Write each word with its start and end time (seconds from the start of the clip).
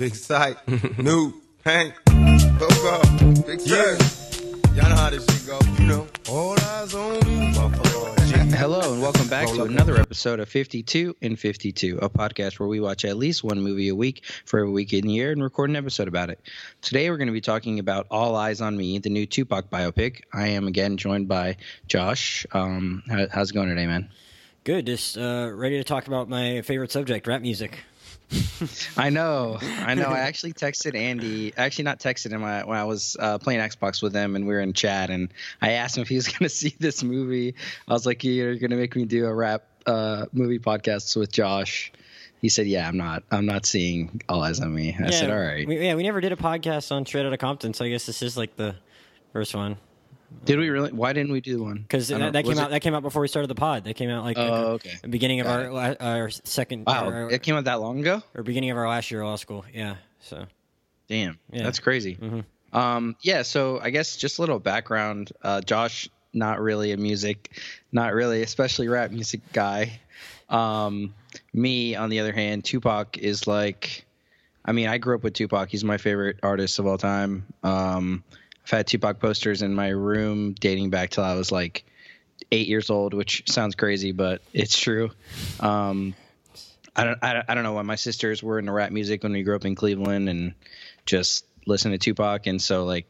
Big 0.00 0.14
Sight, 0.14 0.56
New, 0.98 1.42
Hank, 1.62 1.92
Coco, 2.58 3.02
Big 3.46 3.60
Yeah. 3.66 3.98
Y'all 4.72 4.88
know 4.88 4.96
how 4.96 5.10
this 5.10 5.26
shit 5.26 5.46
go. 5.46 5.58
You 5.78 5.88
know, 5.88 6.06
all 6.26 6.58
eyes 6.58 6.94
on 6.94 7.16
me. 7.16 7.52
Motherfucker. 7.52 8.54
Hello 8.54 8.94
and 8.94 9.02
welcome 9.02 9.28
back 9.28 9.46
to 9.48 9.64
another 9.64 9.98
episode 9.98 10.40
of 10.40 10.48
52 10.48 11.16
in 11.20 11.36
52, 11.36 11.98
a 12.00 12.08
podcast 12.08 12.58
where 12.58 12.66
we 12.66 12.80
watch 12.80 13.04
at 13.04 13.18
least 13.18 13.44
one 13.44 13.60
movie 13.60 13.90
a 13.90 13.94
week 13.94 14.24
for 14.46 14.60
a 14.60 14.70
week 14.70 14.94
in 14.94 15.06
the 15.06 15.12
year 15.12 15.32
and 15.32 15.42
record 15.42 15.68
an 15.68 15.76
episode 15.76 16.08
about 16.08 16.30
it. 16.30 16.40
Today 16.80 17.10
we're 17.10 17.18
going 17.18 17.28
to 17.28 17.32
be 17.34 17.42
talking 17.42 17.78
about 17.78 18.06
All 18.10 18.36
Eyes 18.36 18.62
on 18.62 18.78
Me, 18.78 18.96
the 19.00 19.10
new 19.10 19.26
Tupac 19.26 19.68
biopic. 19.68 20.22
I 20.32 20.48
am 20.48 20.66
again 20.66 20.96
joined 20.96 21.28
by 21.28 21.58
Josh. 21.88 22.46
Um, 22.52 23.02
how, 23.06 23.26
how's 23.30 23.50
it 23.50 23.52
going 23.52 23.68
today, 23.68 23.86
man? 23.86 24.08
Good. 24.64 24.86
Just 24.86 25.18
uh, 25.18 25.50
ready 25.52 25.76
to 25.76 25.84
talk 25.84 26.06
about 26.06 26.30
my 26.30 26.62
favorite 26.62 26.90
subject, 26.90 27.26
rap 27.26 27.42
music. 27.42 27.80
I 28.96 29.10
know, 29.10 29.58
I 29.60 29.94
know. 29.94 30.04
I 30.04 30.18
actually 30.28 30.52
texted 30.52 30.96
Andy. 30.96 31.52
Actually, 31.56 31.84
not 31.84 31.98
texted 31.98 32.30
him 32.30 32.42
when 32.42 32.50
I, 32.50 32.64
when 32.64 32.78
I 32.78 32.84
was 32.84 33.16
uh, 33.18 33.38
playing 33.38 33.60
Xbox 33.60 34.02
with 34.02 34.14
him, 34.14 34.36
and 34.36 34.46
we 34.46 34.54
were 34.54 34.60
in 34.60 34.72
chat. 34.72 35.10
And 35.10 35.32
I 35.60 35.72
asked 35.72 35.96
him 35.96 36.02
if 36.02 36.08
he 36.08 36.16
was 36.16 36.28
going 36.32 36.40
to 36.40 36.48
see 36.48 36.74
this 36.78 37.02
movie. 37.02 37.54
I 37.88 37.92
was 37.92 38.06
like, 38.06 38.22
"You're 38.22 38.56
going 38.56 38.70
to 38.70 38.76
make 38.76 38.94
me 38.94 39.04
do 39.04 39.26
a 39.26 39.34
rap 39.34 39.64
uh, 39.86 40.26
movie 40.32 40.58
podcast 40.58 41.16
with 41.16 41.32
Josh." 41.32 41.92
He 42.40 42.48
said, 42.48 42.66
"Yeah, 42.66 42.86
I'm 42.86 42.96
not. 42.96 43.24
I'm 43.30 43.46
not 43.46 43.66
seeing 43.66 44.22
All 44.28 44.42
Eyes 44.42 44.60
on 44.60 44.74
Me." 44.74 44.96
I 44.98 45.04
yeah, 45.04 45.10
said, 45.10 45.30
"All 45.30 45.40
right." 45.40 45.66
We, 45.66 45.84
yeah, 45.84 45.94
we 45.94 46.02
never 46.02 46.20
did 46.20 46.32
a 46.32 46.36
podcast 46.36 46.92
on 46.92 47.06
Straight 47.06 47.26
Outta 47.26 47.38
Compton, 47.38 47.74
so 47.74 47.84
I 47.84 47.88
guess 47.88 48.06
this 48.06 48.22
is 48.22 48.36
like 48.36 48.56
the 48.56 48.76
first 49.32 49.54
one 49.54 49.76
Did 50.44 50.58
we 50.58 50.70
really? 50.70 50.90
Why 50.92 51.12
didn't 51.12 51.32
we 51.32 51.40
do 51.40 51.62
one? 51.62 51.78
because 51.78 52.08
that, 52.08 52.32
that 52.32 52.44
came 52.44 52.52
it- 52.52 52.58
out. 52.58 52.70
That 52.70 52.80
came 52.80 52.94
out 52.94 53.02
before 53.02 53.22
we 53.22 53.28
started 53.28 53.48
the 53.48 53.54
pod. 53.54 53.84
That 53.84 53.94
came 53.94 54.10
out 54.10 54.24
like 54.24 54.38
Oh, 54.38 54.46
the 54.46 54.66
okay. 54.72 54.94
the 55.02 55.08
beginning 55.08 55.40
of 55.40 55.46
Got 55.46 55.60
our 55.66 55.70
la- 55.72 55.94
our 56.00 56.30
second 56.30 56.84
Wow, 56.86 57.08
or, 57.08 57.30
it 57.30 57.42
came 57.42 57.54
out 57.56 57.64
that 57.64 57.80
long 57.80 58.00
ago. 58.00 58.22
or 58.34 58.42
beginning 58.42 58.70
of 58.70 58.76
our 58.78 58.88
last 58.88 59.10
year 59.10 59.20
of 59.22 59.28
law 59.28 59.36
school. 59.36 59.64
Yeah. 59.72 59.96
So 60.20 60.46
Damn, 61.08 61.38
Yeah. 61.52 61.64
that's 61.64 61.80
crazy. 61.80 62.14
Mhm. 62.16 62.44
Um, 62.72 63.16
yeah, 63.20 63.42
so 63.42 63.80
I 63.80 63.90
guess 63.90 64.16
just 64.16 64.38
a 64.38 64.42
little 64.42 64.60
background. 64.60 65.32
Uh, 65.42 65.60
Josh, 65.60 66.08
not 66.32 66.60
really 66.60 66.92
a 66.92 66.96
music, 66.96 67.50
not 67.90 68.14
really, 68.14 68.42
especially 68.42 68.86
rap 68.86 69.10
music 69.10 69.40
guy. 69.52 69.98
Um, 70.48 71.12
me, 71.52 71.96
on 71.96 72.10
the 72.10 72.20
other 72.20 72.32
hand, 72.32 72.64
Tupac 72.64 73.18
is 73.18 73.46
like, 73.48 74.04
I 74.64 74.70
mean, 74.72 74.86
I 74.86 74.98
grew 74.98 75.16
up 75.16 75.24
with 75.24 75.34
Tupac. 75.34 75.68
He's 75.68 75.82
my 75.82 75.96
favorite 75.98 76.38
artist 76.44 76.78
of 76.78 76.86
all 76.86 76.96
time. 76.98 77.44
Um, 77.64 78.22
Had 78.70 78.86
Tupac 78.86 79.18
posters 79.18 79.62
in 79.62 79.74
my 79.74 79.88
room 79.88 80.54
dating 80.54 80.90
back 80.90 81.10
till 81.10 81.24
I 81.24 81.34
was 81.34 81.50
like 81.50 81.84
eight 82.50 82.68
years 82.68 82.88
old, 82.90 83.14
which 83.14 83.50
sounds 83.50 83.74
crazy, 83.74 84.12
but 84.12 84.42
it's 84.52 84.78
true. 84.78 85.10
Um, 85.58 86.14
I 86.96 87.04
don't, 87.04 87.18
I 87.22 87.42
I 87.48 87.54
don't 87.54 87.64
know 87.64 87.72
why 87.72 87.82
my 87.82 87.96
sisters 87.96 88.42
were 88.42 88.58
into 88.58 88.72
rap 88.72 88.92
music 88.92 89.22
when 89.22 89.32
we 89.32 89.42
grew 89.42 89.56
up 89.56 89.64
in 89.64 89.74
Cleveland 89.74 90.28
and 90.28 90.54
just 91.06 91.44
listened 91.66 91.94
to 91.94 91.98
Tupac. 91.98 92.46
And 92.46 92.60
so 92.60 92.84
like, 92.84 93.06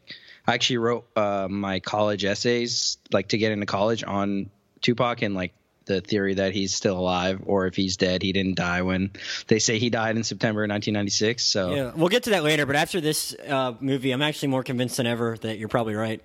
I 0.47 0.55
actually 0.55 0.79
wrote 0.79 1.07
uh, 1.17 1.49
my 1.49 1.81
college 1.81 2.25
essays 2.25 2.99
like 3.13 3.29
to 3.29 3.39
get 3.39 3.53
into 3.53 3.67
college 3.67 4.03
on 4.05 4.51
Tupac 4.81 5.23
and 5.23 5.35
like 5.35 5.55
the 5.91 6.01
theory 6.01 6.35
that 6.35 6.53
he's 6.53 6.73
still 6.73 6.97
alive 6.99 7.43
or 7.47 7.67
if 7.67 7.75
he's 7.75 7.97
dead, 7.97 8.23
he 8.23 8.33
didn't 8.33 8.55
die 8.55 8.83
when 8.83 9.11
they 9.49 9.59
say 9.59 9.79
he 9.79 9.91
died 9.91 10.17
in 10.17 10.23
September 10.25 10.61
1996. 10.61 11.45
So 11.45 11.75
yeah, 11.75 11.93
we'll 11.95 12.09
get 12.09 12.25
to 12.25 12.31
that 12.31 12.45
later. 12.45 12.65
But 12.67 12.77
after 12.77 13.01
this 13.01 13.35
uh, 13.35 13.75
movie, 13.81 14.13
I'm 14.13 14.23
actually 14.23 14.49
more 14.49 14.63
convinced 14.63 14.97
than 14.97 15.07
ever 15.07 15.37
that 15.41 15.59
you're 15.59 15.69
probably 15.69 15.95
right. 15.95 16.23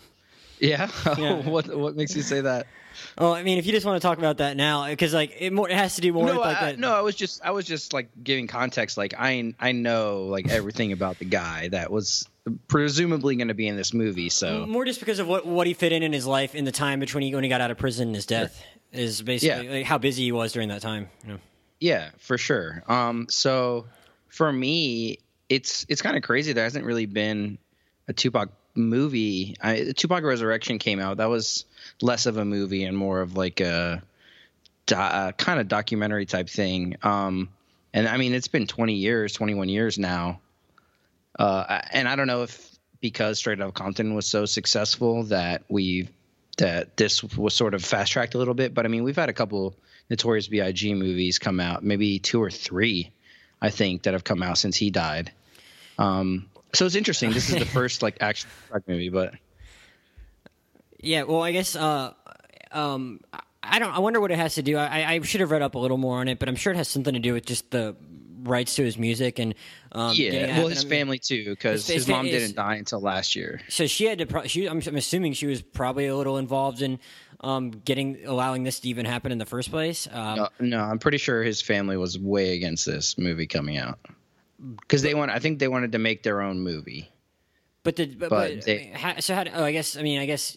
yeah, 0.60 0.88
Yeah. 1.18 1.48
what 1.48 1.74
what 1.76 1.96
makes 1.96 2.14
you 2.14 2.22
say 2.22 2.40
that? 2.42 2.66
Oh, 3.16 3.32
I 3.32 3.42
mean, 3.42 3.58
if 3.58 3.66
you 3.66 3.72
just 3.72 3.86
want 3.86 4.00
to 4.00 4.06
talk 4.06 4.18
about 4.18 4.38
that 4.38 4.56
now, 4.56 4.86
because 4.88 5.14
like 5.14 5.34
it, 5.38 5.52
more, 5.52 5.68
it 5.68 5.76
has 5.76 5.94
to 5.96 6.00
do 6.00 6.12
more 6.12 6.26
no, 6.26 6.32
with 6.32 6.40
like 6.40 6.56
I, 6.56 6.64
that. 6.72 6.78
no, 6.78 6.92
I 6.94 7.00
was 7.00 7.14
just 7.14 7.42
I 7.44 7.50
was 7.50 7.64
just 7.64 7.92
like 7.92 8.08
giving 8.22 8.46
context. 8.46 8.96
Like 8.96 9.14
I 9.18 9.54
I 9.58 9.72
know 9.72 10.24
like 10.24 10.48
everything 10.50 10.92
about 10.92 11.18
the 11.18 11.24
guy 11.24 11.68
that 11.68 11.90
was 11.90 12.28
presumably 12.68 13.36
going 13.36 13.48
to 13.48 13.54
be 13.54 13.68
in 13.68 13.76
this 13.76 13.92
movie. 13.94 14.28
So 14.28 14.66
More 14.66 14.84
just 14.84 15.00
because 15.00 15.18
of 15.18 15.28
what 15.28 15.46
what 15.46 15.66
he 15.66 15.74
fit 15.74 15.92
in 15.92 16.02
in 16.02 16.12
his 16.12 16.26
life 16.26 16.54
in 16.54 16.64
the 16.64 16.72
time 16.72 17.00
between 17.00 17.22
he, 17.22 17.34
when 17.34 17.44
he 17.44 17.50
got 17.50 17.60
out 17.60 17.70
of 17.70 17.78
prison 17.78 18.08
and 18.08 18.14
his 18.14 18.26
death 18.26 18.62
is 18.92 19.22
basically 19.22 19.66
Yeah. 19.66 19.72
like, 19.72 19.86
how 19.86 19.98
busy 19.98 20.24
he 20.24 20.32
was 20.32 20.52
during 20.52 20.68
that 20.70 20.82
time. 20.82 21.08
You 21.24 21.32
know? 21.34 21.38
Yeah, 21.78 22.10
for 22.18 22.36
sure. 22.38 22.82
Um, 22.88 23.26
so 23.28 23.86
for 24.28 24.52
me, 24.52 25.18
it's 25.48 25.86
it's 25.88 26.02
kind 26.02 26.16
of 26.16 26.22
crazy. 26.22 26.52
There 26.52 26.64
hasn't 26.64 26.84
really 26.84 27.06
been 27.06 27.58
a 28.08 28.12
Tupac 28.12 28.50
movie. 28.74 29.56
I, 29.60 29.92
Tupac 29.96 30.22
Resurrection 30.22 30.78
came 30.78 31.00
out. 31.00 31.16
That 31.18 31.28
was 31.28 31.64
less 32.02 32.26
of 32.26 32.36
a 32.36 32.44
movie 32.44 32.84
and 32.84 32.96
more 32.96 33.20
of 33.20 33.36
like 33.36 33.60
a, 33.60 34.02
uh 34.94 35.32
kind 35.32 35.60
of 35.60 35.68
documentary 35.68 36.26
type 36.26 36.48
thing. 36.48 36.96
Um, 37.02 37.48
and 37.94 38.06
I 38.08 38.16
mean, 38.16 38.34
it's 38.34 38.48
been 38.48 38.66
20 38.66 38.94
years, 38.94 39.32
21 39.32 39.68
years 39.68 39.98
now. 39.98 40.40
Uh, 41.38 41.80
and 41.92 42.08
I 42.08 42.16
don't 42.16 42.26
know 42.26 42.42
if 42.42 42.70
because 43.00 43.38
Straight 43.38 43.60
Outta 43.60 43.72
Compton 43.72 44.14
was 44.14 44.26
so 44.26 44.44
successful 44.46 45.22
that 45.24 45.62
we 45.68 46.08
that 46.60 46.96
this 46.96 47.22
was 47.22 47.54
sort 47.54 47.74
of 47.74 47.84
fast 47.84 48.12
tracked 48.12 48.34
a 48.34 48.38
little 48.38 48.54
bit. 48.54 48.72
But 48.72 48.86
I 48.86 48.88
mean, 48.88 49.02
we've 49.04 49.16
had 49.16 49.28
a 49.28 49.32
couple 49.34 49.74
Notorious 50.08 50.48
B.I.G. 50.48 50.94
movies 50.94 51.38
come 51.38 51.60
out, 51.60 51.84
maybe 51.84 52.18
two 52.18 52.42
or 52.42 52.50
three, 52.50 53.10
I 53.60 53.68
think, 53.70 54.04
that 54.04 54.14
have 54.14 54.24
come 54.24 54.42
out 54.42 54.56
since 54.58 54.76
he 54.76 54.90
died. 54.90 55.32
Um, 55.98 56.48
so 56.72 56.86
it's 56.86 56.94
interesting. 56.94 57.32
This 57.32 57.50
is 57.50 57.56
the 57.58 57.64
first 57.78 58.02
like 58.02 58.16
action 58.20 58.48
movie, 58.86 59.08
but 59.10 59.34
Yeah, 61.00 61.24
well, 61.24 61.42
I 61.42 61.52
guess 61.52 61.76
uh, 61.76 62.12
um, 62.72 63.20
I- 63.32 63.40
I 63.62 63.78
don't. 63.78 63.94
I 63.94 63.98
wonder 63.98 64.22
what 64.22 64.30
it 64.30 64.38
has 64.38 64.54
to 64.54 64.62
do. 64.62 64.78
I, 64.78 65.12
I 65.12 65.20
should 65.20 65.42
have 65.42 65.50
read 65.50 65.60
up 65.60 65.74
a 65.74 65.78
little 65.78 65.98
more 65.98 66.18
on 66.18 66.28
it, 66.28 66.38
but 66.38 66.48
I'm 66.48 66.56
sure 66.56 66.72
it 66.72 66.76
has 66.76 66.88
something 66.88 67.12
to 67.12 67.20
do 67.20 67.34
with 67.34 67.44
just 67.44 67.70
the 67.70 67.94
rights 68.42 68.74
to 68.76 68.84
his 68.84 68.96
music 68.98 69.38
and 69.38 69.54
um, 69.92 70.12
yeah, 70.14 70.58
well, 70.58 70.68
his 70.68 70.84
family 70.84 71.18
too, 71.18 71.44
because 71.50 71.86
His- 71.86 71.94
his 71.94 71.96
his 72.06 72.08
mom 72.08 72.26
fa- 72.26 72.32
is- 72.32 72.42
didn't 72.42 72.56
die 72.56 72.76
until 72.76 73.00
last 73.00 73.34
year. 73.36 73.60
So 73.68 73.86
she 73.86 74.04
had 74.04 74.18
to. 74.18 74.26
Pro- 74.26 74.46
she, 74.46 74.66
I'm, 74.68 74.80
I'm 74.86 74.96
assuming 74.96 75.32
she 75.32 75.46
was 75.46 75.62
probably 75.62 76.06
a 76.06 76.16
little 76.16 76.38
involved 76.38 76.82
in 76.82 76.98
um, 77.40 77.70
getting 77.70 78.24
allowing 78.26 78.64
this 78.64 78.80
to 78.80 78.88
even 78.88 79.06
happen 79.06 79.32
in 79.32 79.38
the 79.38 79.46
first 79.46 79.70
place. 79.70 80.06
Um, 80.10 80.36
No, 80.36 80.48
no, 80.60 80.80
I'm 80.80 80.98
pretty 80.98 81.18
sure 81.18 81.42
his 81.42 81.60
family 81.62 81.96
was 81.96 82.18
way 82.18 82.54
against 82.54 82.86
this 82.86 83.16
movie 83.18 83.46
coming 83.46 83.78
out 83.78 83.98
because 84.80 85.02
they 85.02 85.14
want. 85.14 85.30
I 85.30 85.38
think 85.38 85.58
they 85.58 85.68
wanted 85.68 85.92
to 85.92 85.98
make 85.98 86.22
their 86.22 86.40
own 86.42 86.60
movie. 86.60 87.10
But 87.82 87.96
the 87.96 88.06
but, 88.06 88.28
But 88.28 88.62
they- 88.62 88.90
how, 88.94 89.18
so 89.20 89.34
how? 89.34 89.44
do- 89.44 89.50
Oh, 89.54 89.64
I 89.64 89.72
guess 89.72 89.96
I 89.96 90.02
mean 90.02 90.20
I 90.20 90.26
guess 90.26 90.54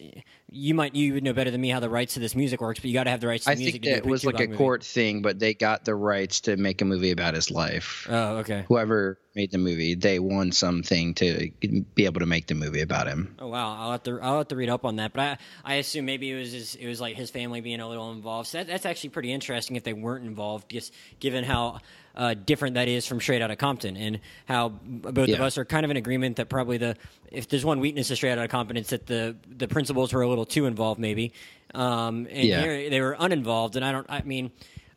you 0.51 0.73
might 0.75 0.93
you 0.93 1.13
would 1.13 1.23
know 1.23 1.31
better 1.31 1.51
than 1.51 1.61
me 1.61 1.69
how 1.69 1.79
the 1.79 1.89
rights 1.89 2.15
to 2.15 2.19
this 2.19 2.35
music 2.35 2.59
works, 2.59 2.79
but 2.81 2.89
you 2.89 2.93
got 2.93 3.05
to 3.05 3.11
have 3.11 3.21
the 3.21 3.27
rights 3.27 3.45
to 3.45 3.51
I 3.51 3.55
music 3.55 3.81
think 3.81 3.85
that 3.85 3.97
it 3.99 4.05
was 4.05 4.25
like 4.25 4.39
a 4.41 4.43
movie. 4.47 4.57
court 4.57 4.83
thing, 4.83 5.21
but 5.21 5.39
they 5.39 5.53
got 5.53 5.85
the 5.85 5.95
rights 5.95 6.41
to 6.41 6.57
make 6.57 6.81
a 6.81 6.85
movie 6.85 7.11
about 7.11 7.33
his 7.33 7.49
life. 7.49 8.05
Oh, 8.09 8.37
okay. 8.39 8.65
Whoever 8.67 9.19
made 9.35 9.51
the 9.51 9.57
movie, 9.57 9.95
they 9.95 10.19
won 10.19 10.51
something 10.51 11.13
to 11.15 11.49
be 11.95 12.05
able 12.05 12.19
to 12.19 12.25
make 12.25 12.47
the 12.47 12.55
movie 12.55 12.81
about 12.81 13.07
him. 13.07 13.33
Oh 13.39 13.47
wow, 13.47 13.77
I'll 13.79 13.91
have 13.93 14.03
to 14.03 14.19
I'll 14.21 14.39
have 14.39 14.49
to 14.49 14.57
read 14.57 14.69
up 14.69 14.83
on 14.83 14.97
that. 14.97 15.13
But 15.13 15.21
I 15.21 15.37
I 15.63 15.73
assume 15.75 16.03
maybe 16.05 16.29
it 16.29 16.35
was 16.37 16.51
his, 16.51 16.75
it 16.75 16.87
was 16.87 16.99
like 16.99 17.15
his 17.15 17.29
family 17.31 17.61
being 17.61 17.79
a 17.79 17.87
little 17.87 18.11
involved. 18.11 18.49
So 18.49 18.57
that, 18.57 18.67
that's 18.67 18.85
actually 18.85 19.11
pretty 19.11 19.31
interesting 19.31 19.77
if 19.77 19.83
they 19.83 19.93
weren't 19.93 20.25
involved, 20.25 20.69
just 20.69 20.93
given 21.21 21.45
how 21.45 21.79
uh, 22.15 22.33
different 22.33 22.75
that 22.75 22.87
is 22.87 23.05
from 23.05 23.19
Straight 23.19 23.41
Outta 23.41 23.55
Compton 23.55 23.97
and 23.97 24.19
how 24.45 24.69
both 24.69 25.29
of 25.29 25.41
us 25.41 25.57
are 25.57 25.65
kind 25.65 25.83
of 25.85 25.91
in 25.91 25.97
agreement 25.97 26.35
that 26.37 26.49
probably 26.49 26.77
the 26.77 26.95
if 27.31 27.47
there's 27.49 27.65
one 27.65 27.79
weakness 27.79 28.11
of 28.11 28.17
Straight 28.17 28.31
Outta 28.37 28.47
Compton, 28.47 28.77
it's 28.77 28.91
that 28.91 29.07
the 29.07 29.35
the 29.57 29.67
principals 29.67 30.13
were 30.13 30.21
a 30.21 30.27
little 30.27 30.45
too 30.45 30.65
involved 30.65 30.99
maybe, 30.99 31.33
um, 31.73 32.27
and 32.29 32.47
Yeah. 32.47 32.61
here 32.61 32.89
they 32.89 33.01
were 33.01 33.15
uninvolved. 33.19 33.75
And 33.75 33.83
I 33.85 33.91
don't 33.91 34.05
I 34.09 34.21
mean. 34.21 34.51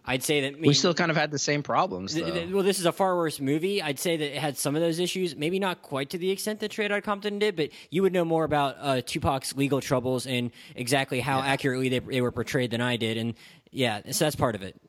I'd 0.09 0.23
say 0.23 0.43
that 0.43 0.55
I 0.55 0.61
We 0.61 0.73
still 0.73 0.95
kind 0.95 1.11
of 1.11 1.17
had 1.17 1.33
the 1.33 1.39
same 1.41 1.65
problems, 1.65 2.15
Th- 2.15 2.25
th- 2.25 2.51
well, 2.53 2.63
this 2.63 2.79
is 2.79 2.87
a 2.87 2.93
far 2.93 3.17
worse 3.17 3.41
movie. 3.41 3.83
I'd 3.83 3.99
say 3.99 4.17
that 4.17 4.37
it 4.37 4.39
had 4.39 4.57
some 4.57 4.77
of 4.77 4.81
those 4.81 5.01
issues, 5.01 5.35
maybe 5.35 5.59
not 5.59 5.83
quite 5.83 6.11
to 6.11 6.19
the 6.19 6.31
extent 6.31 6.61
that 6.61 6.71
Straight 6.71 6.93
Outta 6.93 7.03
Compton 7.03 7.41
did, 7.41 7.57
but 7.57 7.71
you 7.91 8.03
would 8.03 8.13
know 8.13 8.25
more 8.25 8.45
about 8.45 8.77
uh, 8.81 9.01
Tupac's 9.05 9.57
legal 9.57 9.81
troubles 9.81 10.25
and 10.25 10.53
exactly 10.77 11.19
how 11.19 11.41
accurately 11.41 11.89
they, 11.89 11.99
they 11.99 12.21
were 12.21 12.31
portrayed 12.31 12.71
than 12.71 12.81
I 12.81 12.97
did. 12.97 13.17
And 13.17 13.35
yeah, 13.73 14.01
so 14.13 14.27
that's 14.27 14.37
part 14.37 14.55
of 14.55 14.63
it. 14.63 14.81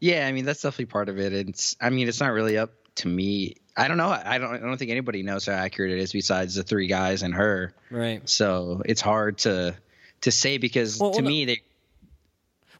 Yeah, 0.00 0.26
I 0.26 0.32
mean 0.32 0.44
that's 0.44 0.62
definitely 0.62 0.86
part 0.86 1.08
of 1.08 1.18
it. 1.18 1.32
It's 1.32 1.76
I 1.80 1.90
mean 1.90 2.08
it's 2.08 2.20
not 2.20 2.32
really 2.32 2.58
up 2.58 2.72
to 2.96 3.08
me. 3.08 3.54
I 3.76 3.86
don't 3.88 3.96
know. 3.98 4.08
I 4.10 4.38
don't. 4.38 4.54
I 4.54 4.58
don't 4.58 4.76
think 4.76 4.90
anybody 4.90 5.22
knows 5.22 5.46
how 5.46 5.52
accurate 5.52 5.92
it 5.92 5.98
is 6.00 6.12
besides 6.12 6.54
the 6.56 6.62
three 6.62 6.86
guys 6.86 7.22
and 7.22 7.32
her. 7.34 7.72
Right. 7.90 8.28
So 8.28 8.82
it's 8.84 9.00
hard 9.00 9.38
to 9.38 9.74
to 10.22 10.30
say 10.30 10.58
because 10.58 10.98
Well, 10.98 11.10
to 11.12 11.16
well, 11.16 11.22
no- 11.24 11.28
me 11.28 11.44
they 11.46 11.60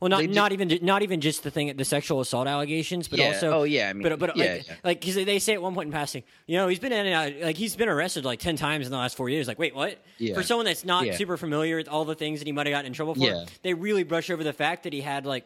Well, 0.00 0.08
not 0.10 0.18
They 0.20 0.26
ju- 0.26 0.32
not 0.34 0.52
even 0.52 0.78
not 0.82 1.02
even 1.02 1.20
just 1.20 1.42
the 1.42 1.50
thing, 1.50 1.74
the 1.76 1.84
sexual 1.84 2.20
assault 2.20 2.48
allegations, 2.48 3.06
but 3.08 3.18
Yeah. 3.18 3.28
also 3.28 3.50
Oh, 3.50 3.62
yeah, 3.62 3.88
I 3.88 3.92
mean, 3.92 4.02
but 4.02 4.18
but 4.18 4.36
yeah, 4.36 4.44
like 4.54 4.66
yeah. 4.68 4.74
like 4.82 5.00
because 5.00 5.14
they 5.14 5.38
say 5.38 5.52
at 5.54 5.62
one 5.62 5.74
point 5.74 5.86
in 5.88 5.92
passing, 5.92 6.22
you 6.46 6.56
know, 6.56 6.68
he's 6.68 6.78
been 6.80 6.92
in 6.92 7.06
and 7.06 7.14
out, 7.14 7.42
like 7.46 7.56
he's 7.56 7.76
been 7.76 7.88
arrested 7.88 8.24
like 8.24 8.40
ten 8.40 8.56
times 8.56 8.86
in 8.86 8.92
the 8.92 8.98
last 8.98 9.16
four 9.16 9.28
years. 9.28 9.46
Like, 9.46 9.58
wait, 9.58 9.74
what? 9.74 9.98
Yeah. 10.18 10.34
For 10.34 10.42
someone 10.42 10.66
that's 10.66 10.84
not 10.84 11.06
super 11.14 11.36
familiar 11.36 11.76
with 11.76 11.88
all 11.88 12.04
the 12.04 12.14
things 12.14 12.40
that 12.40 12.46
he 12.46 12.52
might 12.52 12.66
have 12.66 12.72
gotten 12.72 12.86
in 12.86 12.92
trouble 12.94 13.14
for, 13.14 13.46
they 13.62 13.74
really 13.74 14.02
brush 14.02 14.28
over 14.30 14.42
the 14.42 14.52
fact 14.54 14.82
that 14.84 14.92
he 14.92 15.00
had 15.02 15.24
like 15.26 15.44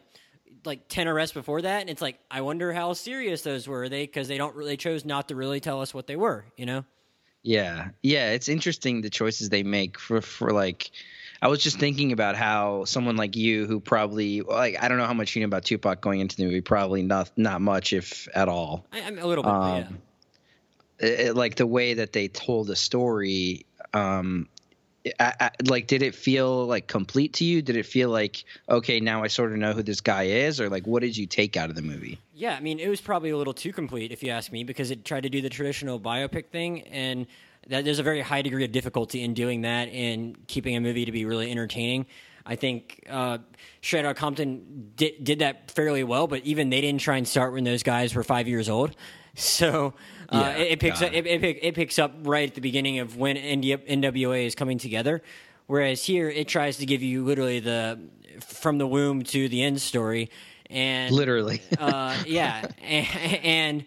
like 0.65 0.87
10 0.87 1.07
arrests 1.07 1.33
before 1.33 1.61
that 1.61 1.81
and 1.81 1.89
it's 1.89 2.01
like 2.01 2.19
i 2.31 2.41
wonder 2.41 2.73
how 2.73 2.93
serious 2.93 3.41
those 3.41 3.67
were 3.67 3.87
they 3.89 4.05
because 4.05 4.27
they 4.27 4.37
don't 4.37 4.55
really 4.55 4.71
they 4.71 4.77
chose 4.77 5.05
not 5.05 5.27
to 5.27 5.35
really 5.35 5.59
tell 5.59 5.81
us 5.81 5.93
what 5.93 6.07
they 6.07 6.15
were 6.15 6.45
you 6.57 6.65
know 6.65 6.83
Yeah, 7.43 7.89
yeah, 8.01 8.31
it's 8.31 8.49
interesting 8.49 9.01
the 9.01 9.09
choices 9.11 9.49
they 9.49 9.61
make 9.63 9.99
for 9.99 10.21
for 10.21 10.51
like. 10.51 10.89
I 11.41 11.47
was 11.47 11.61
just 11.61 11.77
thinking 11.77 12.11
about 12.11 12.35
how 12.35 12.85
someone 12.85 13.17
like 13.17 13.35
you, 13.35 13.67
who 13.67 13.79
probably 13.79 14.41
like 14.41 14.81
I 14.81 14.87
don't 14.87 14.97
know 14.97 15.05
how 15.05 15.13
much 15.13 15.35
you 15.35 15.41
know 15.41 15.47
about 15.47 15.63
Tupac 15.63 16.01
going 16.01 16.21
into 16.21 16.35
the 16.37 16.45
movie, 16.45 16.61
probably 16.61 17.03
not 17.03 17.29
not 17.37 17.61
much 17.61 17.93
if 17.93 18.27
at 18.33 18.49
all. 18.49 18.87
I, 18.91 19.01
i'm 19.01 19.19
a 19.19 19.25
little 19.27 19.43
bit 19.43 19.49
but 19.51 19.77
yeah 19.77 19.87
Um, 19.87 20.01
it, 20.97 21.35
like 21.35 21.55
the 21.55 21.67
way 21.67 21.93
that 21.95 22.13
they 22.13 22.29
told 22.29 22.65
the 22.65 22.75
story 22.75 23.65
um 23.93 24.47
I, 25.19 25.33
I, 25.39 25.51
like 25.63 25.87
did 25.87 26.01
it 26.01 26.15
feel 26.15 26.65
like 26.65 26.87
complete 26.87 27.33
to 27.33 27.45
you 27.45 27.61
did 27.61 27.75
it 27.75 27.85
feel 27.85 28.09
like 28.09 28.43
okay 28.67 28.99
now 28.99 29.23
i 29.23 29.27
sort 29.27 29.51
of 29.51 29.57
know 29.57 29.73
who 29.73 29.83
this 29.83 30.01
guy 30.01 30.23
is 30.23 30.59
or 30.59 30.69
like 30.69 30.87
what 30.87 31.01
did 31.01 31.15
you 31.15 31.27
take 31.27 31.55
out 31.57 31.69
of 31.69 31.75
the 31.75 31.81
movie 31.81 32.19
Yeah, 32.37 32.53
I 32.53 32.59
mean, 32.59 32.81
it 32.81 32.89
was 32.89 32.99
probably 32.99 33.29
a 33.29 33.37
little 33.37 33.53
too 33.53 33.71
complete, 33.71 34.11
if 34.11 34.21
you 34.21 34.29
ask 34.29 34.51
me, 34.51 34.65
because 34.65 34.91
it 34.91 35.05
tried 35.05 35.23
to 35.23 35.29
do 35.29 35.41
the 35.41 35.49
traditional 35.49 36.01
biopic 36.01 36.47
thing, 36.47 36.81
and 36.81 37.27
that 37.67 37.85
there's 37.85 37.99
a 37.99 38.03
very 38.03 38.19
high 38.19 38.41
degree 38.41 38.65
of 38.65 38.73
difficulty 38.73 39.23
in 39.23 39.33
doing 39.33 39.61
that 39.61 39.87
and 39.87 40.45
keeping 40.47 40.75
a 40.75 40.81
movie 40.81 41.05
to 41.05 41.13
be 41.13 41.23
really 41.23 41.49
entertaining. 41.49 42.05
I 42.45 42.57
think 42.57 43.05
uh, 43.09 43.37
Straight 43.81 44.15
Compton 44.17 44.91
did, 44.97 45.23
did 45.23 45.39
that 45.39 45.71
fairly 45.71 46.03
well, 46.03 46.27
but 46.27 46.43
even 46.43 46.69
they 46.69 46.81
didn't 46.81 46.99
try 46.99 47.15
and 47.15 47.25
start 47.25 47.53
when 47.53 47.63
those 47.63 47.83
guys 47.83 48.13
were 48.13 48.23
five 48.23 48.49
years 48.49 48.67
old. 48.67 48.93
So 49.35 49.93
uh, 50.29 50.37
Yeah, 50.37 50.49
it, 50.55 50.71
it 50.71 50.79
picks 50.79 51.01
up 51.01 51.13
it, 51.13 51.27
it, 51.27 51.41
pick, 51.41 51.59
it 51.61 51.75
picks 51.75 51.99
up 51.99 52.13
right 52.23 52.47
at 52.47 52.55
the 52.55 52.61
beginning 52.61 52.99
of 52.99 53.17
when 53.17 53.35
NWA 53.35 54.45
is 54.45 54.55
coming 54.55 54.77
together. 54.77 55.21
Whereas 55.67 56.03
here, 56.03 56.29
it 56.29 56.47
tries 56.47 56.77
to 56.77 56.85
give 56.85 57.01
you 57.01 57.23
literally 57.25 57.59
the 57.59 57.99
from 58.41 58.77
the 58.77 58.87
womb 58.87 59.23
to 59.23 59.49
the 59.49 59.63
end 59.63 59.81
story, 59.81 60.29
and 60.69 61.13
literally 61.13 61.61
uh, 61.79 62.15
yeah, 62.25 62.67
and, 62.83 63.43
and 63.43 63.85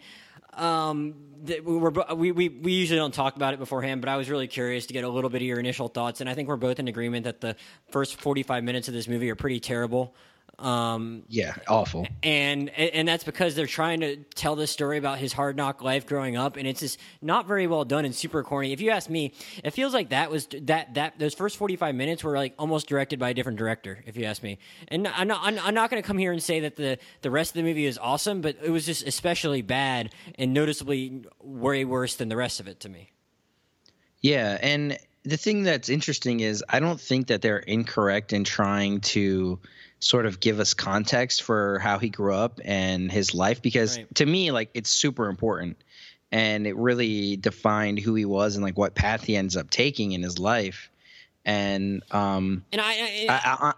um, 0.54 1.14
we 1.46 1.60
were 1.60 1.92
we, 2.14 2.32
we 2.32 2.48
we 2.48 2.72
usually 2.72 2.98
don't 2.98 3.14
talk 3.14 3.36
about 3.36 3.54
it 3.54 3.60
beforehand, 3.60 4.00
but 4.00 4.08
I 4.08 4.16
was 4.16 4.28
really 4.28 4.48
curious 4.48 4.86
to 4.86 4.92
get 4.92 5.04
a 5.04 5.08
little 5.08 5.30
bit 5.30 5.42
of 5.42 5.46
your 5.46 5.60
initial 5.60 5.88
thoughts, 5.88 6.20
and 6.20 6.28
I 6.28 6.34
think 6.34 6.48
we're 6.48 6.56
both 6.56 6.80
in 6.80 6.88
agreement 6.88 7.24
that 7.24 7.40
the 7.40 7.54
first 7.90 8.20
forty 8.20 8.42
five 8.42 8.64
minutes 8.64 8.88
of 8.88 8.94
this 8.94 9.06
movie 9.06 9.30
are 9.30 9.36
pretty 9.36 9.60
terrible. 9.60 10.14
Um, 10.58 11.22
yeah 11.28 11.54
awful 11.68 12.04
and 12.22 12.68
and 12.70 13.06
that's 13.06 13.22
because 13.22 13.54
they're 13.54 13.66
trying 13.66 14.00
to 14.00 14.16
tell 14.34 14.56
this 14.56 14.72
story 14.72 14.98
about 14.98 15.18
his 15.18 15.32
hard 15.32 15.56
knock 15.56 15.82
life 15.82 16.04
growing 16.06 16.36
up, 16.36 16.56
and 16.56 16.66
it's 16.66 16.80
just 16.80 16.98
not 17.22 17.46
very 17.46 17.68
well 17.68 17.84
done 17.84 18.04
and 18.04 18.12
super 18.14 18.42
corny. 18.42 18.72
If 18.72 18.80
you 18.80 18.90
ask 18.90 19.08
me, 19.08 19.34
it 19.62 19.70
feels 19.70 19.94
like 19.94 20.08
that 20.08 20.32
was 20.32 20.48
that 20.62 20.94
that 20.94 21.18
those 21.18 21.34
first 21.34 21.56
forty 21.56 21.76
five 21.76 21.94
minutes 21.94 22.24
were 22.24 22.36
like 22.36 22.54
almost 22.58 22.88
directed 22.88 23.20
by 23.20 23.30
a 23.30 23.34
different 23.34 23.58
director. 23.58 24.02
If 24.04 24.16
you 24.16 24.24
ask 24.24 24.42
me, 24.42 24.58
and 24.88 25.06
I'm 25.06 25.28
not 25.28 25.40
I'm, 25.42 25.58
I'm 25.60 25.74
not 25.74 25.90
going 25.90 26.02
to 26.02 26.06
come 26.06 26.18
here 26.18 26.32
and 26.32 26.42
say 26.42 26.60
that 26.60 26.74
the 26.74 26.98
the 27.22 27.30
rest 27.30 27.52
of 27.52 27.54
the 27.54 27.62
movie 27.62 27.86
is 27.86 27.96
awesome, 27.96 28.40
but 28.40 28.56
it 28.62 28.70
was 28.70 28.84
just 28.84 29.06
especially 29.06 29.62
bad 29.62 30.12
and 30.36 30.52
noticeably 30.52 31.24
way 31.40 31.84
worse 31.84 32.16
than 32.16 32.28
the 32.28 32.36
rest 32.36 32.58
of 32.58 32.66
it 32.66 32.80
to 32.80 32.88
me. 32.88 33.12
Yeah, 34.20 34.58
and 34.60 34.98
the 35.28 35.36
thing 35.36 35.62
that's 35.62 35.88
interesting 35.88 36.40
is 36.40 36.64
I 36.68 36.80
don't 36.80 37.00
think 37.00 37.26
that 37.28 37.42
they're 37.42 37.58
incorrect 37.58 38.32
in 38.32 38.44
trying 38.44 39.00
to 39.00 39.58
sort 40.00 40.26
of 40.26 40.40
give 40.40 40.60
us 40.60 40.74
context 40.74 41.42
for 41.42 41.78
how 41.80 41.98
he 41.98 42.08
grew 42.08 42.34
up 42.34 42.60
and 42.64 43.10
his 43.10 43.34
life 43.34 43.60
because 43.60 43.96
Right. 43.98 44.14
to 44.14 44.24
me 44.26 44.50
like 44.52 44.70
it's 44.74 44.90
super 44.90 45.28
important 45.28 45.76
and 46.32 46.66
it 46.66 46.76
really 46.76 47.36
defined 47.36 47.98
who 47.98 48.14
he 48.14 48.24
was 48.24 48.54
and 48.56 48.64
like 48.64 48.78
what 48.78 48.94
path 48.94 49.24
he 49.24 49.36
ends 49.36 49.56
up 49.56 49.70
taking 49.70 50.12
in 50.12 50.22
his 50.22 50.38
life. 50.38 50.90
And 51.44 52.02
um 52.10 52.64
And 52.72 52.80
I, 52.80 52.92
I, 52.92 53.26
I, 53.28 53.34
I, 53.34 53.68
I 53.70 53.72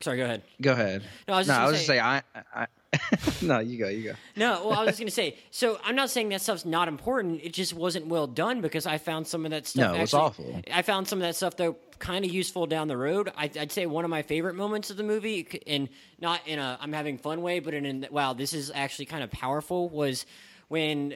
sorry, 0.00 0.16
go 0.18 0.24
ahead. 0.24 0.42
go 0.60 0.72
ahead. 0.72 1.02
No, 1.28 1.34
I 1.34 1.38
was 1.38 1.46
just 1.46 1.58
I 1.58 1.62
gonna 1.62 1.70
was 1.72 1.76
just 1.76 1.86
say- 1.86 1.94
say 1.96 2.00
I, 2.00 2.22
I 2.54 2.66
No, 3.42 3.58
you 3.58 3.78
go, 3.78 3.88
you 3.88 4.04
go. 4.10 4.14
No, 4.36 4.66
well, 4.68 4.78
I 4.78 4.84
was 4.84 4.88
just 4.90 4.98
going 5.00 5.06
to 5.08 5.14
say. 5.14 5.36
So 5.50 5.78
I'm 5.84 5.96
not 5.96 6.08
saying 6.10 6.30
that 6.30 6.40
stuff's 6.40 6.64
not 6.64 6.88
important. 6.88 7.40
It 7.42 7.52
just 7.52 7.74
wasn't 7.74 8.06
well 8.06 8.26
done 8.26 8.60
because 8.60 8.86
I 8.86 8.98
found 8.98 9.26
some 9.26 9.44
of 9.44 9.50
that 9.50 9.66
stuff. 9.66 9.92
No, 9.92 9.94
it 9.96 10.00
was 10.00 10.14
actually- 10.14 10.46
awful. 10.54 10.62
I 10.72 10.82
found 10.82 11.08
some 11.08 11.18
of 11.18 11.22
that 11.22 11.36
stuff 11.36 11.56
though 11.56 11.76
kind 11.98 12.24
of 12.24 12.30
useful 12.32 12.66
down 12.66 12.88
the 12.88 12.96
road. 12.96 13.30
I, 13.36 13.50
I'd 13.58 13.72
say 13.72 13.86
one 13.86 14.04
of 14.04 14.10
my 14.10 14.22
favorite 14.22 14.54
moments 14.54 14.90
of 14.90 14.96
the 14.96 15.02
movie, 15.02 15.60
and 15.66 15.88
not 16.20 16.40
in 16.46 16.58
a 16.58 16.78
I'm 16.80 16.92
having 16.92 17.18
fun 17.18 17.42
way, 17.42 17.60
but 17.60 17.74
in 17.74 18.04
a 18.04 18.08
wow, 18.10 18.32
this 18.32 18.52
is 18.52 18.70
actually 18.74 19.06
kind 19.06 19.22
of 19.22 19.30
powerful. 19.30 19.88
Was 19.88 20.26
when 20.68 21.14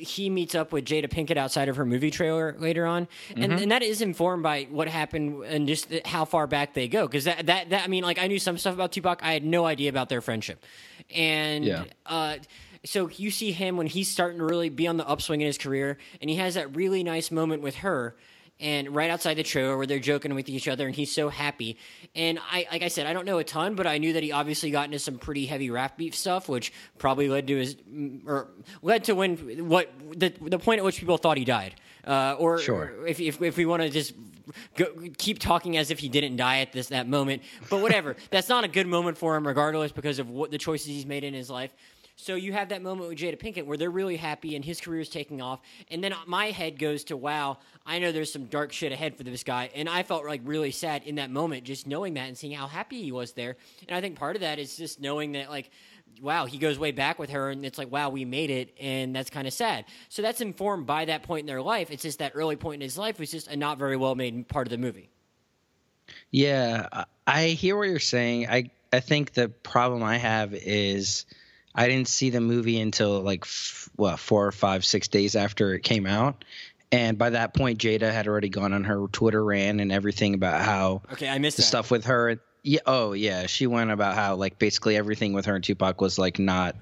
he 0.00 0.30
meets 0.30 0.54
up 0.54 0.72
with 0.72 0.84
Jada 0.84 1.08
Pinkett 1.08 1.36
outside 1.36 1.68
of 1.68 1.76
her 1.76 1.84
movie 1.84 2.10
trailer 2.10 2.56
later 2.58 2.86
on, 2.86 3.06
and, 3.36 3.52
and 3.52 3.70
that 3.70 3.82
is 3.82 4.00
informed 4.02 4.42
by 4.42 4.66
what 4.70 4.88
happened 4.88 5.44
and 5.44 5.68
just 5.68 5.92
how 6.06 6.24
far 6.24 6.46
back 6.46 6.74
they 6.74 6.88
go. 6.88 7.06
Because 7.06 7.24
that, 7.24 7.46
that 7.46 7.70
that 7.70 7.84
I 7.84 7.86
mean, 7.86 8.02
like 8.02 8.18
I 8.18 8.26
knew 8.26 8.38
some 8.38 8.58
stuff 8.58 8.74
about 8.74 8.92
Tupac, 8.92 9.20
I 9.22 9.32
had 9.32 9.44
no 9.44 9.66
idea 9.66 9.90
about 9.90 10.08
their 10.08 10.20
friendship, 10.20 10.64
and 11.14 11.64
Yeah. 11.64 11.84
uh, 12.06 12.36
so 12.84 13.08
you 13.10 13.30
see 13.30 13.52
him 13.52 13.76
when 13.76 13.86
he's 13.86 14.08
starting 14.10 14.38
to 14.38 14.44
really 14.44 14.70
be 14.70 14.86
on 14.86 14.96
the 14.96 15.06
upswing 15.06 15.42
in 15.42 15.46
his 15.46 15.58
career, 15.58 15.98
and 16.20 16.30
he 16.30 16.36
has 16.36 16.54
that 16.54 16.74
really 16.74 17.02
nice 17.04 17.30
moment 17.30 17.62
with 17.62 17.76
her. 17.76 18.16
And 18.60 18.94
right 18.94 19.10
outside 19.10 19.34
the 19.34 19.42
trailer 19.42 19.76
where 19.76 19.86
they're 19.86 19.98
joking 19.98 20.34
with 20.34 20.48
each 20.48 20.68
other, 20.68 20.86
and 20.86 20.94
he's 20.94 21.10
so 21.10 21.30
happy. 21.30 21.78
And 22.14 22.38
I, 22.50 22.66
like 22.70 22.82
I 22.82 22.88
said, 22.88 23.06
I 23.06 23.12
don't 23.14 23.24
know 23.24 23.38
a 23.38 23.44
ton, 23.44 23.74
but 23.74 23.86
I 23.86 23.96
knew 23.98 24.12
that 24.12 24.22
he 24.22 24.32
obviously 24.32 24.70
got 24.70 24.84
into 24.84 24.98
some 24.98 25.16
pretty 25.18 25.46
heavy 25.46 25.70
rap 25.70 25.96
beef 25.96 26.14
stuff, 26.14 26.48
which 26.48 26.72
probably 26.98 27.28
led 27.28 27.46
to 27.46 27.56
his, 27.56 27.76
or 28.26 28.48
led 28.82 29.04
to 29.04 29.14
when 29.14 29.36
what 29.68 29.90
the 30.14 30.28
the 30.42 30.58
point 30.58 30.78
at 30.78 30.84
which 30.84 30.98
people 30.98 31.16
thought 31.16 31.38
he 31.38 31.44
died. 31.44 31.74
Uh, 32.06 32.34
or 32.38 32.58
Sure. 32.58 33.06
if 33.06 33.18
if, 33.20 33.40
if 33.40 33.56
we 33.56 33.64
want 33.66 33.82
to 33.82 33.88
just 33.90 34.12
go, 34.76 34.86
keep 35.16 35.38
talking 35.38 35.76
as 35.76 35.90
if 35.90 35.98
he 35.98 36.08
didn't 36.08 36.36
die 36.36 36.58
at 36.60 36.72
this 36.72 36.88
that 36.88 37.08
moment, 37.08 37.42
but 37.70 37.80
whatever, 37.80 38.16
that's 38.30 38.48
not 38.48 38.64
a 38.64 38.68
good 38.68 38.86
moment 38.86 39.16
for 39.16 39.36
him, 39.36 39.46
regardless, 39.46 39.92
because 39.92 40.18
of 40.18 40.28
what 40.28 40.50
the 40.50 40.58
choices 40.58 40.86
he's 40.88 41.06
made 41.06 41.24
in 41.24 41.32
his 41.34 41.48
life. 41.50 41.72
So 42.16 42.34
you 42.34 42.52
have 42.52 42.68
that 42.68 42.82
moment 42.82 43.08
with 43.08 43.18
Jada 43.18 43.38
Pinkett 43.38 43.64
where 43.64 43.76
they're 43.76 43.90
really 43.90 44.16
happy 44.16 44.56
and 44.56 44.64
his 44.64 44.80
career 44.80 45.00
is 45.00 45.08
taking 45.08 45.40
off, 45.40 45.60
and 45.88 46.04
then 46.04 46.14
my 46.26 46.50
head 46.50 46.78
goes 46.78 47.04
to 47.04 47.16
wow, 47.16 47.58
I 47.86 47.98
know 47.98 48.12
there's 48.12 48.32
some 48.32 48.44
dark 48.44 48.72
shit 48.72 48.92
ahead 48.92 49.16
for 49.16 49.22
this 49.22 49.42
guy, 49.42 49.70
and 49.74 49.88
I 49.88 50.02
felt 50.02 50.24
like 50.26 50.42
really 50.44 50.70
sad 50.70 51.02
in 51.04 51.14
that 51.16 51.30
moment 51.30 51.64
just 51.64 51.86
knowing 51.86 52.14
that 52.14 52.28
and 52.28 52.36
seeing 52.36 52.52
how 52.52 52.66
happy 52.66 53.02
he 53.02 53.12
was 53.12 53.32
there, 53.32 53.56
and 53.88 53.96
I 53.96 54.00
think 54.00 54.18
part 54.18 54.36
of 54.36 54.42
that 54.42 54.58
is 54.58 54.76
just 54.76 55.00
knowing 55.00 55.32
that 55.32 55.50
like. 55.50 55.70
Wow, 56.20 56.44
he 56.44 56.58
goes 56.58 56.78
way 56.78 56.90
back 56.90 57.18
with 57.18 57.30
her, 57.30 57.48
and 57.50 57.64
it's 57.64 57.78
like, 57.78 57.90
wow, 57.90 58.10
we 58.10 58.26
made 58.26 58.50
it, 58.50 58.74
and 58.78 59.14
that's 59.14 59.30
kind 59.30 59.46
of 59.46 59.54
sad. 59.54 59.86
So 60.10 60.20
that's 60.20 60.42
informed 60.42 60.84
by 60.84 61.06
that 61.06 61.22
point 61.22 61.42
in 61.42 61.46
their 61.46 61.62
life. 61.62 61.90
It's 61.90 62.02
just 62.02 62.18
that 62.18 62.32
early 62.34 62.56
point 62.56 62.74
in 62.74 62.80
his 62.82 62.98
life 62.98 63.18
was 63.18 63.30
just 63.30 63.48
a 63.48 63.56
not 63.56 63.78
very 63.78 63.96
well 63.96 64.14
made 64.16 64.46
part 64.48 64.66
of 64.66 64.70
the 64.70 64.76
movie. 64.76 65.08
Yeah, 66.30 67.04
I- 67.26 67.46
hear 67.46 67.76
what 67.76 67.88
you're 67.88 68.00
saying. 68.00 68.48
I 68.48 68.70
I 68.92 69.00
think 69.00 69.32
the 69.32 69.48
problem 69.48 70.02
I 70.02 70.18
have 70.18 70.52
is 70.52 71.24
I 71.80 71.88
didn't 71.88 72.08
see 72.08 72.30
the 72.30 72.40
movie 72.40 72.80
until 72.80 73.20
like 73.22 73.44
f- 73.44 73.88
what 73.96 74.18
four 74.18 74.46
or 74.46 74.52
five 74.52 74.84
six 74.84 75.08
days 75.08 75.34
after 75.36 75.74
it 75.74 75.82
came 75.82 76.06
out, 76.06 76.44
and 76.92 77.16
by 77.18 77.30
that 77.30 77.54
point 77.54 77.78
Jada 77.78 78.12
had 78.12 78.28
already 78.28 78.48
gone 78.50 78.72
on 78.72 78.84
her 78.84 79.06
Twitter 79.08 79.42
rant 79.44 79.80
and 79.80 79.90
everything 79.90 80.34
about 80.34 80.60
how 80.60 81.02
Okay, 81.12 81.28
I 81.28 81.38
missed 81.38 81.56
the 81.56 81.62
that. 81.62 81.66
stuff 81.66 81.90
with 81.90 82.04
her. 82.04 82.40
Yeah, 82.62 82.80
oh 82.86 83.12
yeah, 83.14 83.46
she 83.46 83.66
went 83.66 83.90
about 83.90 84.14
how 84.14 84.34
like 84.36 84.58
basically 84.58 84.96
everything 84.96 85.32
with 85.32 85.46
her 85.46 85.54
and 85.54 85.64
Tupac 85.64 86.00
was 86.00 86.18
like 86.18 86.38
not 86.38 86.76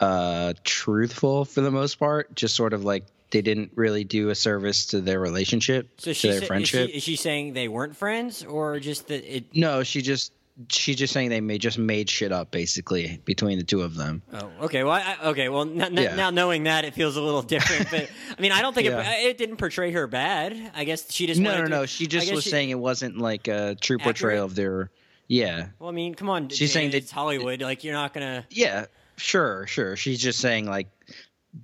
uh 0.00 0.54
truthful 0.64 1.44
for 1.44 1.60
the 1.60 1.70
most 1.70 1.96
part, 1.98 2.34
just 2.34 2.56
sort 2.56 2.72
of 2.72 2.84
like 2.84 3.04
they 3.30 3.42
didn't 3.42 3.72
really 3.74 4.04
do 4.04 4.28
a 4.30 4.34
service 4.34 4.86
to 4.86 5.00
their 5.00 5.18
relationship, 5.20 5.88
So 5.98 6.12
to 6.12 6.28
their 6.28 6.40
sa- 6.40 6.46
friendship. 6.46 6.86
Is 6.86 6.90
she, 6.92 6.96
is 6.98 7.02
she 7.02 7.16
saying 7.16 7.52
they 7.54 7.68
weren't 7.68 7.96
friends, 7.96 8.44
or 8.44 8.78
just 8.80 9.08
that 9.08 9.24
it? 9.36 9.44
No, 9.54 9.82
she 9.82 10.02
just 10.02 10.32
she 10.70 10.94
just 10.94 11.12
saying 11.12 11.30
they 11.30 11.40
made 11.40 11.60
just 11.60 11.78
made 11.78 12.08
shit 12.08 12.30
up 12.30 12.50
basically 12.52 13.20
between 13.24 13.58
the 13.58 13.64
two 13.64 13.82
of 13.82 13.96
them. 13.96 14.22
Oh, 14.32 14.50
okay. 14.62 14.84
Well, 14.84 14.92
I, 14.92 15.16
okay. 15.30 15.48
Well, 15.48 15.62
n- 15.62 15.80
n- 15.80 15.94
Yeah. 15.96 16.14
now 16.14 16.30
knowing 16.30 16.64
that, 16.64 16.84
it 16.84 16.94
feels 16.94 17.16
a 17.16 17.20
little 17.22 17.42
different. 17.42 17.90
But 17.90 18.08
I 18.38 18.40
mean, 18.40 18.52
I 18.52 18.62
don't 18.62 18.72
think 18.74 18.86
Yeah. 18.88 19.00
it, 19.18 19.26
it 19.30 19.38
didn't 19.38 19.56
portray 19.56 19.90
her 19.92 20.06
bad. 20.06 20.70
I 20.74 20.84
guess 20.84 21.10
she 21.12 21.26
just 21.26 21.40
No, 21.40 21.56
no, 21.56 21.62
to- 21.64 21.68
no. 21.68 21.86
She 21.86 22.06
just 22.06 22.32
was 22.32 22.44
she- 22.44 22.50
saying 22.50 22.70
it 22.70 22.78
wasn't 22.78 23.18
like 23.18 23.48
a 23.48 23.74
true 23.80 23.96
Accurate? 23.96 24.02
portrayal 24.02 24.44
of 24.44 24.54
their. 24.54 24.90
Yeah, 25.26 25.68
Well, 25.78 25.88
I 25.88 25.92
mean, 25.92 26.14
come 26.14 26.28
on. 26.28 26.50
She's 26.50 26.72
saying 26.72 26.90
that- 26.90 26.98
it's 26.98 27.10
Hollywood. 27.10 27.60
Like, 27.62 27.82
you're 27.82 27.94
not 27.94 28.12
gonna. 28.14 28.46
yeah, 28.50 28.86
sure, 29.16 29.66
sure. 29.66 29.96
She's 29.96 30.20
just 30.20 30.38
saying 30.38 30.66
like 30.66 30.86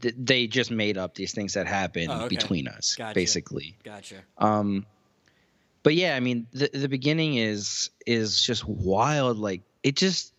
th- 0.01 0.15
they 0.19 0.47
just 0.47 0.71
made 0.71 0.97
up 0.99 1.15
these 1.15 1.33
things 1.33 1.55
that 1.55 1.67
happened 1.67 2.09
Oh, 2.11 2.21
okay. 2.25 2.29
between 2.37 2.67
us, 2.69 2.95
Gotcha. 2.97 3.15
basically. 3.15 3.77
Gotcha. 3.85 4.17
Um, 4.39 4.87
but 5.83 5.95
yeah, 5.95 6.17
I 6.17 6.21
mean, 6.21 6.47
the 6.53 6.71
the 6.73 6.89
beginning 6.89 7.37
is 7.37 7.91
is 8.07 8.41
just 8.43 8.67
wild. 8.67 9.39
Like 9.39 9.63
it 9.83 9.97
just, 9.97 10.33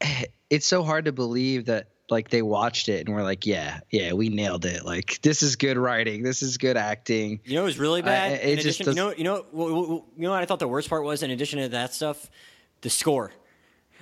it's 0.50 0.66
so 0.66 0.82
hard 0.82 1.06
to 1.06 1.12
believe 1.12 1.66
that 1.66 1.88
like 2.10 2.28
they 2.28 2.42
watched 2.42 2.88
it 2.88 3.06
and 3.06 3.14
were 3.14 3.22
like, 3.22 3.46
yeah, 3.46 3.80
yeah, 3.90 4.12
we 4.12 4.28
nailed 4.28 4.64
it. 4.64 4.84
Like 4.84 5.20
this 5.22 5.42
is 5.42 5.56
good 5.56 5.76
writing. 5.76 6.22
This 6.22 6.42
is 6.42 6.58
good 6.58 6.76
acting. 6.76 7.40
You 7.44 7.54
know, 7.54 7.62
it 7.62 7.66
was 7.66 7.78
really 7.78 8.02
bad. 8.02 8.32
it 8.32 8.58
in 8.58 8.58
just 8.60 8.80
addition, 8.80 8.96
you 8.96 9.02
know, 9.02 9.14
you 9.16 9.24
know, 9.24 10.04
you 10.16 10.22
know 10.22 10.30
what 10.30 10.42
I 10.42 10.46
thought 10.46 10.58
the 10.58 10.68
worst 10.68 10.88
part 10.88 11.04
was. 11.04 11.22
In 11.22 11.30
addition 11.30 11.60
to 11.60 11.68
that 11.70 11.94
stuff, 11.94 12.30
the 12.82 12.90
score. 12.90 13.32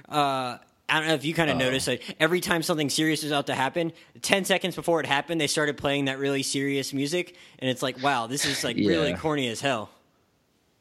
Uh, 0.09 0.59
I 0.87 0.99
don't 0.99 1.09
know 1.09 1.15
if 1.15 1.25
you 1.25 1.33
kind 1.33 1.49
of 1.49 1.57
noticed 1.57 1.89
like 1.89 2.17
every 2.21 2.41
time 2.41 2.63
something 2.63 2.91
serious 2.91 3.23
was 3.23 3.33
about 3.33 3.47
to 3.47 3.55
happen, 3.55 3.93
ten 4.21 4.45
seconds 4.45 4.75
before 4.75 5.01
it 5.01 5.07
happened, 5.07 5.41
they 5.41 5.47
started 5.47 5.79
playing 5.79 6.07
that 6.07 6.19
really 6.19 6.43
serious 6.43 6.93
music, 6.93 7.37
and 7.59 7.71
it's 7.71 7.83
like, 7.83 8.03
wow, 8.03 8.27
this 8.27 8.45
is 8.45 8.63
like 8.65 8.77
really 8.77 9.15
corny 9.15 9.49
as 9.49 9.61
hell. 9.61 9.89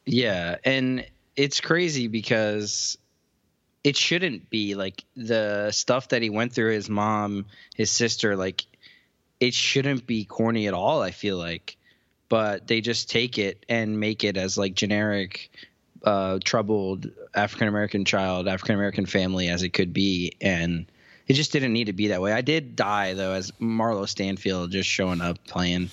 Yeah, 0.05 0.57
and 0.63 1.05
it's 1.35 1.61
crazy 1.61 2.07
because 2.07 2.97
it 3.83 3.97
shouldn't 3.97 4.49
be 4.49 4.75
like 4.75 5.03
the 5.15 5.71
stuff 5.71 6.09
that 6.09 6.21
he 6.21 6.29
went 6.29 6.53
through 6.53 6.71
his 6.71 6.89
mom, 6.89 7.45
his 7.75 7.91
sister 7.91 8.35
like 8.35 8.65
it 9.39 9.53
shouldn't 9.53 10.07
be 10.07 10.23
corny 10.23 10.67
at 10.67 10.73
all, 10.73 11.01
I 11.01 11.11
feel 11.11 11.37
like. 11.37 11.77
But 12.29 12.67
they 12.67 12.81
just 12.81 13.09
take 13.09 13.37
it 13.37 13.65
and 13.69 13.99
make 13.99 14.23
it 14.23 14.37
as 14.37 14.57
like 14.57 14.73
generic 14.73 15.51
uh 16.03 16.39
troubled 16.43 17.09
African 17.33 17.67
American 17.67 18.05
child, 18.05 18.47
African 18.47 18.75
American 18.75 19.05
family 19.05 19.49
as 19.49 19.63
it 19.63 19.69
could 19.69 19.93
be 19.93 20.33
and 20.41 20.85
it 21.27 21.33
just 21.33 21.53
didn't 21.53 21.71
need 21.73 21.85
to 21.85 21.93
be 21.93 22.07
that 22.07 22.21
way. 22.21 22.33
I 22.33 22.41
did 22.41 22.75
die 22.75 23.13
though 23.13 23.33
as 23.33 23.51
Marlo 23.51 24.07
Stanfield 24.07 24.71
just 24.71 24.89
showing 24.89 25.21
up 25.21 25.45
playing 25.47 25.89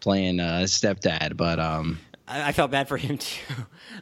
playing 0.00 0.40
uh, 0.40 0.62
stepdad, 0.66 1.36
but 1.36 1.58
um 1.58 1.98
I, 2.26 2.48
I 2.48 2.52
felt 2.52 2.70
bad 2.70 2.88
for 2.88 2.96
him 2.96 3.18
too. 3.18 3.42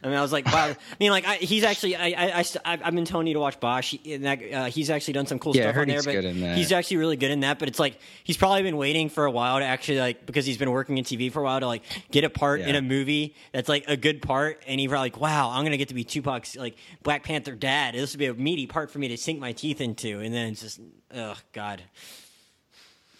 I 0.01 0.07
mean, 0.07 0.15
I 0.17 0.21
was 0.21 0.31
like, 0.31 0.45
wow. 0.45 0.67
I 0.69 0.75
mean, 0.99 1.11
like, 1.11 1.25
I, 1.27 1.35
he's 1.35 1.63
actually, 1.63 1.95
I, 1.97 2.07
I, 2.39 2.45
I, 2.65 2.79
I've 2.83 2.95
been 2.95 3.03
telling 3.05 3.27
you 3.27 3.33
to 3.33 3.39
watch 3.39 3.59
Bosch. 3.59 3.95
And 4.05 4.23
that, 4.25 4.39
uh, 4.53 4.65
he's 4.65 4.89
actually 4.89 5.13
done 5.13 5.25
some 5.27 5.39
cool 5.39 5.55
Yeah, 5.55 5.63
stuff 5.71 5.81
on 5.81 5.87
there, 5.87 5.97
he's 5.97 6.05
but 6.05 6.11
good 6.13 6.25
in 6.25 6.41
that. 6.41 6.57
he's 6.57 6.71
actually 6.71 6.97
really 6.97 7.17
good 7.17 7.31
in 7.31 7.41
that. 7.41 7.59
But 7.59 7.67
it's 7.67 7.79
like 7.79 7.99
he's 8.23 8.37
probably 8.37 8.63
been 8.63 8.77
waiting 8.77 9.09
for 9.09 9.25
a 9.25 9.31
while 9.31 9.59
to 9.59 9.65
actually 9.65 9.99
like 9.99 10.25
because 10.25 10.45
he's 10.45 10.57
been 10.57 10.71
working 10.71 10.97
in 10.97 11.03
TV 11.03 11.31
for 11.31 11.41
a 11.41 11.43
while 11.43 11.59
to 11.59 11.67
like 11.67 11.83
get 12.11 12.23
a 12.23 12.29
part 12.29 12.61
in 12.61 12.75
a 12.75 12.81
movie 12.81 13.35
that's 13.51 13.67
like 13.69 13.85
a 13.87 13.97
good 13.97 14.21
part, 14.21 14.63
and 14.67 14.79
he's 14.79 14.89
probably 14.89 15.07
like, 15.09 15.19
wow, 15.19 15.49
I'm 15.49 15.63
gonna 15.65 15.77
get 15.77 15.89
to 15.89 15.93
be 15.93 16.03
Tupac's 16.05 16.55
like 16.55 16.77
Black 17.03 17.23
Panther 17.23 17.55
dad. 17.55 17.93
This 17.93 18.13
would 18.13 18.19
be 18.19 18.27
a 18.27 18.33
meaty 18.33 18.67
part 18.67 18.89
for 18.89 18.99
me 18.99 19.09
to 19.09 19.17
sink 19.17 19.39
my 19.39 19.51
teeth 19.51 19.81
into, 19.81 20.19
and 20.21 20.33
then 20.33 20.51
it's 20.53 20.61
just, 20.61 20.79
oh 21.13 21.35
god. 21.51 21.83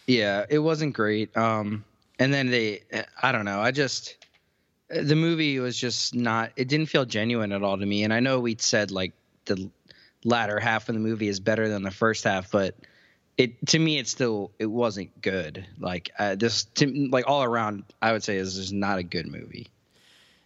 yeah, 0.08 0.46
it 0.50 0.60
wasn't 0.60 0.94
great. 0.94 1.36
Um 1.36 1.84
and 2.20 2.34
then 2.34 2.50
they 2.50 2.84
I 3.22 3.32
don't 3.32 3.46
know. 3.46 3.60
I 3.60 3.72
just 3.72 4.16
the 4.90 5.16
movie 5.16 5.60
was 5.60 5.78
just 5.78 6.16
not 6.16 6.52
it 6.56 6.68
didn't 6.68 6.88
feel 6.88 7.06
genuine 7.06 7.52
at 7.52 7.64
all 7.64 7.78
to 7.78 7.86
me. 7.86 8.04
And 8.04 8.14
I 8.14 8.20
know 8.20 8.40
we'd 8.40 8.62
said 8.62 8.92
like 8.92 9.14
the 9.46 9.70
latter 10.24 10.60
half 10.60 10.90
of 10.90 10.96
the 10.96 11.02
movie 11.02 11.28
is 11.28 11.40
better 11.40 11.68
than 11.68 11.84
the 11.84 11.92
first 11.92 12.24
half, 12.24 12.52
but 12.52 12.76
it 13.38 13.66
to 13.68 13.80
me 13.80 13.98
it 13.98 14.08
still 14.08 14.52
it 14.60 14.68
wasn't 14.68 15.22
good. 15.22 15.66
Like 15.80 16.12
uh, 16.20 16.36
this 16.36 16.66
to, 16.76 17.10
like 17.12 17.26
all 17.28 17.44
around 17.44 17.84
I 18.02 18.12
would 18.12 18.24
say 18.24 18.38
is 18.38 18.56
just 18.56 18.74
not 18.74 19.00
a 19.00 19.04
good 19.04 19.28
movie. 19.28 19.70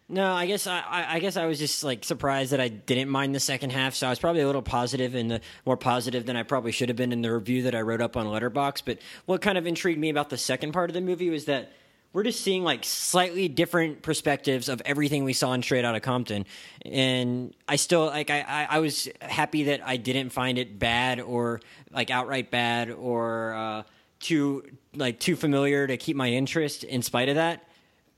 No, 0.10 0.32
I 0.32 0.46
guess 0.46 0.68
I, 0.68 0.84
I 0.90 1.20
guess 1.20 1.36
I 1.36 1.48
was 1.48 1.60
just 1.60 1.84
like 1.84 2.06
surprised 2.06 2.54
that 2.54 2.62
I 2.62 2.70
didn't 2.70 3.10
mind 3.10 3.36
the 3.36 3.42
second 3.42 3.72
half. 3.72 3.94
So 3.94 4.08
I 4.08 4.10
was 4.10 4.20
probably 4.20 4.42
a 4.42 4.46
little 4.46 4.62
positive 4.62 5.16
and 5.16 5.30
the, 5.30 5.42
more 5.66 5.76
positive 5.76 6.26
than 6.26 6.38
I 6.38 6.44
probably 6.44 6.72
should 6.72 6.88
have 6.88 6.96
been 6.96 7.12
in 7.12 7.22
the 7.22 7.34
review 7.34 7.64
that 7.64 7.76
I 7.76 7.82
wrote 7.82 8.00
up 8.00 8.16
on 8.16 8.26
Letterboxd. 8.26 8.84
But 8.86 9.00
what 9.26 9.42
kind 9.42 9.58
of 9.58 9.68
intrigued 9.68 10.00
me 10.00 10.10
about 10.10 10.30
the 10.30 10.38
second 10.38 10.72
part 10.72 10.90
of 10.90 10.94
the 10.94 11.02
movie 11.02 11.30
was 11.30 11.44
that 11.46 11.74
we're 12.18 12.24
just 12.24 12.42
seeing 12.42 12.64
like 12.64 12.84
slightly 12.84 13.48
different 13.48 14.02
perspectives 14.02 14.70
of 14.70 14.82
everything 14.86 15.24
we 15.24 15.34
saw 15.34 15.54
in 15.54 15.62
Straight 15.62 15.86
Outta 15.86 16.00
Compton. 16.00 16.48
And 16.84 17.54
I 17.68 17.76
still 17.76 18.08
like 18.08 18.32
I, 18.32 18.40
I, 18.40 18.68
I 18.72 18.80
was 18.80 19.08
happy 19.22 19.66
that 19.66 19.82
I 19.86 19.98
didn't 19.98 20.32
find 20.32 20.58
it 20.58 20.80
bad 20.80 21.20
or 21.20 21.62
like 21.92 22.10
outright 22.10 22.50
bad 22.50 22.90
or 22.90 23.54
uh, 23.54 23.84
too 24.20 24.64
like 24.96 25.20
too 25.20 25.36
familiar 25.36 25.86
to 25.86 25.96
keep 25.96 26.16
my 26.16 26.30
interest 26.30 26.84
in 26.84 27.04
spite 27.04 27.30
of 27.30 27.36
that. 27.36 27.70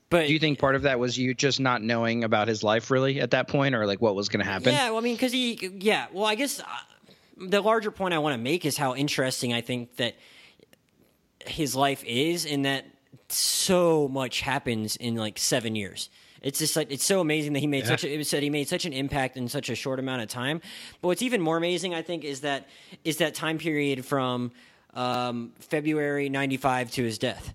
But 0.08 0.28
Do 0.28 0.32
you 0.32 0.38
think 0.38 0.58
part 0.58 0.76
of 0.76 0.82
that 0.82 0.98
was 0.98 1.18
you 1.18 1.34
just 1.34 1.60
not 1.60 1.82
knowing 1.82 2.24
about 2.24 2.48
his 2.48 2.62
life 2.62 2.90
really 2.90 3.20
at 3.20 3.32
that 3.32 3.48
point, 3.48 3.74
or 3.74 3.86
like 3.86 4.00
what 4.00 4.14
was 4.14 4.30
going 4.30 4.42
to 4.42 4.50
happen? 4.50 4.72
Yeah, 4.72 4.88
well, 4.88 5.00
I 5.00 5.02
mean, 5.02 5.14
because 5.14 5.32
he, 5.32 5.72
yeah, 5.78 6.06
well, 6.10 6.24
I 6.24 6.36
guess 6.36 6.58
uh, 6.58 6.64
the 7.36 7.60
larger 7.60 7.90
point 7.90 8.14
I 8.14 8.18
want 8.18 8.32
to 8.32 8.42
make 8.42 8.64
is 8.64 8.78
how 8.78 8.94
interesting 8.94 9.52
I 9.52 9.60
think 9.60 9.96
that 9.96 10.16
his 11.44 11.76
life 11.76 12.02
is, 12.06 12.46
in 12.46 12.62
that 12.62 12.86
so 13.28 14.08
much 14.08 14.40
happens 14.40 14.96
in 14.96 15.16
like 15.16 15.38
seven 15.38 15.74
years. 15.74 16.10
It's 16.42 16.58
just 16.58 16.74
like 16.74 16.90
it's 16.90 17.04
so 17.04 17.20
amazing 17.20 17.52
that 17.52 17.60
he 17.60 17.66
made 17.66 17.86
such. 17.86 18.02
A, 18.04 18.12
it 18.12 18.16
was 18.16 18.28
said 18.28 18.42
he 18.42 18.50
made 18.50 18.68
such 18.68 18.86
an 18.86 18.92
impact 18.92 19.36
in 19.36 19.48
such 19.48 19.68
a 19.68 19.74
short 19.74 19.98
amount 19.98 20.22
of 20.22 20.28
time. 20.28 20.60
But 21.00 21.08
what's 21.08 21.22
even 21.22 21.40
more 21.40 21.56
amazing, 21.56 21.94
I 21.94 22.02
think, 22.02 22.24
is 22.24 22.40
that 22.40 22.68
is 23.04 23.18
that 23.18 23.34
time 23.34 23.58
period 23.58 24.04
from 24.06 24.52
um, 24.94 25.52
February 25.58 26.28
'95 26.30 26.92
to 26.92 27.04
his 27.04 27.18
death, 27.18 27.52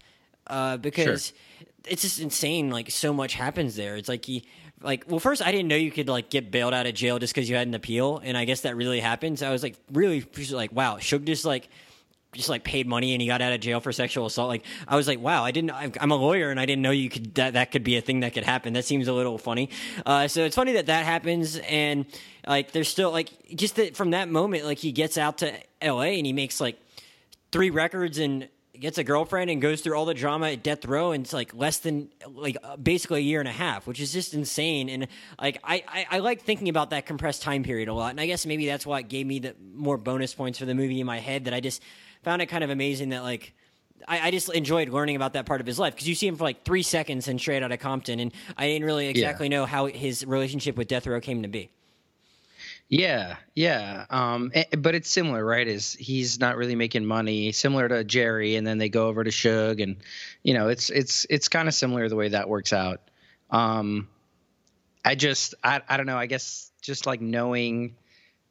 uh, 0.47 0.77
because 0.77 1.33
it's 1.87 2.03
just 2.03 2.19
insane. 2.19 2.69
Like 2.69 2.91
so 2.91 3.11
much 3.11 3.33
happens 3.33 3.75
there. 3.75 3.95
It's 3.95 4.09
like 4.09 4.25
he. 4.25 4.45
Like 4.81 5.05
well, 5.07 5.19
first 5.19 5.41
I 5.41 5.51
didn't 5.51 5.69
know 5.69 5.77
you 5.77 5.89
could 5.89 6.09
like 6.09 6.29
get 6.29 6.51
bailed 6.51 6.73
out 6.73 6.85
of 6.85 6.93
jail 6.93 7.17
just 7.17 7.33
because 7.33 7.49
you 7.49 7.55
had 7.55 7.65
an 7.65 7.73
appeal, 7.73 8.21
and 8.23 8.37
I 8.37 8.45
guess 8.45 8.61
that 8.61 8.75
really 8.75 8.99
happens. 8.99 9.41
I 9.41 9.49
was 9.49 9.63
like 9.63 9.77
really 9.91 10.23
like 10.51 10.73
wow, 10.73 10.97
Suge 10.97 11.25
just 11.25 11.45
like 11.45 11.69
just 12.35 12.49
like 12.49 12.63
paid 12.63 12.87
money 12.87 13.13
and 13.13 13.21
he 13.21 13.27
got 13.27 13.41
out 13.41 13.53
of 13.53 13.59
jail 13.59 13.79
for 13.79 13.91
sexual 13.91 14.25
assault. 14.25 14.49
Like 14.49 14.65
I 14.87 14.95
was 14.95 15.07
like, 15.07 15.19
wow, 15.19 15.43
I 15.43 15.51
didn't. 15.51 15.71
I'm 15.71 16.11
a 16.11 16.15
lawyer 16.15 16.51
and 16.51 16.59
I 16.59 16.65
didn't 16.65 16.81
know 16.81 16.91
you 16.91 17.09
could 17.09 17.35
that 17.35 17.53
that 17.53 17.71
could 17.71 17.83
be 17.83 17.97
a 17.97 18.01
thing 18.01 18.21
that 18.21 18.33
could 18.33 18.43
happen. 18.43 18.73
That 18.73 18.85
seems 18.85 19.07
a 19.07 19.13
little 19.13 19.37
funny. 19.37 19.69
Uh, 20.05 20.27
so 20.27 20.43
it's 20.45 20.55
funny 20.55 20.73
that 20.73 20.87
that 20.87 21.05
happens 21.05 21.57
and 21.57 22.05
like 22.47 22.71
there's 22.71 22.89
still 22.89 23.11
like 23.11 23.29
just 23.55 23.75
that 23.77 23.95
from 23.95 24.11
that 24.11 24.29
moment 24.29 24.65
like 24.65 24.77
he 24.77 24.91
gets 24.91 25.17
out 25.17 25.39
to 25.39 25.53
L.A. 25.81 26.17
and 26.17 26.25
he 26.25 26.33
makes 26.33 26.61
like 26.61 26.77
three 27.51 27.69
records 27.69 28.19
and 28.19 28.49
gets 28.79 28.97
a 28.97 29.03
girlfriend 29.03 29.49
and 29.49 29.61
goes 29.61 29.81
through 29.81 29.97
all 29.97 30.05
the 30.05 30.13
drama 30.13 30.51
at 30.51 30.63
death 30.63 30.85
row 30.85 31.11
and 31.11 31.25
it's 31.25 31.33
like 31.33 31.53
less 31.53 31.77
than 31.79 32.09
like 32.33 32.57
uh, 32.63 32.75
basically 32.77 33.19
a 33.19 33.23
year 33.23 33.39
and 33.39 33.47
a 33.47 33.53
half 33.53 33.87
which 33.87 33.99
is 33.99 34.11
just 34.11 34.33
insane 34.33 34.89
and 34.89 35.07
like 35.41 35.59
I, 35.63 35.83
I 35.87 36.07
i 36.11 36.19
like 36.19 36.41
thinking 36.41 36.69
about 36.69 36.89
that 36.89 37.05
compressed 37.05 37.41
time 37.41 37.63
period 37.63 37.87
a 37.87 37.93
lot 37.93 38.11
and 38.11 38.19
i 38.19 38.25
guess 38.25 38.45
maybe 38.45 38.65
that's 38.65 38.85
why 38.85 38.99
it 38.99 39.07
gave 39.07 39.25
me 39.25 39.39
the 39.39 39.55
more 39.73 39.97
bonus 39.97 40.33
points 40.33 40.59
for 40.59 40.65
the 40.65 40.75
movie 40.75 40.99
in 40.99 41.05
my 41.05 41.19
head 41.19 41.45
that 41.45 41.53
i 41.53 41.59
just 41.59 41.81
found 42.25 42.41
it 42.41 42.47
kind 42.47 42.63
of 42.63 42.71
amazing 42.71 43.09
that 43.09 43.21
like 43.21 43.53
I, 44.07 44.27
I 44.27 44.31
just 44.31 44.51
enjoyed 44.51 44.89
learning 44.89 45.15
about 45.15 45.33
that 45.33 45.45
part 45.45 45.61
of 45.61 45.67
his 45.67 45.79
life 45.79 45.93
because 45.93 46.07
you 46.07 46.15
see 46.15 46.27
him 46.27 46.35
for 46.35 46.43
like 46.43 46.63
three 46.65 46.81
seconds 46.81 47.27
in 47.27 47.39
Straight 47.39 47.63
Outta 47.63 47.77
Compton, 47.77 48.19
and 48.19 48.33
I 48.57 48.67
didn't 48.67 48.85
really 48.85 49.07
exactly 49.07 49.47
know 49.47 49.65
how 49.65 49.85
his 49.85 50.25
relationship 50.25 50.75
with 50.75 50.87
Death 50.87 51.07
Row 51.07 51.21
came 51.21 51.43
to 51.43 51.47
be. 51.47 51.69
Yeah, 52.89 53.37
yeah. 53.55 54.05
Um, 54.09 54.51
but 54.77 54.95
it's 54.95 55.09
similar, 55.09 55.43
right? 55.43 55.67
Is 55.67 55.93
he's 55.93 56.39
not 56.39 56.57
really 56.57 56.75
making 56.75 57.05
money, 57.05 57.51
similar 57.51 57.87
to 57.87 58.03
Jerry, 58.03 58.55
and 58.55 58.65
then 58.65 58.77
they 58.77 58.89
go 58.89 59.07
over 59.07 59.23
to 59.23 59.31
Suge, 59.31 59.81
and 59.81 59.97
you 60.43 60.53
know, 60.53 60.67
it's 60.67 60.89
it's 60.89 61.25
it's 61.29 61.47
kind 61.47 61.67
of 61.67 61.73
similar 61.73 62.09
the 62.09 62.15
way 62.15 62.29
that 62.29 62.49
works 62.49 62.73
out. 62.73 63.01
Um, 63.49 64.07
I 65.03 65.15
just 65.15 65.55
I 65.63 65.81
I 65.87 65.97
don't 65.97 66.05
know. 66.05 66.17
I 66.17 66.25
guess 66.25 66.71
just 66.81 67.05
like 67.05 67.21
knowing 67.21 67.95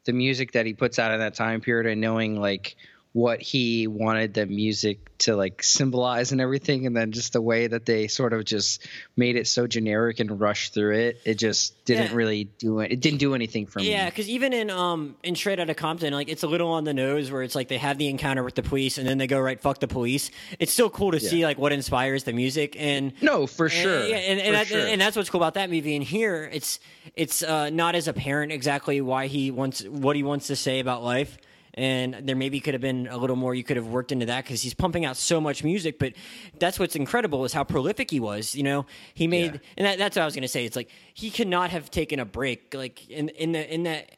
the 0.05 0.13
music 0.13 0.51
that 0.53 0.65
he 0.65 0.73
puts 0.73 0.99
out 0.99 1.11
in 1.11 1.19
that 1.19 1.35
time 1.35 1.61
period, 1.61 1.89
and 1.89 2.01
knowing 2.01 2.39
like 2.39 2.75
what 3.15 3.41
he 3.41 3.87
wanted 3.87 4.33
the 4.33 4.45
music 4.45 4.99
to 5.19 5.37
like 5.37 5.63
symbolize 5.63 6.33
and 6.33 6.41
everything, 6.41 6.85
and 6.85 6.93
then 6.97 7.13
just 7.13 7.31
the 7.31 7.39
way 7.41 7.65
that 7.65 7.85
they 7.85 8.07
sort 8.09 8.33
of 8.33 8.43
just 8.43 8.85
made 9.15 9.37
it 9.37 9.47
so 9.47 9.65
generic 9.67 10.19
and 10.19 10.41
rushed 10.41 10.73
through 10.73 10.93
it, 10.93 11.21
it 11.23 11.35
just 11.35 11.85
didn't 11.85 12.09
Yeah. 12.11 12.17
really 12.17 12.43
do 12.59 12.81
it. 12.81 12.91
It 12.91 12.99
didn't 12.99 13.19
do 13.19 13.33
anything 13.33 13.67
for 13.67 13.79
me. 13.79 13.89
Yeah, 13.89 14.09
because 14.09 14.27
even 14.27 14.51
in 14.51 14.69
um 14.69 15.15
in 15.23 15.33
Straight 15.37 15.61
Outta 15.61 15.73
Compton, 15.75 16.11
like 16.11 16.27
it's 16.27 16.43
a 16.43 16.47
little 16.47 16.67
on 16.71 16.83
the 16.83 16.93
nose 16.93 17.31
where 17.31 17.41
it's 17.41 17.55
like 17.55 17.69
they 17.69 17.77
have 17.77 17.97
the 17.97 18.09
encounter 18.09 18.43
with 18.43 18.55
the 18.55 18.63
police 18.63 18.97
and 18.97 19.07
then 19.07 19.17
they 19.17 19.27
go 19.27 19.39
right 19.39 19.61
fuck 19.61 19.79
the 19.79 19.87
police. 19.87 20.29
It's 20.59 20.73
still 20.73 20.89
cool 20.89 21.11
to 21.13 21.19
see 21.21 21.45
like 21.45 21.57
what 21.57 21.71
inspires 21.71 22.25
the 22.25 22.33
music 22.33 22.75
and 22.77 23.13
No, 23.21 23.47
for 23.47 23.67
and- 23.67 23.73
sure. 23.73 24.05
yeah, 24.07 24.17
and 24.17 24.41
and, 24.41 24.55
that, 24.55 24.67
sure. 24.67 24.85
and 24.85 24.99
that's 24.99 25.15
what's 25.15 25.29
cool 25.29 25.39
about 25.41 25.53
that 25.53 25.69
movie. 25.69 25.95
And 25.95 26.03
here, 26.03 26.49
it's 26.51 26.81
it's 27.15 27.41
uh, 27.41 27.69
not 27.69 27.95
as 27.95 28.09
apparent 28.09 28.51
exactly 28.51 28.99
why 28.99 29.27
he 29.27 29.51
wants 29.51 29.83
what 29.85 30.17
he 30.17 30.23
wants 30.23 30.47
to 30.47 30.57
say 30.57 30.79
about 30.81 31.01
life. 31.01 31.37
And 31.77 32.21
there 32.23 32.35
maybe 32.37 32.61
could 32.61 32.73
have 32.73 32.81
been 32.81 33.07
a 33.07 33.17
little 33.17 33.35
more 33.35 33.53
you 33.53 33.63
could 33.63 33.75
have 33.77 33.87
worked 33.87 34.11
into 34.13 34.25
that 34.27 34.45
because 34.45 34.61
he's 34.61 34.73
pumping 34.73 35.03
out 35.03 35.17
so 35.17 35.41
much 35.41 35.63
music. 35.63 35.99
But 35.99 36.13
that's 36.57 36.79
what's 36.79 36.95
incredible 36.95 37.43
is 37.43 37.51
how 37.53 37.65
prolific 37.65 38.09
he 38.09 38.19
was. 38.21 38.55
You 38.55 38.63
know, 38.63 38.85
he 39.13 39.27
made, 39.27 39.53
Yeah. 39.55 39.59
and 39.77 39.85
that, 39.85 39.97
that's 39.97 40.15
what 40.15 40.21
I 40.23 40.25
was 40.25 40.35
going 40.35 40.43
to 40.43 40.47
say. 40.47 40.63
It's 40.65 40.77
like 40.77 40.89
he 41.13 41.29
could 41.29 41.49
not 41.49 41.71
have 41.71 41.91
taken 41.91 42.19
a 42.19 42.25
break. 42.25 42.73
Like 42.73 43.09
in 43.09 43.27
in 43.29 43.51
the 43.51 43.73
in 43.73 43.83
that 43.83 44.09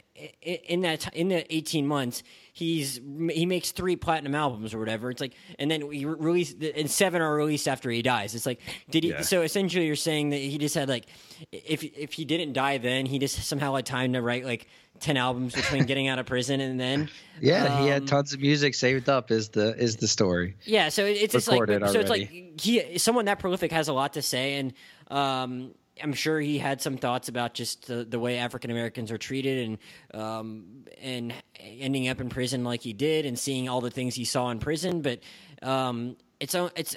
in 0.42 0.82
that 0.82 1.14
in 1.14 1.30
the 1.30 1.52
18 1.56 1.86
months 1.88 2.24
he's 2.58 3.00
he 3.32 3.46
makes 3.46 3.72
three 3.72 3.96
platinum 3.96 4.34
albums 4.34 4.74
or 4.74 4.80
whatever 4.80 5.12
it's 5.12 5.22
like 5.22 5.34
and 5.60 5.70
then 5.70 5.82
he 5.92 6.06
re- 6.06 6.16
released 6.18 6.62
and 6.64 6.90
seven 6.90 7.22
are 7.22 7.36
released 7.36 7.68
after 7.68 7.92
he 7.92 8.02
dies 8.02 8.34
it's 8.34 8.48
like 8.48 8.60
did 8.90 9.04
he 9.04 9.12
Yeah. 9.12 9.22
so 9.22 9.44
essentially 9.44 9.86
you're 9.86 9.96
saying 9.96 10.32
that 10.32 10.38
he 10.38 10.58
just 10.58 10.74
had 10.74 10.90
like 10.90 11.06
if 11.52 11.84
if 11.84 12.14
he 12.14 12.26
didn't 12.26 12.54
die 12.54 12.80
then 12.80 13.06
he 13.06 13.20
just 13.20 13.44
somehow 13.44 13.76
had 13.76 13.86
time 13.86 14.14
to 14.14 14.22
write 14.24 14.44
like 14.44 14.68
10 15.02 15.18
albums 15.18 15.54
between 15.54 15.86
getting 15.86 16.08
out 16.08 16.18
of 16.18 16.26
prison 16.26 16.60
and 16.60 16.80
then 16.80 17.10
yeah, 17.40 17.78
he 17.82 17.84
Um, 17.84 17.90
had 17.92 18.08
tons 18.08 18.34
of 18.34 18.40
music 18.40 18.74
saved 18.74 19.08
up. 19.08 19.30
Is 19.30 19.50
the 19.50 19.76
is 19.78 19.98
the 19.98 20.08
story? 20.08 20.56
yeah, 20.64 20.90
so 20.90 21.06
it's 21.06 21.34
just 21.34 21.48
like 21.48 21.62
Recorded 21.62 21.88
so 21.92 22.00
it's 22.00 22.10
like 22.10 22.28
he 22.60 22.98
someone 22.98 23.26
that 23.26 23.38
prolific 23.38 23.72
has 23.72 23.88
a 23.90 23.94
lot 23.94 24.14
to 24.14 24.24
say, 24.24 24.56
and 24.56 24.74
um, 25.12 25.76
I'm 26.02 26.14
sure 26.14 26.40
he 26.40 26.58
had 26.58 26.82
some 26.82 26.98
thoughts 26.98 27.30
about 27.30 27.54
just 27.54 27.88
the, 27.88 28.04
the 28.04 28.20
way 28.20 28.38
African 28.38 28.72
Americans 28.72 29.12
are 29.12 29.18
treated, 29.18 29.68
and 29.68 30.22
um, 30.22 30.86
and 31.02 31.34
ending 31.60 32.08
up 32.08 32.22
in 32.22 32.30
prison 32.30 32.64
like 32.64 32.82
he 32.82 32.94
did, 32.94 33.26
and 33.26 33.38
seeing 33.38 33.70
all 33.70 33.82
the 33.82 33.92
things 33.92 34.16
he 34.16 34.26
saw 34.26 34.50
in 34.50 34.60
prison. 34.60 35.02
But 35.02 35.20
um, 35.62 36.18
it's 36.40 36.56
it's 36.56 36.96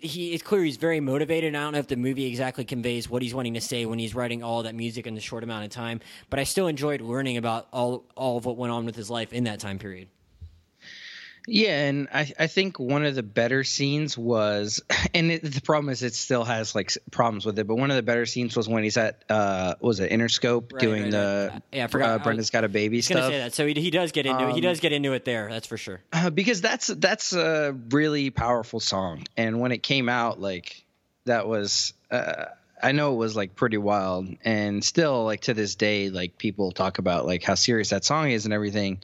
he 0.00 0.32
it's 0.32 0.42
clear 0.42 0.62
he's 0.62 0.76
very 0.76 1.00
motivated. 1.00 1.54
I 1.54 1.60
don't 1.60 1.72
know 1.72 1.78
if 1.78 1.88
the 1.88 1.96
movie 1.96 2.26
exactly 2.26 2.64
conveys 2.64 3.08
what 3.08 3.22
he's 3.22 3.34
wanting 3.34 3.54
to 3.54 3.60
say 3.60 3.86
when 3.86 3.98
he's 3.98 4.14
writing 4.14 4.42
all 4.42 4.62
that 4.64 4.74
music 4.74 5.06
in 5.06 5.14
the 5.14 5.20
short 5.20 5.44
amount 5.44 5.64
of 5.64 5.70
time. 5.70 6.00
But 6.30 6.38
I 6.38 6.44
still 6.44 6.66
enjoyed 6.66 7.00
learning 7.00 7.36
about 7.36 7.68
all 7.72 8.04
all 8.16 8.38
of 8.38 8.44
what 8.44 8.56
went 8.56 8.72
on 8.72 8.84
with 8.84 8.96
his 8.96 9.10
life 9.10 9.32
in 9.32 9.44
that 9.44 9.60
time 9.60 9.78
period. 9.78 10.08
Yeah, 11.48 11.86
and 11.88 12.08
I 12.14 12.32
I 12.38 12.46
think 12.46 12.78
one 12.78 13.04
of 13.04 13.14
the 13.14 13.22
better 13.22 13.64
scenes 13.64 14.16
was, 14.16 14.80
and 15.14 15.30
it, 15.32 15.42
the 15.42 15.60
problem 15.60 15.90
is 15.90 16.02
it 16.02 16.14
still 16.14 16.44
has 16.44 16.74
like 16.74 16.92
problems 17.10 17.44
with 17.44 17.58
it. 17.58 17.66
But 17.66 17.76
one 17.76 17.90
of 17.90 17.96
the 17.96 18.02
better 18.02 18.26
scenes 18.26 18.56
was 18.56 18.68
when 18.68 18.84
he's 18.84 18.96
at 18.96 19.24
uh 19.28 19.74
was 19.80 19.98
it 20.00 20.10
Interscope 20.12 20.72
Right, 20.72 20.80
doing 20.80 21.02
right, 21.04 21.10
the 21.10 21.50
right. 21.52 21.62
Yeah, 21.72 21.84
I 21.84 21.86
forgot. 21.88 22.20
Uh, 22.20 22.24
Brenda's 22.24 22.50
got 22.50 22.64
a 22.64 22.68
baby 22.68 22.96
I 22.96 22.98
was 22.98 23.08
gonna 23.08 23.20
stuff. 23.22 23.32
say 23.32 23.38
that. 23.38 23.54
So 23.54 23.66
he, 23.66 23.74
he 23.74 23.90
does 23.90 24.12
get 24.12 24.26
into 24.26 24.48
it. 24.48 24.52
He 24.52 24.58
Um, 24.58 24.60
does 24.60 24.80
get 24.80 24.92
into 24.92 25.12
it 25.14 25.24
there. 25.24 25.48
That's 25.50 25.66
for 25.66 25.76
sure. 25.76 26.00
Uh, 26.12 26.30
because 26.30 26.60
that's 26.60 26.86
that's 26.86 27.32
a 27.32 27.76
really 27.90 28.30
powerful 28.30 28.78
song, 28.80 29.24
and 29.36 29.60
when 29.60 29.72
it 29.72 29.82
came 29.82 30.08
out, 30.08 30.40
like 30.40 30.84
that 31.24 31.46
was. 31.48 31.92
Uh, 32.10 32.46
I 32.84 32.90
know 32.90 33.12
it 33.14 33.16
was 33.16 33.36
like 33.36 33.54
pretty 33.54 33.78
wild, 33.78 34.28
and 34.44 34.84
still 34.84 35.24
like 35.24 35.42
to 35.42 35.54
this 35.54 35.76
day, 35.76 36.10
like 36.10 36.36
people 36.36 36.72
talk 36.72 36.98
about 36.98 37.26
like 37.26 37.44
how 37.44 37.54
serious 37.54 37.90
that 37.90 38.04
song 38.04 38.30
is 38.32 38.44
and 38.44 38.52
everything. 38.52 38.98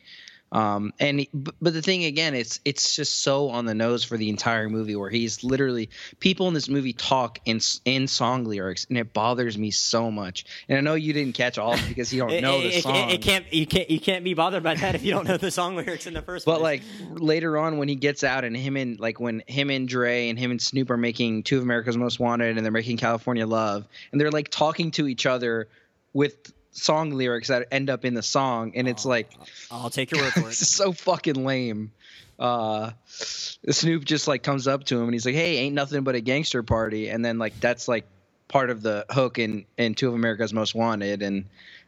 Um, 0.50 0.94
and 0.98 1.26
but 1.32 1.74
the 1.74 1.82
thing 1.82 2.04
again, 2.04 2.34
it's 2.34 2.58
it's 2.64 2.96
just 2.96 3.20
so 3.20 3.50
on 3.50 3.66
the 3.66 3.74
nose 3.74 4.02
for 4.02 4.16
the 4.16 4.30
entire 4.30 4.70
movie 4.70 4.96
where 4.96 5.10
he's 5.10 5.44
literally 5.44 5.90
people 6.20 6.48
in 6.48 6.54
this 6.54 6.68
movie 6.70 6.94
talk 6.94 7.38
in 7.44 7.60
in 7.84 8.06
song 8.06 8.44
lyrics, 8.44 8.86
and 8.88 8.96
it 8.96 9.12
bothers 9.12 9.58
me 9.58 9.70
so 9.70 10.10
much. 10.10 10.46
And 10.68 10.78
I 10.78 10.80
know 10.80 10.94
you 10.94 11.12
didn't 11.12 11.34
catch 11.34 11.58
all 11.58 11.74
of 11.74 11.80
it 11.80 11.88
because 11.88 12.14
you 12.14 12.20
don't 12.20 12.30
It, 12.38 12.40
know 12.40 12.60
the 12.60 12.68
it- 12.68 12.74
it- 12.76 12.82
song. 12.82 13.10
it 13.10 13.20
can't 13.20 13.52
you 13.52 13.66
can't 13.66 13.90
you 13.90 14.00
can't 14.00 14.24
be 14.24 14.32
bothered 14.32 14.62
by 14.62 14.74
that 14.74 14.94
if 14.94 15.02
you 15.04 15.10
don't 15.10 15.28
know 15.28 15.36
the 15.36 15.50
song 15.50 15.76
lyrics 15.76 16.06
in 16.06 16.14
the 16.14 16.22
first 16.22 16.46
But 16.46 16.60
place. 16.60 16.82
like 17.10 17.20
later 17.20 17.58
on, 17.58 17.76
when 17.76 17.88
he 17.88 17.94
gets 17.96 18.24
out 18.24 18.44
and 18.44 18.56
him 18.56 18.76
and 18.78 18.98
like 18.98 19.20
when 19.20 19.42
him 19.46 19.68
and 19.70 19.86
Dre 19.86 20.30
and 20.30 20.38
him 20.38 20.50
and 20.50 20.62
Snoop 20.62 20.90
are 20.90 20.96
making 20.96 21.42
two 21.42 21.58
of 21.58 21.62
America's 21.62 21.96
Most 21.98 22.18
Wanted 22.20 22.56
and 22.56 22.64
they're 22.64 22.72
making 22.72 22.96
California 22.96 23.46
Love 23.46 23.86
and 24.12 24.20
they're 24.20 24.30
like 24.30 24.48
talking 24.48 24.92
to 24.92 25.06
each 25.08 25.26
other 25.26 25.68
with 26.14 26.52
song 26.78 27.10
lyrics 27.10 27.48
that 27.48 27.68
end 27.70 27.90
up 27.90 28.04
in 28.04 28.14
the 28.14 28.22
song 28.22 28.72
and 28.74 28.88
it's 28.88 29.04
like 29.04 29.30
I'll 29.70 29.90
take 29.90 30.10
your 30.10 30.20
word 30.24 30.32
for 30.32 30.40
it. 30.40 30.48
it's 30.48 30.68
so 30.68 30.92
fucking 30.92 31.44
lame. 31.44 31.92
Uh, 32.38 32.92
Snoop 33.06 34.04
just 34.04 34.28
like 34.28 34.42
comes 34.44 34.68
up 34.68 34.84
to 34.84 34.96
him 34.96 35.04
and 35.04 35.12
he's 35.12 35.26
like, 35.26 35.34
"Hey, 35.34 35.58
ain't 35.58 35.74
nothing 35.74 36.04
but 36.04 36.14
a 36.14 36.20
gangster 36.20 36.62
party," 36.62 37.08
and 37.08 37.24
then 37.24 37.38
like 37.38 37.58
that's 37.58 37.88
like 37.88 38.06
part 38.46 38.70
of 38.70 38.80
the 38.80 39.04
hook 39.10 39.38
in 39.38 39.66
in 39.76 39.94
Two 39.94 40.08
of 40.08 40.14
America's 40.14 40.52
Most 40.52 40.74
Wanted, 40.74 41.22
and 41.22 41.46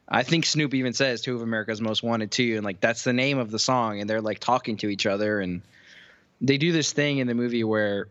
I 0.09 0.25
think 0.25 0.44
Snoop 0.47 0.75
even 0.75 0.92
says 0.92 1.20
Two 1.20 1.37
of 1.37 1.42
America's 1.42 1.80
Most 1.80 2.02
Wanted 2.02 2.32
too, 2.32 2.54
and 2.56 2.64
like 2.64 2.80
that's 2.80 3.04
the 3.04 3.12
name 3.12 3.38
of 3.38 3.52
the 3.52 3.61
song, 3.61 4.00
and 4.00 4.11
they're 4.11 4.20
like 4.20 4.40
talking 4.40 4.76
to 4.78 4.88
each 4.88 5.06
other, 5.06 5.38
and 5.38 5.62
they 6.40 6.59
do 6.59 6.73
this 6.73 6.92
thing 6.92 7.18
in 7.18 7.26
the 7.26 7.35
movie 7.35 7.64
where. 7.64 8.09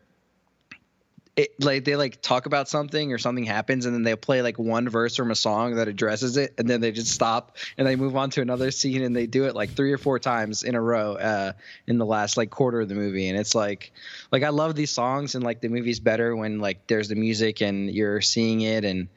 It, 1.35 1.63
like 1.63 1.85
they 1.85 1.95
like 1.95 2.21
talk 2.21 2.47
about 2.47 2.67
something 2.67 3.13
or 3.13 3.17
something 3.17 3.45
happens 3.45 3.85
and 3.85 3.95
then 3.95 4.03
they 4.03 4.15
play 4.17 4.41
like 4.41 4.59
one 4.59 4.89
verse 4.89 5.15
from 5.15 5.31
a 5.31 5.35
song 5.35 5.75
that 5.75 5.87
addresses 5.87 6.35
it 6.35 6.53
and 6.57 6.69
then 6.69 6.81
they 6.81 6.91
just 6.91 7.13
stop 7.13 7.55
and 7.77 7.87
they 7.87 7.95
move 7.95 8.17
on 8.17 8.29
to 8.31 8.41
another 8.41 8.71
scene 8.71 9.03
and 9.03 9.15
they 9.15 9.25
do 9.25 9.45
it 9.45 9.55
like 9.55 9.69
three 9.69 9.93
or 9.93 9.97
four 9.97 10.19
times 10.19 10.63
in 10.63 10.75
a 10.75 10.81
row 10.81 11.13
uh, 11.13 11.53
in 11.87 11.97
the 11.97 12.05
last 12.05 12.35
like 12.35 12.49
quarter 12.49 12.81
of 12.81 12.89
the 12.89 12.95
movie. 12.95 13.29
And 13.29 13.39
it's 13.39 13.55
like 13.55 13.93
like 14.31 14.43
I 14.43 14.49
love 14.49 14.75
these 14.75 14.91
songs 14.91 15.35
and 15.35 15.43
like 15.43 15.61
the 15.61 15.69
movie's 15.69 16.01
better 16.01 16.35
when 16.35 16.59
like 16.59 16.87
there's 16.87 17.07
the 17.07 17.15
music 17.15 17.61
and 17.61 17.89
you're 17.89 18.19
seeing 18.19 18.59
it 18.61 18.83
and 18.83 19.07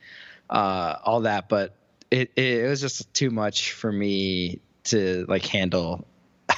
uh, 0.49 0.97
all 1.03 1.23
that 1.23 1.49
but 1.49 1.75
it, 2.13 2.31
it 2.37 2.69
was 2.69 2.81
just 2.81 3.13
too 3.15 3.31
much 3.31 3.73
for 3.73 3.91
me 3.91 4.61
to 4.85 5.25
like 5.29 5.47
handle 5.47 6.07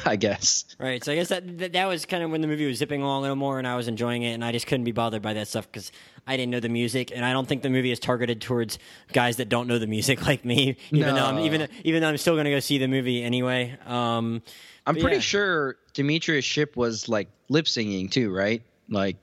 I 0.10 0.16
guess 0.16 0.64
Right. 0.78 1.02
So 1.04 1.12
I 1.12 1.14
guess 1.16 1.28
that, 1.28 1.58
that 1.58 1.72
that 1.72 1.86
was 1.86 2.04
kind 2.06 2.22
of 2.22 2.30
when 2.30 2.40
the 2.40 2.46
movie 2.46 2.66
was 2.66 2.78
zipping 2.78 3.02
along 3.02 3.18
a 3.18 3.22
little 3.22 3.36
more, 3.36 3.58
and 3.58 3.66
I 3.66 3.76
was 3.76 3.88
enjoying 3.88 4.22
it, 4.22 4.32
and 4.32 4.44
I 4.44 4.52
just 4.52 4.66
couldn't 4.66 4.84
be 4.84 4.92
bothered 4.92 5.22
by 5.22 5.34
that 5.34 5.48
stuff 5.48 5.66
because 5.70 5.92
I 6.26 6.36
didn't 6.36 6.50
know 6.50 6.60
the 6.60 6.68
music, 6.68 7.12
and 7.14 7.24
I 7.24 7.32
don't 7.32 7.46
think 7.46 7.62
the 7.62 7.70
movie 7.70 7.90
is 7.90 7.98
targeted 7.98 8.40
towards 8.40 8.78
guys 9.12 9.36
that 9.36 9.48
don't 9.48 9.68
know 9.68 9.78
the 9.78 9.86
music 9.86 10.26
like 10.26 10.44
me. 10.44 10.76
Even 10.90 11.14
though 11.14 11.24
I'm 11.24 11.36
No. 11.36 11.44
even 11.44 11.68
even 11.84 12.00
though 12.02 12.08
I'm 12.08 12.16
still 12.18 12.34
going 12.34 12.44
to 12.46 12.50
go 12.50 12.60
see 12.60 12.78
the 12.78 12.88
movie 12.88 13.22
anyway. 13.22 13.76
Um, 13.86 14.42
I'm 14.86 14.96
pretty 14.96 15.16
yeah. 15.16 15.20
sure 15.20 15.76
Demetrius 15.94 16.44
Shipp 16.44 16.76
was 16.76 17.08
like 17.08 17.28
lip 17.48 17.66
singing 17.66 18.08
too, 18.08 18.34
right? 18.34 18.62
Like, 18.88 19.16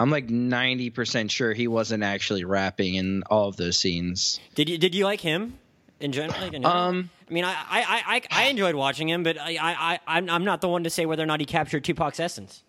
I'm 0.00 0.10
like 0.10 0.26
90% 0.26 1.30
sure 1.30 1.52
he 1.52 1.68
wasn't 1.68 2.02
actually 2.02 2.44
rapping 2.44 2.96
in 2.96 3.22
all 3.30 3.48
of 3.48 3.56
those 3.56 3.78
scenes. 3.78 4.40
did 4.56 4.68
you 4.68 4.78
did 4.78 4.94
you 4.96 5.04
like 5.04 5.20
him 5.20 5.58
in 6.02 6.12
general? 6.12 6.40
Like, 6.40 6.52
in 6.52 6.62
general? 6.62 6.82
Um, 6.82 7.10
I 7.28 7.32
mean, 7.32 7.44
I, 7.44 7.52
I, 7.52 8.02
I, 8.06 8.22
I, 8.30 8.44
enjoyed 8.48 8.74
watching 8.74 9.08
him, 9.08 9.22
but 9.22 9.38
I, 9.38 9.56
I, 9.56 9.74
I, 9.94 10.00
I'm 10.06 10.28
I'm 10.28 10.44
not 10.44 10.60
the 10.60 10.68
one 10.68 10.84
to 10.84 10.90
say 10.90 11.06
whether 11.06 11.22
or 11.22 11.26
not 11.26 11.40
he 11.40 11.46
captured 11.46 11.84
Tupac's 11.84 12.20
essence. 12.20 12.62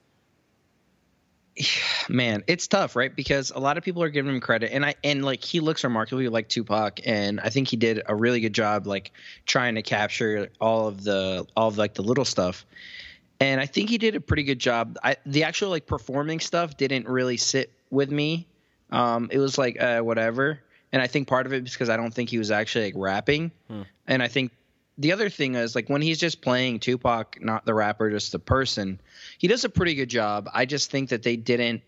Man, 2.09 2.43
it's 2.47 2.67
tough, 2.67 2.95
right? 2.95 3.13
Because 3.13 3.51
a 3.51 3.59
lot 3.59 3.77
of 3.77 3.83
people 3.83 4.03
are 4.03 4.09
giving 4.09 4.33
him 4.33 4.41
credit, 4.41 4.71
and 4.71 4.85
I 4.85 4.95
and 5.03 5.23
like 5.23 5.43
he 5.43 5.59
looks 5.59 5.83
remarkably 5.83 6.27
like 6.29 6.49
Tupac, 6.49 6.99
and 7.05 7.39
I 7.39 7.49
think 7.49 7.67
he 7.67 7.77
did 7.77 8.01
a 8.05 8.15
really 8.15 8.39
good 8.39 8.53
job, 8.53 8.87
like 8.87 9.11
trying 9.45 9.75
to 9.75 9.81
capture 9.81 10.49
all 10.59 10.87
of 10.87 11.03
the 11.03 11.45
all 11.55 11.67
of 11.67 11.77
like 11.77 11.93
the 11.95 12.03
little 12.03 12.25
stuff. 12.25 12.65
And 13.39 13.59
I 13.59 13.65
think 13.65 13.89
he 13.89 13.97
did 13.97 14.15
a 14.15 14.21
pretty 14.21 14.43
good 14.43 14.59
job. 14.59 14.97
I, 15.03 15.17
the 15.25 15.43
actual 15.43 15.69
like 15.69 15.85
performing 15.85 16.39
stuff 16.39 16.77
didn't 16.77 17.07
really 17.07 17.37
sit 17.37 17.71
with 17.89 18.09
me. 18.09 18.47
Um, 18.91 19.27
it 19.31 19.39
was 19.39 19.57
like 19.57 19.81
uh, 19.81 20.01
whatever, 20.01 20.61
and 20.93 21.01
I 21.01 21.07
think 21.07 21.27
part 21.27 21.48
of 21.48 21.53
it 21.53 21.65
is 21.65 21.74
because 21.74 21.89
I 21.89 21.98
don't 21.98 22.13
think 22.13 22.29
he 22.29 22.37
was 22.37 22.51
actually 22.51 22.85
like 22.85 22.94
rapping. 22.96 23.51
Hmm. 23.68 23.81
And 24.07 24.22
I 24.22 24.27
think 24.27 24.51
the 25.00 25.11
other 25.11 25.27
thing 25.27 25.55
is 25.55 25.74
like 25.74 25.89
when 25.89 26.03
he's 26.03 26.20
just 26.20 26.39
playing 26.39 26.79
Tupac, 26.79 27.41
not 27.41 27.65
the 27.65 27.74
rapper, 27.74 28.11
just 28.11 28.31
the 28.31 28.39
person, 28.39 29.01
he 29.39 29.48
does 29.48 29.63
a 29.63 29.70
pretty 29.70 29.96
good 29.96 30.09
job. 30.09 30.48
I 30.53 30.65
just 30.65 30.91
think 30.91 31.09
that 31.09 31.24
they 31.24 31.35
didn't 31.35 31.81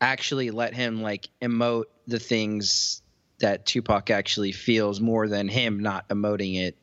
actually 0.00 0.50
let 0.50 0.74
him 0.74 1.00
like 1.00 1.28
emote 1.40 1.84
the 2.08 2.18
things 2.18 3.02
that 3.38 3.66
Tupac 3.66 4.10
actually 4.10 4.52
feels 4.52 5.00
more 5.00 5.28
than 5.28 5.46
him 5.46 5.80
not 5.80 6.08
emoting 6.08 6.60
it 6.60 6.76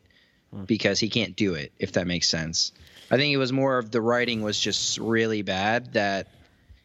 hmm. 0.54 0.63
because 0.63 1.02
he 1.02 1.10
can't 1.10 1.36
do 1.36 1.54
it, 1.56 1.74
if 1.80 1.92
that 1.92 2.08
makes 2.08 2.30
sense. 2.30 2.72
I 3.12 3.18
think 3.18 3.34
it 3.34 3.38
was 3.38 3.52
more 3.52 3.78
of 3.78 3.92
the 3.92 4.02
writing 4.02 4.42
was 4.42 4.58
just 4.58 4.98
really 5.00 5.42
bad 5.42 5.94
that 5.94 6.28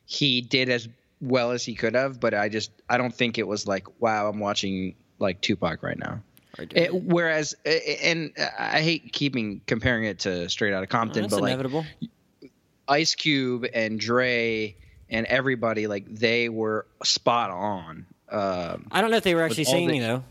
he 0.07 0.41
did 0.41 0.69
as 0.69 0.89
well 1.23 1.53
as 1.53 1.65
he 1.65 1.75
could 1.75 1.95
have, 1.95 2.21
but 2.21 2.35
I 2.35 2.51
just 2.51 2.71
I 2.91 2.99
don't 2.99 3.15
think 3.15 3.39
it 3.39 3.47
was 3.47 3.67
like 3.67 3.87
wow, 4.01 4.29
I'm 4.29 4.39
watching 4.41 4.95
like 5.19 5.41
Tupac 5.41 5.83
right 5.83 5.99
now. 5.99 6.21
It- 6.59 6.93
whereas, 6.95 7.55
and 7.65 8.33
I 8.59 8.83
hate 8.83 9.13
keeping 9.15 9.63
comparing 9.67 10.05
it 10.05 10.19
to 10.21 10.51
Straight 10.51 10.75
Outta 10.75 10.87
Compton, 10.87 11.23
That's 11.23 11.33
but 11.35 11.41
like 11.43 11.53
inevitable. 11.53 11.87
Ice 12.89 13.15
Cube 13.15 13.65
and 13.73 13.99
Dre 13.99 14.77
and 15.09 15.25
everybody, 15.27 15.87
like 15.87 16.05
they 16.15 16.49
were 16.51 16.85
spot 17.05 17.51
on. 17.51 18.05
Um, 18.29 18.87
I 18.91 19.01
don't 19.01 19.11
know 19.11 19.17
if 19.17 19.25
they 19.25 19.35
were 19.35 19.43
actually 19.43 19.67
all 19.67 19.73
the- 19.73 19.79
singing 19.87 20.01
though. 20.03 20.25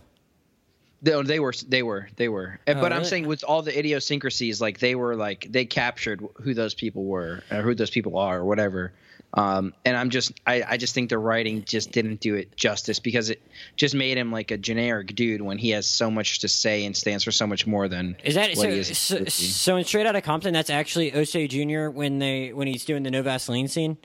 they, 1.01 1.21
they 1.23 1.39
were, 1.39 1.53
they 1.67 1.81
were, 1.81 2.07
they 2.17 2.29
were. 2.29 2.59
Oh, 2.67 2.73
but 2.75 2.93
I'm 2.93 3.03
saying 3.03 3.25
with 3.27 3.43
all 3.43 3.61
the 3.63 3.77
idiosyncrasies, 3.77 4.61
like 4.61 4.79
they 4.79 4.93
were, 4.95 5.15
like 5.15 5.47
they 5.49 5.65
captured 5.65 6.21
who 6.41 6.53
those 6.53 6.75
people 6.75 7.05
were, 7.05 7.43
or 7.51 7.61
who 7.61 7.73
those 7.73 7.89
people 7.89 8.17
are, 8.17 8.39
or 8.39 8.45
whatever. 8.45 8.93
Um, 9.33 9.73
and 9.85 9.95
I'm 9.95 10.09
just, 10.09 10.33
I, 10.45 10.63
I 10.67 10.77
just 10.77 10.93
think 10.93 11.09
the 11.09 11.17
writing 11.17 11.63
just 11.63 11.91
didn't 11.91 12.19
do 12.19 12.35
it 12.35 12.55
justice 12.57 12.99
because 12.99 13.29
it 13.29 13.41
just 13.77 13.95
made 13.95 14.17
him 14.17 14.31
like 14.31 14.51
a 14.51 14.57
generic 14.57 15.15
dude 15.15 15.41
when 15.41 15.57
he 15.57 15.69
has 15.69 15.87
so 15.87 16.11
much 16.11 16.39
to 16.39 16.47
say 16.49 16.85
and 16.85 16.95
stands 16.95 17.23
for 17.23 17.31
so 17.31 17.47
much 17.47 17.65
more 17.65 17.87
than 17.87 18.17
Is 18.25 18.35
that 18.35 18.55
so? 18.57 18.67
is 18.67 18.97
So, 18.97 19.23
so 19.25 19.77
in 19.77 19.85
Straight 19.85 20.05
Outta 20.05 20.21
Compton, 20.21 20.53
that's 20.53 20.69
actually 20.69 21.15
O'Shea 21.15 21.47
Jr. 21.47 21.89
when 21.89 22.19
they 22.19 22.51
when 22.51 22.67
he's 22.67 22.83
doing 22.83 23.03
the 23.03 23.11
no 23.11 23.21
Vaseline 23.21 23.67
scene. 23.69 23.97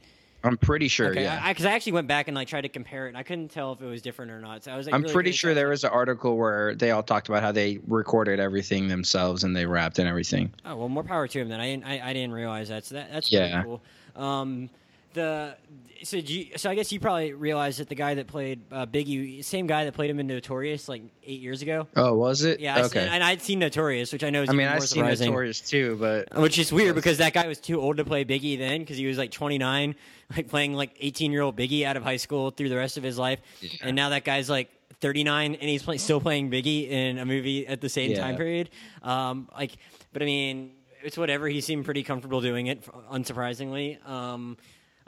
I'm 0.45 0.57
pretty 0.57 0.87
sure, 0.87 1.09
Okay, 1.11 1.25
yeah. 1.25 1.41
I 1.43 1.51
because 1.51 1.65
I, 1.65 1.73
actually 1.73 1.93
went 1.93 2.07
back 2.07 2.29
and 2.29 2.37
like 2.37 2.47
tried 2.47 2.61
to 2.61 2.69
compare 2.69 3.07
it, 3.07 3.09
and 3.09 3.17
I 3.17 3.25
couldn't 3.25 3.49
tell 3.49 3.73
if 3.73 3.81
it 3.83 3.87
was 3.87 4.01
different 4.01 4.31
or 4.31 4.41
not. 4.41 4.63
So 4.63 4.71
I 4.71 4.77
was 4.77 4.87
like, 4.87 4.95
I'm 4.95 5.03
really 5.03 5.13
pretty 5.13 5.33
sure 5.33 5.55
there 5.55 5.71
was 5.71 5.83
an 5.83 5.91
article 5.91 6.37
where 6.37 6.77
they 6.77 6.93
all 6.93 7.03
talked 7.03 7.29
about 7.29 7.43
how 7.43 7.51
they 7.51 7.81
recorded 7.89 8.39
everything 8.39 8.87
themselves 8.87 9.43
and 9.43 9.57
they 9.57 9.67
rapped 9.67 9.99
and 9.99 10.07
everything. 10.09 10.53
Oh 10.65 10.77
well, 10.77 10.89
more 10.89 11.03
power 11.03 11.27
to 11.27 11.41
him. 11.41 11.49
Then 11.49 11.59
I 11.61 11.67
didn't 11.67 11.85
I, 11.85 12.11
I 12.11 12.13
didn't 12.13 12.33
realize 12.33 12.69
that. 12.69 12.85
So 12.85 12.95
that 12.95 13.11
that's 13.13 13.33
Yeah. 13.33 13.63
pretty 13.63 13.81
cool. 14.15 14.23
Um, 14.23 14.71
the 15.17 15.57
so 16.03 16.21
do 16.21 16.33
you, 16.33 16.57
so 16.57 16.71
I 16.71 16.75
guess 16.75 16.93
you 16.93 17.01
probably 17.01 17.33
realized 17.33 17.81
that 17.81 17.89
the 17.89 17.95
guy 17.95 18.15
that 18.15 18.27
played 18.27 18.61
uh, 18.71 18.87
Biggie, 18.87 19.43
same 19.45 19.67
guy 19.67 19.85
that 19.87 19.95
played 19.95 20.11
him 20.11 20.21
in 20.21 20.27
Notorious 20.27 20.89
like 20.89 21.03
eight 21.25 21.41
years 21.41 21.63
ago. 21.63 21.89
Oh, 21.97 22.15
was 22.15 22.45
it? 22.45 22.61
Yeah, 22.61 22.85
okay. 22.85 23.01
seen, 23.01 23.09
and 23.09 23.25
I'd 23.25 23.43
seen 23.43 23.59
Notorious, 23.59 24.13
which 24.13 24.23
I 24.23 24.31
know 24.31 24.43
is 24.43 24.49
I 24.51 24.53
mean, 24.53 24.61
even 24.63 24.69
more 24.73 24.77
I've 24.77 24.89
seen 24.89 24.99
surprising. 24.99 25.27
Notorious 25.31 25.61
too, 25.61 25.97
but 25.99 26.29
Which 26.39 26.59
is 26.59 26.73
weird 26.73 26.95
because 26.95 27.19
that 27.19 27.33
guy 27.33 27.47
was 27.47 27.59
too 27.59 27.81
old 27.81 27.97
to 27.97 28.05
play 28.05 28.25
Biggie 28.25 28.59
then 28.59 28.81
because 28.81 28.97
he 28.99 29.07
was 29.07 29.19
like 29.19 29.31
29, 29.31 29.95
like 30.37 30.49
playing 30.49 30.75
like 30.75 30.97
18 31.01 31.33
year 31.33 31.43
old 31.43 31.57
Biggie 31.57 31.85
out 31.85 31.97
of 31.97 32.03
high 32.03 32.19
school 32.19 32.51
through 32.51 32.69
the 32.69 32.77
rest 32.77 32.97
of 32.97 33.03
his 33.03 33.19
life. 33.19 33.41
And 33.83 33.97
now 33.97 34.11
that 34.11 34.25
guy's 34.25 34.51
like 34.51 34.71
39 35.01 35.55
and 35.55 35.63
he's 35.69 35.83
play, 35.83 35.99
still 35.99 36.21
playing 36.21 36.51
Biggie 36.51 36.89
in 36.91 37.19
a 37.19 37.25
movie 37.25 37.67
at 37.67 37.81
the 37.81 37.89
same 37.89 38.13
Yeah. 38.13 38.21
time 38.21 38.37
period. 38.37 38.71
Um, 39.03 39.49
like, 39.57 39.73
but 40.13 40.23
I 40.23 40.25
mean, 40.27 40.73
it's 41.03 41.17
whatever. 41.17 41.49
He 41.49 41.61
seemed 41.61 41.85
pretty 41.85 42.03
comfortable 42.03 42.41
doing 42.41 42.67
it, 42.67 42.85
unsurprisingly. 43.13 44.05
Um, 44.09 44.57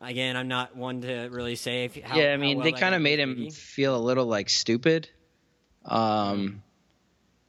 again, 0.01 0.37
I'm 0.37 0.49
not 0.49 0.77
one 0.77 1.01
to 1.03 1.29
really 1.31 1.57
say 1.57 1.85
if 1.85 2.03
how, 2.03 2.17
yeah, 2.17 2.33
I 2.33 2.37
mean, 2.37 2.59
well 2.59 2.65
they 2.65 2.73
kind 2.73 2.95
of 2.95 3.03
made 3.03 3.19
him 3.19 3.51
feel 3.51 3.97
a 3.97 3.99
little 4.03 4.27
like 4.27 4.49
stupid. 4.49 5.09
Um, 5.85 6.63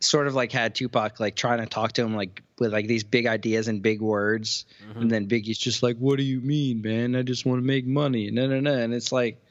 sort 0.01 0.27
of 0.27 0.33
like 0.35 0.51
had 0.51 0.75
Tupac 0.75 1.19
like 1.19 1.35
trying 1.35 1.59
to 1.59 1.65
talk 1.65 1.91
to 1.93 2.01
him 2.01 2.15
like 2.15 2.41
with 2.57 2.71
like 2.71 2.87
these 2.87 3.03
big 3.03 3.25
ideas 3.27 3.67
and 3.67 3.81
big 3.81 4.01
words, 4.01 4.65
Mm-hmm. 4.89 5.01
and 5.01 5.11
then 5.11 5.27
Biggie's 5.27 5.57
just 5.57 5.83
like, 5.83 5.97
"What 5.97 6.17
do 6.17 6.23
you 6.23 6.39
mean, 6.39 6.81
man? 6.81 7.15
I 7.15 7.21
just 7.21 7.45
want 7.45 7.61
to 7.61 7.65
make 7.65 7.85
money." 7.85 8.31
No, 8.31 8.47
no, 8.47 8.59
no, 8.59 8.73
and 8.73 8.93
it's 8.93 9.11
like, 9.11 9.41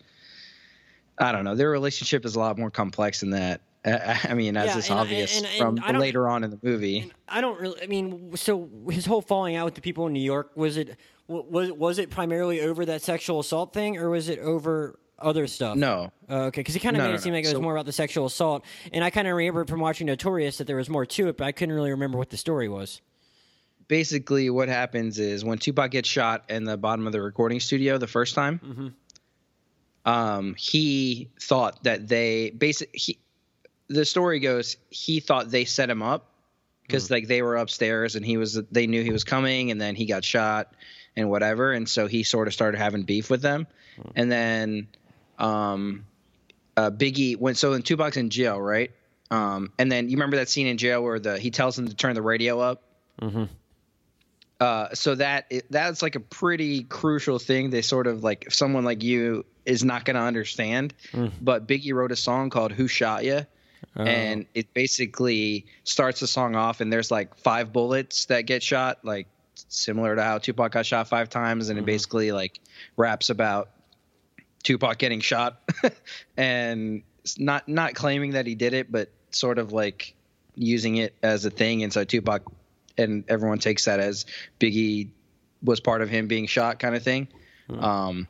I 1.19 1.33
don't 1.33 1.45
know. 1.45 1.55
Their 1.55 1.71
relationship 1.71 2.25
is 2.25 2.35
a 2.37 2.39
lot 2.39 2.59
more 2.59 2.71
complex 2.71 3.21
than 3.21 3.31
that. 3.31 3.61
I, 3.85 4.35
mean, 4.35 4.57
as 4.57 4.67
Yeah, 4.67 4.79
is 4.79 4.91
and- 4.91 4.99
obvious 4.99 5.39
and- 5.39 5.47
and 5.47 5.83
from 5.85 5.99
later 5.99 6.29
on 6.29 6.45
in 6.45 6.51
the 6.51 6.59
movie. 6.63 7.13
I 7.29 7.41
don't 7.41 7.59
really. 7.61 7.83
I 7.83 7.87
mean, 7.87 8.35
so 8.37 8.69
his 8.91 9.07
whole 9.07 9.23
falling 9.23 9.55
out 9.57 9.65
with 9.67 9.75
the 9.75 9.81
people 9.81 10.07
in 10.07 10.13
New 10.13 10.21
York 10.23 10.51
was 10.57 10.77
it 10.77 10.97
was 11.29 11.71
was 11.73 11.99
it 11.99 12.11
primarily 12.11 12.61
over 12.63 12.85
that 12.87 13.03
sexual 13.03 13.41
assault 13.41 13.73
thing, 13.73 13.97
or 13.99 14.11
was 14.11 14.29
it 14.29 14.39
over 14.41 14.99
other 15.19 15.47
stuff? 15.47 15.77
No, 15.77 16.11
Uh, 16.31 16.45
okay, 16.47 16.61
because 16.61 16.75
he 16.75 16.81
kind 16.81 16.97
of 16.97 17.01
No, 17.01 17.05
made 17.07 17.11
no, 17.11 17.17
it 17.17 17.23
seem 17.23 17.33
no. 17.33 17.39
like 17.39 17.45
it 17.45 17.49
was 17.49 17.53
So- 17.55 17.61
more 17.61 17.75
about 17.75 17.87
the 17.87 17.93
sexual 17.93 18.27
assault, 18.27 18.65
and 18.93 19.05
I 19.05 19.11
kind 19.11 19.29
of 19.29 19.35
remembered 19.37 19.69
from 19.69 19.81
watching 19.81 20.07
Notorious 20.07 20.59
that 20.59 20.67
there 20.67 20.77
was 20.77 20.89
more 20.89 21.05
to 21.07 21.29
it, 21.29 21.37
but 21.37 21.47
I 21.47 21.53
couldn't 21.53 21.75
really 21.75 21.91
remember 21.91 22.17
what 22.19 22.31
the 22.31 22.37
story 22.37 22.69
was. 22.69 23.01
basically 23.89 24.51
what 24.51 24.69
happens 24.69 25.19
is 25.19 25.47
when 25.47 25.57
Tupac 25.57 25.91
gets 25.91 26.07
shot 26.09 26.45
in 26.51 26.65
the 26.65 26.77
bottom 26.77 27.07
of 27.07 27.13
the 27.15 27.23
recording 27.23 27.59
studio 27.59 27.97
the 27.97 28.07
first 28.07 28.35
time, 28.35 28.61
Mm-hmm. 28.63 28.89
um, 30.11 30.55
he 30.59 31.31
thought 31.41 31.83
that 31.85 32.07
they 32.09 32.51
basic 32.51 32.91
he, 32.95 33.19
the 33.89 34.05
story 34.05 34.41
goes 34.41 34.77
he 34.91 35.21
thought 35.21 35.51
they 35.51 35.65
set 35.65 35.89
him 35.91 36.03
up 36.03 36.33
because 36.83 37.11
like 37.11 37.29
they 37.29 37.41
were 37.43 37.57
upstairs 37.57 38.15
and 38.15 38.25
he 38.27 38.37
was 38.37 38.61
they 38.71 38.87
knew 38.87 39.03
he 39.03 39.11
was 39.11 39.25
coming 39.25 39.71
and 39.71 39.81
then 39.81 39.95
he 39.95 40.05
got 40.07 40.23
shot 40.25 40.75
and 41.19 41.29
whatever. 41.29 41.73
And 41.73 41.87
so 41.87 42.07
he 42.07 42.23
sort 42.23 42.49
of 42.49 42.55
started 42.55 42.79
having 42.79 43.03
beef 43.03 43.29
with 43.29 43.43
them. 43.43 43.67
And 44.15 44.33
then 44.33 44.89
um 45.39 46.07
uh 46.77 46.91
biggie 46.91 47.37
went 47.37 47.59
so 47.59 47.75
in 47.75 47.83
two 47.83 47.97
tupac's 47.97 48.17
in 48.17 48.31
jail 48.31 48.59
right? 48.59 48.93
Um 49.31 49.73
and 49.79 49.93
then 49.93 50.09
you 50.09 50.17
remember 50.17 50.37
that 50.39 50.49
scene 50.49 50.67
in 50.67 50.79
jail 50.79 51.03
where 51.03 51.19
the 51.19 51.39
he 51.39 51.51
tells 51.51 51.79
him 51.79 51.89
to 51.89 51.95
turn 51.95 52.15
the 52.15 52.23
radio 52.23 52.61
up? 52.61 52.83
Mm-hmm. 53.21 53.45
uh, 54.61 54.95
so 54.95 55.15
that 55.17 55.53
that's 55.71 56.03
like 56.03 56.15
a 56.15 56.21
pretty 56.21 56.85
crucial 56.85 57.39
thing. 57.39 57.71
They 57.71 57.83
sort 57.83 58.07
of 58.07 58.23
like 58.23 58.47
someone 58.51 58.85
like 58.85 59.03
you 59.03 59.45
is 59.65 59.85
not 59.85 60.05
going 60.05 60.15
to 60.17 60.23
understand. 60.23 60.95
But 61.43 61.67
Biggie 61.67 61.93
wrote 61.93 62.13
a 62.13 62.17
song 62.17 62.51
called 62.51 62.73
"Who 62.73 62.89
Shot 62.89 63.25
Ya," 63.25 63.43
and 63.97 64.47
it 64.55 64.73
basically 64.73 65.67
starts 65.85 66.21
the 66.21 66.27
song 66.27 66.55
off, 66.55 66.81
and 66.81 66.93
there's 66.93 67.11
like 67.11 67.37
five 67.37 67.73
bullets 67.73 68.27
that 68.27 68.43
get 68.47 68.63
shot, 68.63 69.05
like 69.05 69.27
similar 69.69 70.17
to 70.17 70.23
how 70.23 70.39
Tupac 70.39 70.73
got 70.73 70.87
shot 70.87 71.09
five 71.09 71.29
times, 71.31 71.69
and 71.69 71.79
it 71.79 71.85
basically 71.85 72.33
like 72.33 72.61
raps 72.97 73.31
about 73.31 73.71
Tupac 74.63 74.99
getting 74.99 75.21
shot, 75.21 75.61
and 76.37 77.03
not 77.39 77.69
not 77.69 77.95
claiming 77.95 78.33
that 78.33 78.47
he 78.47 78.55
did 78.55 78.75
it, 78.75 78.91
but 78.91 79.11
sort 79.31 79.59
of 79.59 79.73
like 79.73 80.15
using 80.55 80.97
it 80.97 81.15
as 81.23 81.45
a 81.45 81.51
thing. 81.51 81.83
And 81.83 81.93
so 81.93 82.05
Tupac 82.05 82.43
and 82.97 83.25
everyone 83.29 83.59
takes 83.59 83.85
that 83.85 84.01
as 84.01 84.27
Biggie 84.59 85.09
was 85.63 85.81
part 85.81 86.03
of 86.03 86.09
him 86.09 86.27
being 86.27 86.47
shot, 86.47 86.79
kind 86.79 86.95
of 86.95 87.03
thing. 87.03 87.29
Um, 87.71 88.27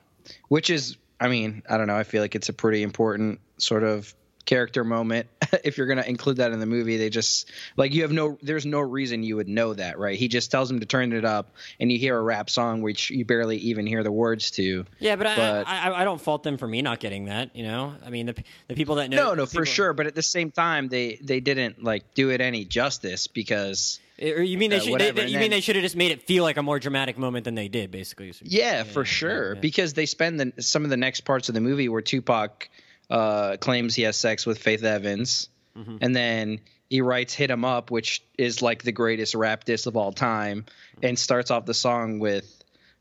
which 0.49 0.69
is, 0.69 0.97
I 1.21 1.29
mean, 1.29 1.63
I 1.69 1.79
don't 1.79 1.87
know. 1.87 1.97
I 1.97 2.03
feel 2.03 2.23
like 2.23 2.35
it's 2.35 2.49
a 2.49 2.53
pretty 2.53 2.83
important 2.83 3.41
sort 3.57 3.85
of 3.85 4.15
character 4.49 4.83
moment. 4.83 5.27
if 5.63 5.77
you're 5.77 5.87
gonna 5.87 6.03
include 6.03 6.39
that 6.39 6.53
in 6.53 6.59
the 6.59 6.67
movie, 6.67 6.97
they 6.97 7.11
just 7.11 7.51
like 7.77 7.93
you 7.93 8.03
have 8.03 8.11
no. 8.13 8.39
There's 8.43 8.65
no 8.67 8.81
reason 8.81 9.23
you 9.23 9.37
would 9.37 9.49
know 9.49 9.75
that, 9.75 9.99
right? 9.99 10.19
He 10.19 10.27
just 10.27 10.51
tells 10.51 10.71
him 10.71 10.81
to 10.81 10.87
turn 10.87 11.13
it 11.13 11.25
up, 11.25 11.53
and 11.79 11.93
you 11.93 11.99
hear 11.99 12.17
a 12.19 12.23
rap 12.23 12.49
song 12.51 12.81
which 12.83 13.11
you 13.11 13.25
barely 13.25 13.59
even 13.59 13.87
hear 13.87 14.03
the 14.03 14.11
words 14.11 14.51
to. 14.53 14.85
Yeah, 14.99 15.17
but, 15.17 15.25
But- 15.37 15.69
I, 15.69 15.91
I 15.91 16.01
I 16.01 16.05
don't 16.05 16.21
fault 16.21 16.43
them 16.43 16.57
for 16.57 16.67
me 16.67 16.81
not 16.83 16.99
getting 16.99 17.27
that. 17.27 17.55
You 17.55 17.65
know, 17.65 17.95
I 18.05 18.11
mean 18.11 18.27
the 18.27 18.35
the 18.69 18.75
people 18.75 18.97
that 18.97 19.11
know. 19.11 19.17
No, 19.29 19.35
no, 19.35 19.47
for 19.47 19.67
sure. 19.67 19.93
But 19.93 20.07
at 20.07 20.15
the 20.15 20.23
same 20.23 20.51
time, 20.51 20.89
they 20.89 21.19
they 21.23 21.41
didn't 21.41 21.85
like 21.85 22.15
do 22.15 22.31
it 22.31 22.41
any 22.41 22.65
justice 22.65 23.27
because 23.27 24.01
Or 24.21 24.43
you 24.43 24.57
mean 24.59 24.71
they 24.71 24.79
Uh, 24.79 24.81
should? 24.81 24.99
They, 25.01 25.11
they- 25.11 25.27
you 25.29 25.39
mean 25.39 25.51
they 25.51 25.61
should 25.61 25.77
have 25.77 25.83
just 25.85 25.97
made 25.97 26.11
it 26.11 26.23
feel 26.23 26.43
like 26.43 26.57
a 26.57 26.63
more 26.63 26.79
dramatic 26.79 27.19
moment 27.19 27.45
than 27.45 27.55
they 27.55 27.69
did, 27.69 27.91
basically. 27.91 28.33
Yeah, 28.43 28.83
for 28.85 29.05
sure. 29.05 29.55
yeah. 29.55 29.61
Because 29.61 29.93
they 29.95 30.07
spend 30.07 30.41
the, 30.41 30.63
some 30.63 30.85
of 30.85 30.91
the 30.91 30.97
next 30.97 31.21
parts 31.21 31.49
of 31.49 31.55
the 31.55 31.61
movie 31.61 31.89
where 31.89 32.01
Tupac 32.03 32.69
uh, 33.11 33.57
claims 33.59 33.95
he 33.95 34.03
has 34.03 34.17
sex 34.17 34.47
with 34.47 34.59
Faith 34.59 34.85
Evans, 34.85 35.49
Mm-hmm. 35.77 35.97
and 36.01 36.17
then 36.17 36.61
he 36.91 37.03
writes 37.03 37.33
"Hit 37.35 37.53
'Em 37.53 37.65
Up," 37.65 37.93
which 37.93 38.23
is 38.37 38.63
like 38.63 38.83
the 38.83 38.91
greatest 38.91 39.37
rap 39.37 39.63
diss 39.65 39.87
of 39.87 39.97
all 39.97 40.11
time, 40.13 40.65
and 41.03 41.17
starts 41.17 41.53
off 41.53 41.67
the 41.67 41.75
song 41.75 42.19
with, 42.19 42.53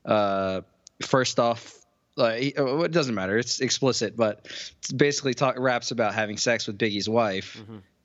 uh, 0.05 0.61
first 1.01 1.39
off. 1.39 1.73
Like, 2.15 2.59
uh, 2.59 2.79
it 2.81 2.91
doesn't 2.91 3.15
matter. 3.15 3.37
It's 3.37 3.61
explicit, 3.61 4.15
but 4.15 4.41
it's 4.79 4.91
basically 4.91 5.33
talk 5.33 5.57
raps 5.57 5.91
about 5.91 6.13
having 6.13 6.37
sex 6.37 6.67
with 6.67 6.77
Biggie's 6.77 7.09
wife, 7.09 7.61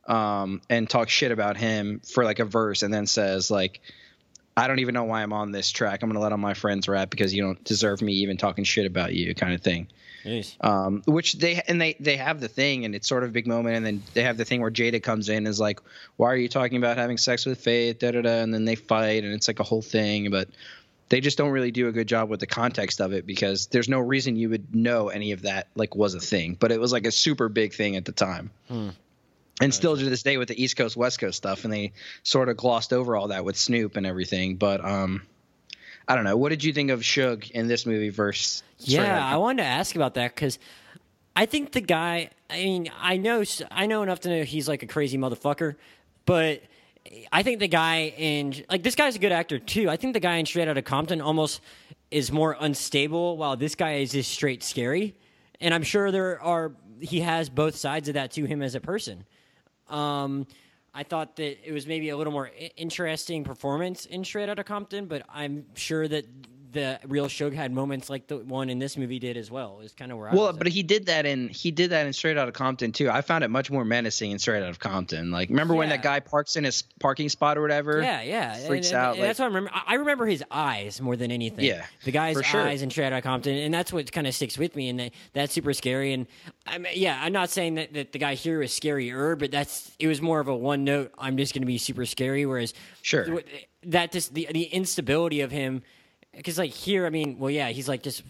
um, 0.06 0.60
and 0.70 0.88
talks 0.88 1.12
shit 1.12 1.32
about 1.32 1.56
him 1.56 2.00
for 2.00 2.24
like 2.24 2.38
a 2.38 2.44
verse, 2.44 2.82
and 2.82 2.92
then 2.92 3.06
says 3.06 3.50
like, 3.50 3.80
I 4.56 4.66
don't 4.66 4.80
even 4.80 4.94
know 4.94 5.04
why 5.04 5.22
I'm 5.22 5.32
on 5.32 5.52
this 5.52 5.70
track. 5.70 6.02
I'm 6.02 6.08
gonna 6.08 6.20
let 6.20 6.32
all 6.32 6.38
my 6.38 6.54
friends 6.54 6.88
rap 6.88 7.10
because 7.10 7.34
you 7.34 7.42
don't 7.42 7.62
deserve 7.64 8.02
me 8.02 8.12
even 8.14 8.36
talking 8.36 8.64
shit 8.64 8.86
about 8.86 9.14
you, 9.14 9.34
kind 9.34 9.54
of 9.54 9.62
thing. 9.62 9.88
Jeez. 10.24 10.62
Um, 10.64 11.02
which 11.06 11.34
they 11.34 11.62
and 11.66 11.80
they 11.80 11.96
they 11.98 12.16
have 12.16 12.40
the 12.40 12.48
thing, 12.48 12.84
and 12.84 12.94
it's 12.94 13.08
sort 13.08 13.24
of 13.24 13.30
a 13.30 13.32
big 13.32 13.46
moment, 13.46 13.76
and 13.76 13.86
then 13.86 14.02
they 14.14 14.22
have 14.22 14.36
the 14.36 14.44
thing 14.44 14.60
where 14.60 14.70
Jada 14.70 15.02
comes 15.02 15.28
in 15.28 15.38
and 15.38 15.48
is 15.48 15.58
like, 15.58 15.80
"Why 16.16 16.30
are 16.32 16.36
you 16.36 16.48
talking 16.48 16.76
about 16.76 16.96
having 16.96 17.18
sex 17.18 17.46
with 17.46 17.60
Faith?" 17.60 17.98
Da 17.98 18.10
da 18.12 18.22
da, 18.22 18.42
and 18.42 18.52
then 18.52 18.64
they 18.64 18.76
fight, 18.76 19.24
and 19.24 19.32
it's 19.32 19.48
like 19.48 19.58
a 19.58 19.64
whole 19.64 19.82
thing, 19.82 20.30
but 20.30 20.48
they 21.08 21.20
just 21.20 21.36
don't 21.36 21.50
really 21.50 21.70
do 21.70 21.88
a 21.88 21.92
good 21.92 22.06
job 22.06 22.30
with 22.30 22.40
the 22.40 22.46
context 22.46 23.00
of 23.00 23.12
it 23.12 23.26
because 23.26 23.66
there's 23.66 23.88
no 23.88 23.98
reason 23.98 24.36
you 24.36 24.48
would 24.48 24.74
know 24.74 25.08
any 25.08 25.32
of 25.32 25.42
that 25.42 25.68
like 25.74 25.94
was 25.94 26.14
a 26.14 26.20
thing, 26.20 26.56
but 26.58 26.70
it 26.72 26.80
was 26.80 26.92
like 26.92 27.06
a 27.06 27.12
super 27.12 27.48
big 27.48 27.74
thing 27.74 27.96
at 27.96 28.04
the 28.04 28.12
time. 28.12 28.50
And 29.62 29.74
still 29.74 29.96
to 29.96 30.04
this 30.04 30.22
day 30.22 30.36
with 30.36 30.48
the 30.48 30.62
East 30.62 30.76
Coast 30.76 30.96
West 30.96 31.18
Coast 31.18 31.36
stuff, 31.36 31.64
and 31.64 31.72
they 31.72 31.92
sort 32.22 32.48
of 32.48 32.56
glossed 32.56 32.92
over 32.92 33.16
all 33.16 33.28
that 33.28 33.44
with 33.44 33.56
Snoop 33.56 33.96
and 33.96 34.06
everything. 34.06 34.56
But 34.56 34.84
um, 34.84 35.22
I 36.08 36.14
don't 36.14 36.24
know. 36.24 36.36
What 36.36 36.50
did 36.50 36.64
you 36.64 36.72
think 36.72 36.90
of 36.90 37.00
Suge 37.00 37.50
in 37.50 37.68
this 37.68 37.86
movie 37.86 38.10
versus? 38.10 38.62
Yeah, 38.78 39.24
I 39.24 39.36
wanted 39.36 39.62
to 39.62 39.68
ask 39.68 39.94
about 39.94 40.14
that 40.14 40.34
because 40.34 40.58
I 41.36 41.46
think 41.46 41.72
the 41.72 41.80
guy. 41.80 42.30
I 42.50 42.56
mean, 42.56 42.90
I 43.00 43.16
know 43.16 43.44
I 43.70 43.86
know 43.86 44.02
enough 44.02 44.20
to 44.20 44.28
know 44.28 44.44
he's 44.44 44.68
like 44.68 44.82
a 44.82 44.86
crazy 44.86 45.16
motherfucker, 45.16 45.76
but 46.26 46.62
I 47.32 47.42
think 47.42 47.60
the 47.60 47.68
guy 47.68 48.12
in 48.16 48.64
like 48.70 48.82
this 48.82 48.94
guy's 48.94 49.16
a 49.16 49.18
good 49.18 49.32
actor 49.32 49.58
too. 49.58 49.88
I 49.88 49.96
think 49.96 50.14
the 50.14 50.20
guy 50.20 50.36
in 50.36 50.46
Straight 50.46 50.68
Outta 50.68 50.82
Compton 50.82 51.20
almost 51.20 51.60
is 52.10 52.30
more 52.30 52.56
unstable, 52.60 53.36
while 53.36 53.56
this 53.56 53.74
guy 53.74 53.94
is 53.94 54.12
just 54.12 54.30
straight 54.30 54.62
scary. 54.62 55.14
And 55.60 55.72
I'm 55.72 55.82
sure 55.82 56.10
there 56.10 56.40
are 56.42 56.72
he 57.00 57.20
has 57.20 57.48
both 57.48 57.76
sides 57.76 58.08
of 58.08 58.14
that 58.14 58.32
to 58.32 58.44
him 58.44 58.62
as 58.62 58.74
a 58.74 58.80
person. 58.80 59.24
Um, 59.92 60.46
I 60.94 61.04
thought 61.04 61.36
that 61.36 61.66
it 61.66 61.72
was 61.72 61.86
maybe 61.86 62.10
a 62.10 62.16
little 62.16 62.32
more 62.32 62.50
interesting 62.76 63.44
performance 63.44 64.04
in 64.06 64.24
Straight 64.24 64.48
Outta 64.48 64.64
Compton, 64.64 65.06
but 65.06 65.22
I'm 65.28 65.64
sure 65.74 66.06
that 66.08 66.26
the 66.72 66.98
real 67.06 67.26
Suge 67.26 67.52
had 67.54 67.70
moments 67.72 68.08
like 68.10 68.26
the 68.26 68.38
one 68.38 68.70
in 68.70 68.78
this 68.78 68.96
movie 68.96 69.18
did 69.18 69.36
as 69.36 69.50
well. 69.50 69.80
Is 69.82 69.92
kind 69.92 70.10
of 70.10 70.18
where 70.18 70.28
I 70.30 70.34
Well, 70.34 70.52
but 70.52 70.66
at. 70.66 70.72
he 70.72 70.82
did 70.82 71.06
that 71.06 71.26
in 71.26 71.48
he 71.48 71.70
did 71.70 71.90
that 71.90 72.06
in 72.06 72.12
Straight 72.12 72.36
Outta 72.38 72.52
Compton 72.52 72.92
too. 72.92 73.10
I 73.10 73.20
found 73.20 73.44
it 73.44 73.48
much 73.48 73.70
more 73.70 73.84
menacing 73.84 74.30
in 74.30 74.38
Straight 74.38 74.62
Outta 74.62 74.78
Compton. 74.78 75.30
Like, 75.30 75.48
remember 75.50 75.74
when 75.74 75.90
that 75.90 76.02
guy 76.02 76.20
parks 76.20 76.56
in 76.56 76.64
his 76.64 76.82
parking 77.00 77.28
spot 77.28 77.58
or 77.58 77.62
whatever? 77.62 78.00
yeah, 78.02 78.22
yeah, 78.22 78.54
freaks 78.66 78.88
and, 78.88 78.96
and- 78.96 79.04
out, 79.06 79.10
and 79.12 79.20
like- 79.20 79.28
that's 79.28 79.38
what 79.38 79.44
I 79.44 79.48
remember. 79.48 79.70
I 79.86 79.94
remember 79.94 80.26
his 80.26 80.42
eyes 80.50 81.00
more 81.00 81.16
than 81.16 81.30
anything. 81.30 81.64
Yeah, 81.64 81.84
the 82.04 82.10
guy's 82.12 82.42
sure. 82.44 82.60
eyes 82.62 82.82
in 82.82 82.90
Straight 82.90 83.06
Outta 83.12 83.22
Compton, 83.22 83.56
and 83.56 83.72
that's 83.72 83.92
what 83.92 84.10
kind 84.10 84.26
of 84.26 84.34
sticks 84.34 84.56
with 84.58 84.74
me. 84.74 84.88
And 84.88 84.98
that, 85.00 85.12
that's 85.32 85.52
super 85.52 85.72
scary. 85.72 86.12
And 86.12 86.26
I 86.66 86.78
mean, 86.78 86.92
yeah, 86.96 87.18
I'm 87.22 87.32
not 87.32 87.50
saying 87.50 87.74
that, 87.74 87.92
that 87.94 88.12
the 88.12 88.18
guy 88.18 88.34
here 88.34 88.60
was 88.60 88.70
scarier, 88.70 89.38
but 89.38 89.50
that's 89.50 89.92
it 89.98 90.06
was 90.06 90.22
more 90.22 90.40
of 90.40 90.48
a 90.48 90.56
one 90.56 90.84
note. 90.84 91.12
I'm 91.18 91.36
just 91.36 91.52
going 91.54 91.62
to 91.62 91.66
be 91.66 91.78
super 91.78 92.06
scary. 92.06 92.46
Whereas 92.46 92.72
Sure. 93.02 93.24
th- 93.24 93.68
that 93.84 94.12
just 94.12 94.32
the 94.32 94.46
the 94.52 94.62
instability 94.64 95.40
of 95.40 95.50
him, 95.50 95.82
because 96.36 96.58
like 96.58 96.70
here, 96.70 97.06
I 97.06 97.10
mean, 97.10 97.38
well, 97.38 97.50
yeah, 97.50 97.68
he's 97.68 97.88
like 97.88 98.02
just 98.02 98.22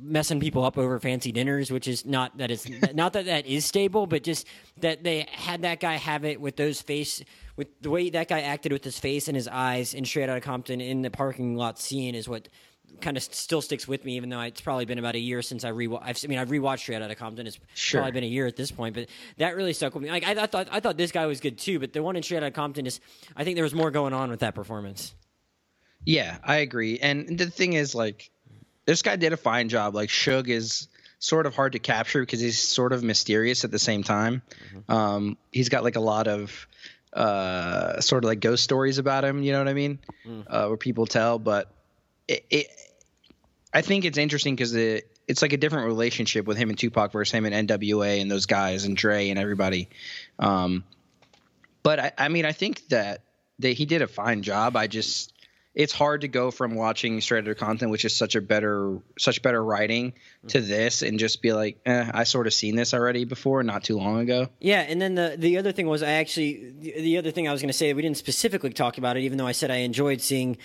messing 0.00 0.40
people 0.40 0.64
up 0.64 0.78
over 0.78 0.98
fancy 0.98 1.32
dinners, 1.32 1.70
which 1.70 1.86
is 1.86 2.06
not 2.06 2.36
that 2.38 2.50
it's 2.50 2.68
not 2.94 3.12
that 3.12 3.26
that 3.26 3.46
is 3.46 3.64
stable, 3.64 4.06
but 4.06 4.22
just 4.22 4.46
that 4.78 5.04
they 5.04 5.26
had 5.32 5.62
that 5.62 5.80
guy 5.80 5.94
have 5.96 6.24
it 6.24 6.40
with 6.40 6.56
those 6.56 6.80
face 6.80 7.22
with 7.56 7.68
the 7.82 7.90
way 7.90 8.08
that 8.10 8.28
guy 8.28 8.40
acted 8.40 8.72
with 8.72 8.82
his 8.84 8.98
face 8.98 9.28
and 9.28 9.36
his 9.36 9.46
eyes 9.48 9.92
in 9.94 10.04
Straight 10.04 10.28
Outta 10.28 10.40
Compton 10.40 10.80
in 10.80 11.02
the 11.02 11.10
parking 11.10 11.56
lot 11.56 11.78
scene 11.78 12.14
is 12.14 12.28
what 12.28 12.48
kind 13.00 13.16
of 13.16 13.22
still 13.22 13.62
sticks 13.62 13.86
with 13.86 14.04
me, 14.04 14.16
even 14.16 14.30
though 14.30 14.40
it's 14.40 14.60
probably 14.60 14.84
been 14.84 14.98
about 14.98 15.14
a 15.14 15.18
year 15.18 15.42
since 15.42 15.62
I 15.64 15.68
re. 15.68 15.86
I've, 16.00 16.18
I 16.24 16.26
mean, 16.26 16.38
I've 16.38 16.48
rewatched 16.48 16.80
Straight 16.80 17.00
Outta 17.02 17.14
Compton. 17.14 17.46
It's 17.46 17.58
Sure. 17.74 18.00
probably 18.00 18.12
been 18.12 18.24
a 18.24 18.28
year 18.28 18.46
at 18.46 18.56
this 18.56 18.70
point, 18.70 18.94
but 18.94 19.08
that 19.36 19.56
really 19.56 19.72
stuck 19.72 19.94
with 19.94 20.02
me. 20.02 20.10
Like 20.10 20.26
I, 20.26 20.42
I 20.42 20.46
thought, 20.46 20.68
I 20.72 20.80
thought 20.80 20.96
this 20.96 21.12
guy 21.12 21.26
was 21.26 21.38
good 21.40 21.58
too, 21.58 21.78
but 21.78 21.92
the 21.92 22.02
one 22.02 22.16
in 22.16 22.22
Straight 22.22 22.38
Outta 22.38 22.50
Compton 22.50 22.86
is, 22.86 22.98
I 23.36 23.44
think 23.44 23.56
there 23.56 23.64
was 23.64 23.74
more 23.74 23.90
going 23.90 24.12
on 24.12 24.30
with 24.30 24.40
that 24.40 24.54
performance. 24.54 25.14
Yeah, 26.04 26.38
I 26.42 26.56
agree. 26.58 26.98
And 26.98 27.38
the 27.38 27.50
thing 27.50 27.74
is, 27.74 27.94
like, 27.94 28.30
this 28.86 29.02
guy 29.02 29.16
did 29.16 29.32
a 29.32 29.36
fine 29.36 29.68
job. 29.68 29.94
Like, 29.94 30.08
Suge 30.08 30.48
is 30.48 30.88
sort 31.18 31.46
of 31.46 31.54
hard 31.54 31.72
to 31.72 31.78
capture 31.78 32.20
because 32.20 32.40
he's 32.40 32.58
sort 32.58 32.92
of 32.92 33.02
mysterious 33.02 33.64
at 33.64 33.70
the 33.70 33.78
same 33.78 34.02
time. 34.02 34.42
Um, 34.88 35.36
he's 35.52 35.68
got 35.68 35.84
like 35.84 35.96
a 35.96 36.00
lot 36.00 36.26
of 36.26 36.66
uh, 37.12 38.00
sort 38.00 38.24
of 38.24 38.28
like 38.28 38.40
ghost 38.40 38.64
stories 38.64 38.98
about 38.98 39.24
him. 39.24 39.42
You 39.42 39.52
know 39.52 39.58
what 39.58 39.68
I 39.68 39.74
mean? 39.74 39.98
Uh, 40.46 40.66
where 40.68 40.76
people 40.78 41.06
tell, 41.06 41.38
but 41.38 41.70
it, 42.26 42.44
it 42.48 42.66
I 43.72 43.82
think 43.82 44.04
it's 44.06 44.18
interesting 44.18 44.56
because 44.56 44.74
it, 44.74 45.06
it's 45.28 45.42
like 45.42 45.52
a 45.52 45.56
different 45.58 45.86
relationship 45.86 46.46
with 46.46 46.56
him 46.56 46.70
and 46.70 46.78
Tupac 46.78 47.12
versus 47.12 47.32
him 47.32 47.44
and 47.44 47.68
NWA 47.68 48.20
and 48.20 48.30
those 48.30 48.46
guys 48.46 48.84
and 48.84 48.96
Dre 48.96 49.28
and 49.28 49.38
everybody. 49.38 49.88
Um, 50.38 50.84
but 51.82 52.00
I, 52.00 52.12
I 52.18 52.28
mean, 52.28 52.46
I 52.46 52.52
think 52.52 52.88
that 52.88 53.22
they, 53.58 53.74
he 53.74 53.84
did 53.86 54.02
a 54.02 54.08
fine 54.08 54.42
job. 54.42 54.74
I 54.74 54.86
just, 54.86 55.32
it's 55.74 55.92
hard 55.92 56.22
to 56.22 56.28
go 56.28 56.50
from 56.50 56.74
watching 56.74 57.20
Straight 57.20 57.44
Outta 57.44 57.54
Compton, 57.54 57.90
which 57.90 58.04
is 58.04 58.14
such 58.14 58.34
a 58.34 58.40
better, 58.40 58.98
such 59.18 59.42
better 59.42 59.62
writing, 59.62 60.14
to 60.48 60.60
this 60.60 61.02
and 61.02 61.18
just 61.18 61.42
be 61.42 61.52
like, 61.52 61.78
eh, 61.86 62.10
I 62.12 62.24
sort 62.24 62.46
of 62.46 62.54
seen 62.54 62.76
this 62.76 62.92
already 62.92 63.24
before, 63.24 63.62
not 63.62 63.84
too 63.84 63.96
long 63.96 64.20
ago. 64.20 64.48
Yeah, 64.60 64.80
and 64.80 65.00
then 65.00 65.14
the 65.14 65.36
the 65.38 65.58
other 65.58 65.72
thing 65.72 65.86
was 65.86 66.02
I 66.02 66.12
actually 66.12 66.72
the, 66.78 66.92
the 67.00 67.18
other 67.18 67.30
thing 67.30 67.48
I 67.48 67.52
was 67.52 67.60
going 67.60 67.68
to 67.68 67.76
say 67.76 67.92
we 67.92 68.02
didn't 68.02 68.16
specifically 68.16 68.70
talk 68.70 68.98
about 68.98 69.16
it, 69.16 69.20
even 69.20 69.38
though 69.38 69.46
I 69.46 69.52
said 69.52 69.70
I 69.70 69.76
enjoyed 69.76 70.20
seeing 70.20 70.58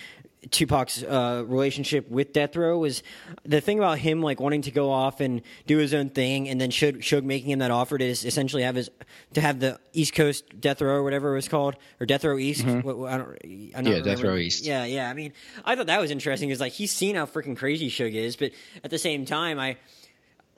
Tupac's 0.51 1.03
uh, 1.03 1.43
relationship 1.47 2.09
with 2.09 2.33
Death 2.33 2.55
Row 2.55 2.77
was 2.77 3.03
the 3.43 3.61
thing 3.61 3.79
about 3.79 3.97
him 3.99 4.21
like 4.21 4.39
wanting 4.39 4.61
to 4.63 4.71
go 4.71 4.91
off 4.91 5.19
and 5.19 5.41
do 5.65 5.77
his 5.77 5.93
own 5.93 6.09
thing, 6.09 6.47
and 6.49 6.59
then 6.61 6.69
Suge, 6.71 6.97
Suge 6.99 7.23
making 7.23 7.49
him 7.51 7.59
that 7.59 7.71
offer 7.71 7.97
to 7.97 8.05
essentially 8.05 8.63
have 8.63 8.75
his 8.75 8.89
to 9.33 9.41
have 9.41 9.59
the 9.59 9.79
East 9.93 10.13
Coast 10.13 10.43
Death 10.59 10.81
Row 10.81 10.93
or 10.95 11.03
whatever 11.03 11.31
it 11.31 11.35
was 11.35 11.47
called 11.47 11.75
or 11.99 12.05
Death 12.05 12.23
Row 12.23 12.37
East. 12.37 12.65
What, 12.65 12.97
what- 12.97 13.11
I 13.11 13.17
don't. 13.17 13.37
I 13.75 13.81
don't 13.81 13.85
Yeah, 13.93 13.99
Death. 14.01 14.21
Row 14.21 14.35
East. 14.35 14.65
Yeah, 14.65 14.85
yeah. 14.85 15.09
I 15.09 15.13
mean, 15.13 15.33
I 15.63 15.75
thought 15.75 15.87
that 15.87 15.99
was 15.99 16.11
interesting 16.11 16.49
because 16.49 16.59
like 16.61 16.73
he's 16.73 16.91
seen 16.91 17.15
how 17.15 17.25
freaking 17.25 17.57
crazy 17.57 17.89
Suge 17.89 18.13
is, 18.15 18.35
but 18.35 18.51
at 18.83 18.91
the 18.91 18.97
same 18.99 19.25
time, 19.25 19.59
I 19.59 19.77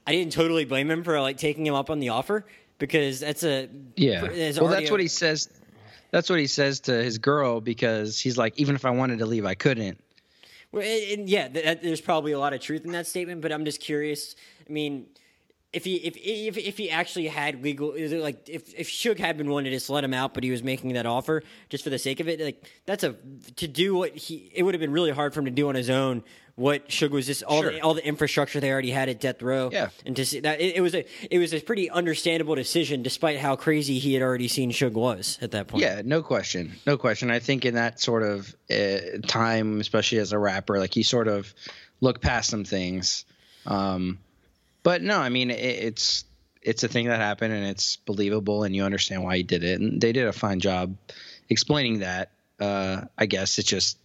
I 0.06 0.12
didn't 0.12 0.34
totally 0.34 0.66
blame 0.66 0.90
him 0.92 1.04
for 1.04 1.20
like 1.22 1.38
taking 1.38 1.66
him 1.66 1.74
up 1.74 1.90
on 1.90 2.00
the 2.00 2.10
offer 2.10 2.46
because 2.80 3.20
that's 3.22 3.44
a 3.44 3.70
Yeah. 3.96 4.22
Well, 4.24 4.68
that's 4.70 4.90
a- 4.90 4.92
what 4.92 5.00
he 5.00 5.08
says. 5.08 5.50
That's 6.12 6.30
what 6.30 6.40
he 6.40 6.48
says 6.48 6.80
to 6.82 6.92
his 7.04 7.18
girl 7.18 7.62
because 7.62 8.20
he's 8.20 8.38
like, 8.38 8.58
even 8.58 8.76
if 8.76 8.86
I 8.86 8.90
wanted 8.90 9.20
to 9.20 9.26
leave, 9.26 9.46
I 9.46 9.56
couldn't. 9.56 10.00
Well, 10.72 10.84
and, 10.84 11.30
yeah, 11.30 11.48
there's 11.48 12.02
probably 12.02 12.34
a 12.34 12.40
lot 12.40 12.54
of 12.54 12.62
truth 12.62 12.86
in 12.86 12.92
that 12.92 13.08
statement, 13.08 13.42
but 13.42 13.52
I'm 13.52 13.66
just 13.66 13.80
curious. 13.80 14.36
I 14.68 14.72
mean, 14.72 15.08
if 15.74 15.86
he 15.86 15.96
if 15.98 16.16
if 16.18 16.58
if 16.58 16.78
he 16.78 16.90
actually 16.90 17.28
had 17.28 17.62
legal 17.62 17.94
like 18.20 18.50
if 18.50 18.74
if 18.74 18.90
Suge 18.90 19.20
had 19.20 19.38
been 19.38 19.48
willing 19.48 19.66
to 19.66 19.72
just 19.72 19.90
let 19.90 20.04
him 20.04 20.14
out, 20.14 20.34
but 20.34 20.44
he 20.44 20.52
was 20.52 20.64
making 20.64 20.94
that 20.94 21.06
offer 21.06 21.44
just 21.70 21.84
for 21.84 21.90
the 21.90 22.00
sake 22.00 22.20
of 22.20 22.28
it, 22.28 22.40
like 22.40 22.70
that's 22.86 23.04
a 23.04 23.16
to 23.58 23.68
do 23.68 23.96
what 23.96 24.16
he 24.16 24.52
it 24.56 24.64
would 24.64 24.74
have 24.74 24.82
been 24.82 24.92
really 24.92 25.12
hard 25.12 25.34
for 25.34 25.42
him 25.42 25.46
to 25.46 25.52
do 25.52 25.68
on 25.70 25.76
his 25.76 25.90
own. 25.90 26.24
What 26.58 26.90
Suge 26.90 27.12
was 27.12 27.28
just 27.28 27.44
all 27.44 27.62
the 27.62 27.80
all 27.82 27.94
the 27.94 28.04
infrastructure 28.04 28.60
they 28.60 28.72
already 28.72 28.90
had 28.90 29.10
at 29.10 29.20
Death 29.20 29.44
Row, 29.44 29.70
Yeah. 29.72 29.90
and 30.08 30.16
to 30.16 30.26
see 30.26 30.40
that 30.40 30.60
it, 30.60 30.78
it 30.78 30.82
was 30.82 30.96
a 30.96 31.06
it 31.30 31.38
was 31.38 31.54
a 31.54 31.62
pretty 31.62 31.88
understandable 31.88 32.56
decision, 32.56 33.04
despite 33.04 33.38
how 33.38 33.56
crazy 33.56 34.00
he 34.00 34.16
had 34.16 34.24
already 34.24 34.48
seen 34.48 34.72
Suge 34.72 34.94
was 34.94 35.38
at 35.40 35.52
that 35.52 35.68
point. 35.68 35.84
Yeah, 35.84 36.02
no 36.04 36.24
question, 36.24 36.74
no 36.88 36.98
question. 36.98 37.30
I 37.30 37.38
think 37.38 37.64
in 37.64 37.76
that 37.76 38.00
sort 38.00 38.24
of 38.24 38.56
uh, 38.72 38.98
time, 39.28 39.80
especially 39.80 40.18
as 40.18 40.32
a 40.32 40.40
rapper, 40.40 40.80
like 40.80 40.96
you 40.96 41.04
sort 41.04 41.28
of 41.28 41.54
look 42.02 42.22
past 42.22 42.50
some 42.50 42.64
things. 42.64 43.26
Um, 43.68 44.18
but 44.82 45.04
no, 45.04 45.20
I 45.20 45.30
mean 45.30 45.52
it, 45.52 45.60
it's 45.60 46.26
it's 46.64 46.84
a 46.84 46.88
thing 46.88 47.06
that 47.08 47.20
happened 47.20 47.54
and 47.54 47.66
it's 47.68 47.98
believable 47.98 48.64
and 48.64 48.76
you 48.76 48.84
understand 48.84 49.24
why 49.24 49.38
he 49.38 49.44
did 49.44 49.64
it 49.64 49.80
and 49.80 50.02
they 50.02 50.12
did 50.12 50.26
a 50.26 50.34
fine 50.34 50.60
job 50.60 50.96
explaining 51.50 52.00
that. 52.00 52.32
Uh, 52.60 53.02
I 53.16 53.28
guess 53.28 53.60
it's 53.60 53.70
just 53.70 54.00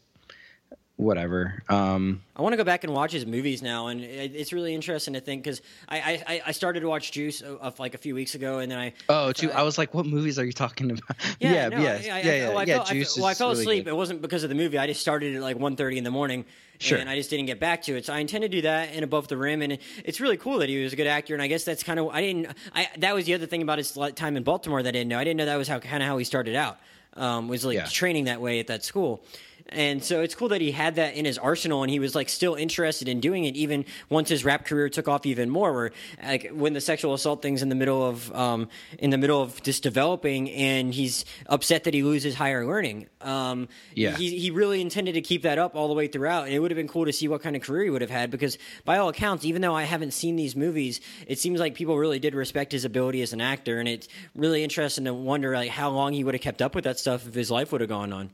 whatever. 1.03 1.63
Um, 1.69 2.23
I 2.35 2.43
want 2.43 2.53
to 2.55 2.57
go 2.57 2.65
back 2.65 2.85
and 2.85 2.93
watch 2.95 3.13
his 3.13 3.27
movies 3.27 3.63
now, 3.63 3.89
and 3.89 4.01
it, 4.01 4.35
it's 4.35 4.53
really 4.53 4.75
interesting 4.75 5.15
to 5.15 5.21
think 5.21 5.45
because 5.45 5.61
I, 5.89 6.23
I 6.27 6.43
I 6.47 6.53
started 6.53 6.81
to 6.81 6.89
watch 6.89 7.13
Juice 7.13 7.43
uh, 7.43 7.57
of 7.61 7.79
like 7.79 7.95
a 7.95 7.99
few 7.99 8.15
weeks 8.15 8.35
ago, 8.35 8.59
and 8.61 8.71
then 8.73 8.79
I 8.79 8.93
oh, 9.09 9.33
too, 9.33 9.51
I 9.53 9.63
was 9.63 9.77
like, 9.79 9.93
what 9.95 10.07
movies 10.07 10.39
are 10.39 10.45
you 10.45 10.53
talking 10.53 10.91
about? 10.91 11.17
yeah 11.41 11.53
yeah, 11.53 11.69
no, 11.69 11.79
yeah, 11.83 11.91
I, 11.91 11.95
I, 11.95 11.99
yeah, 11.99 12.23
yeah. 12.23 12.49
well, 12.49 12.59
I 12.59 12.63
yeah, 12.65 12.75
fell, 12.79 12.87
I, 12.89 12.93
Juice 12.93 13.17
well, 13.17 13.27
I 13.27 13.35
fell 13.35 13.49
really 13.51 13.61
asleep. 13.63 13.85
good. 13.85 13.91
It 13.91 13.97
wasn't 13.97 14.23
because 14.23 14.43
of 14.45 14.49
the 14.49 14.55
movie. 14.57 14.79
I 14.79 14.87
just 14.87 15.01
started 15.01 15.35
at 15.37 15.43
like 15.43 15.59
1.30 15.59 15.97
in 15.97 16.05
the 16.05 16.11
morning, 16.11 16.45
Sure. 16.79 16.99
and 16.99 17.09
I 17.09 17.17
just 17.17 17.31
didn't 17.31 17.47
get 17.47 17.61
back 17.61 17.83
to 17.83 17.97
it. 17.97 18.07
So 18.07 18.13
I 18.13 18.19
intend 18.19 18.43
to 18.43 18.49
do 18.49 18.63
that 18.63 18.93
in 18.95 19.05
Above 19.05 19.29
the 19.29 19.37
Rim, 19.37 19.63
and 19.63 19.79
it's 20.05 20.21
really 20.21 20.37
cool 20.37 20.59
that 20.59 20.69
he 20.69 20.83
was 20.83 20.93
a 20.93 20.97
good 20.97 21.07
actor. 21.07 21.35
And 21.35 21.43
I 21.43 21.47
guess 21.47 21.65
that's 21.65 21.83
kind 21.83 22.01
of 22.01 22.09
I 22.09 22.21
didn't. 22.23 22.49
I 22.75 22.89
that 22.99 23.15
was 23.15 23.27
the 23.27 23.35
other 23.35 23.47
thing 23.47 23.63
about 23.63 23.79
his 23.79 23.97
time 24.17 24.37
in 24.37 24.43
Baltimore 24.43 24.83
that 24.83 24.89
I 24.89 24.93
didn't 24.93 25.09
know. 25.09 25.19
I 25.19 25.25
didn't 25.25 25.37
know 25.39 25.47
that 25.47 25.57
was 25.57 25.69
how 25.69 25.79
kind 25.79 26.03
of 26.03 26.09
how 26.09 26.17
he 26.19 26.25
started 26.25 26.55
out. 26.57 26.79
Um, 27.15 27.47
was 27.49 27.63
like 27.65 27.77
Yeah. 27.77 27.85
training 27.85 28.25
that 28.25 28.41
way 28.41 28.59
at 28.59 28.69
that 28.69 28.85
school. 28.85 29.23
And 29.69 30.03
so 30.03 30.21
it's 30.23 30.35
cool 30.35 30.49
that 30.49 30.61
he 30.61 30.71
had 30.73 30.97
that 30.97 31.15
in 31.15 31.25
his 31.25 31.39
arsenal 31.39 31.83
and 31.83 31.91
he 31.91 31.99
was 31.99 32.15
like 32.15 32.29
still 32.29 32.55
interested 32.55 33.09
in 33.09 33.21
doing 33.21 33.45
it 33.45 33.55
even 33.57 33.85
once 34.11 34.29
his 34.29 34.45
rap 34.45 34.65
career 34.67 34.89
took 34.89 35.09
off 35.09 35.25
even 35.25 35.49
more 35.49 35.73
where 35.73 35.91
like 36.23 36.51
when 36.53 36.73
the 36.73 36.81
sexual 36.81 37.15
assault 37.15 37.43
thing's 37.43 37.63
in 37.63 37.69
the 37.69 37.75
middle 37.75 38.05
of 38.07 38.35
um, 38.35 38.69
in 38.99 39.11
the 39.11 39.19
middle 39.19 39.41
of 39.41 39.63
just 39.63 39.83
developing 39.83 40.51
and 40.51 40.93
he's 40.93 41.25
upset 41.47 41.85
that 41.85 41.95
he 41.95 42.03
loses 42.03 42.35
higher 42.35 42.67
learning. 42.67 43.07
Um, 43.21 43.69
Yeah. 43.95 44.17
he, 44.17 44.39
he 44.39 44.51
really 44.51 44.81
intended 44.81 45.15
to 45.15 45.21
keep 45.23 45.43
that 45.43 45.59
up 45.59 45.75
all 45.77 45.89
the 45.89 45.95
way 45.95 46.07
throughout 46.09 46.45
and 46.47 46.55
it 46.55 46.59
would 46.59 46.71
have 46.71 46.77
been 46.77 46.89
cool 46.89 47.07
to 47.07 47.13
see 47.13 47.29
what 47.29 47.43
kind 47.43 47.57
of 47.57 47.63
career 47.63 47.85
he 47.85 47.91
would 47.91 48.03
have 48.03 48.11
had 48.11 48.31
because 48.31 48.59
by 48.85 48.99
all 48.99 49.09
accounts 49.09 49.45
even 49.45 49.63
though 49.63 49.75
I 49.77 49.85
haven't 49.85 50.13
seen 50.13 50.37
these 50.37 50.57
movies 50.57 51.01
it 51.27 51.39
seems 51.39 51.61
like 51.61 51.75
people 51.75 51.97
really 51.97 52.19
did 52.19 52.35
respect 52.35 52.73
his 52.73 52.85
ability 52.85 53.23
as 53.23 53.33
an 53.33 53.41
actor 53.41 53.79
and 53.79 53.89
it's 53.89 54.09
really 54.35 54.65
interesting 54.65 55.05
to 55.05 55.15
wonder 55.15 55.55
like 55.55 55.71
how 55.71 55.91
long 55.91 56.13
he 56.13 56.25
would 56.25 56.35
have 56.35 56.43
kept 56.43 56.61
up 56.61 56.75
with 56.75 56.85
that 56.85 56.99
stuff 56.99 57.27
if 57.27 57.35
his 57.35 57.51
life 57.51 57.73
would 57.73 57.81
have 57.81 57.91
gone 57.91 58.13
on. 58.13 58.31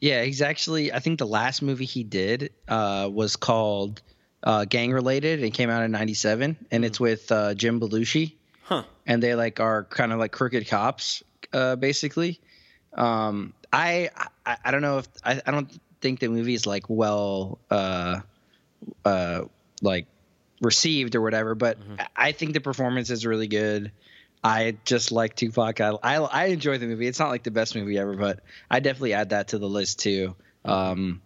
Yeah, 0.00 0.22
he's 0.22 0.42
actually. 0.42 0.92
I 0.92 1.00
think 1.00 1.18
the 1.18 1.26
last 1.26 1.60
movie 1.62 1.84
he 1.84 2.04
did 2.04 2.52
uh, 2.68 3.08
was 3.12 3.36
called 3.36 4.00
uh, 4.42 4.64
Gang 4.64 4.92
Related. 4.92 5.42
It 5.42 5.50
came 5.50 5.70
out 5.70 5.82
in 5.82 5.90
'97, 5.90 6.56
and 6.70 6.84
it's 6.84 7.00
with 7.00 7.30
uh, 7.32 7.54
Jim 7.54 7.80
Belushi, 7.80 8.34
Huh. 8.62 8.84
and 9.06 9.22
they 9.22 9.34
like 9.34 9.58
are 9.60 9.84
kind 9.84 10.12
of 10.12 10.18
like 10.20 10.30
crooked 10.32 10.68
cops, 10.68 11.22
uh, 11.52 11.74
basically. 11.76 12.40
Um, 12.94 13.54
I, 13.72 14.10
I 14.46 14.56
I 14.66 14.70
don't 14.70 14.82
know 14.82 14.98
if 14.98 15.08
I, 15.24 15.40
I 15.44 15.50
don't 15.50 15.70
think 16.00 16.20
the 16.20 16.28
movie 16.28 16.54
is 16.54 16.64
like 16.66 16.84
well 16.88 17.58
uh, 17.70 18.20
uh, 19.04 19.42
like 19.82 20.06
received 20.60 21.14
or 21.16 21.20
whatever, 21.22 21.54
but 21.54 21.78
I 21.98 22.06
I 22.28 22.32
think 22.32 22.52
the 22.52 22.60
performance 22.60 23.10
is 23.10 23.26
really 23.26 23.48
good. 23.48 23.90
I 24.42 24.76
just 24.84 25.10
like 25.12 25.34
Tupac. 25.34 25.80
I, 25.80 25.90
I 26.02 26.16
I 26.16 26.44
enjoy 26.46 26.78
the 26.78 26.86
movie. 26.86 27.06
It's 27.06 27.18
not 27.18 27.30
like 27.30 27.42
the 27.42 27.50
best 27.50 27.74
movie 27.74 27.98
ever, 27.98 28.14
but 28.14 28.40
I 28.70 28.80
definitely 28.80 29.14
add 29.14 29.30
that 29.30 29.48
to 29.48 29.58
the 29.58 29.68
list 29.68 30.00
too. 30.00 30.36
Um, 30.64 31.22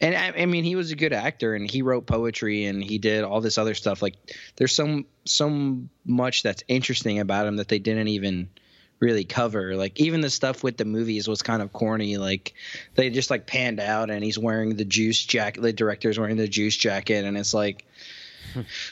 and 0.00 0.14
I, 0.14 0.42
I 0.42 0.46
mean, 0.46 0.64
he 0.64 0.74
was 0.74 0.90
a 0.90 0.96
good 0.96 1.12
actor, 1.12 1.54
and 1.54 1.70
he 1.70 1.82
wrote 1.82 2.06
poetry, 2.06 2.64
and 2.64 2.82
he 2.82 2.98
did 2.98 3.24
all 3.24 3.40
this 3.40 3.56
other 3.56 3.74
stuff. 3.74 4.02
Like, 4.02 4.16
there's 4.56 4.74
so 4.74 5.04
so 5.24 5.78
much 6.04 6.42
that's 6.42 6.64
interesting 6.68 7.20
about 7.20 7.46
him 7.46 7.56
that 7.56 7.68
they 7.68 7.78
didn't 7.78 8.08
even 8.08 8.50
really 8.98 9.24
cover. 9.24 9.76
Like, 9.76 9.98
even 10.00 10.20
the 10.20 10.30
stuff 10.30 10.62
with 10.62 10.76
the 10.76 10.84
movies 10.84 11.28
was 11.28 11.42
kind 11.42 11.62
of 11.62 11.72
corny. 11.72 12.16
Like, 12.16 12.54
they 12.96 13.10
just 13.10 13.30
like 13.30 13.46
panned 13.46 13.80
out, 13.80 14.10
and 14.10 14.24
he's 14.24 14.38
wearing 14.38 14.76
the 14.76 14.84
juice 14.84 15.24
jacket. 15.24 15.62
The 15.62 15.72
director's 15.72 16.18
wearing 16.18 16.36
the 16.36 16.48
juice 16.48 16.76
jacket, 16.76 17.24
and 17.24 17.38
it's 17.38 17.54
like, 17.54 17.86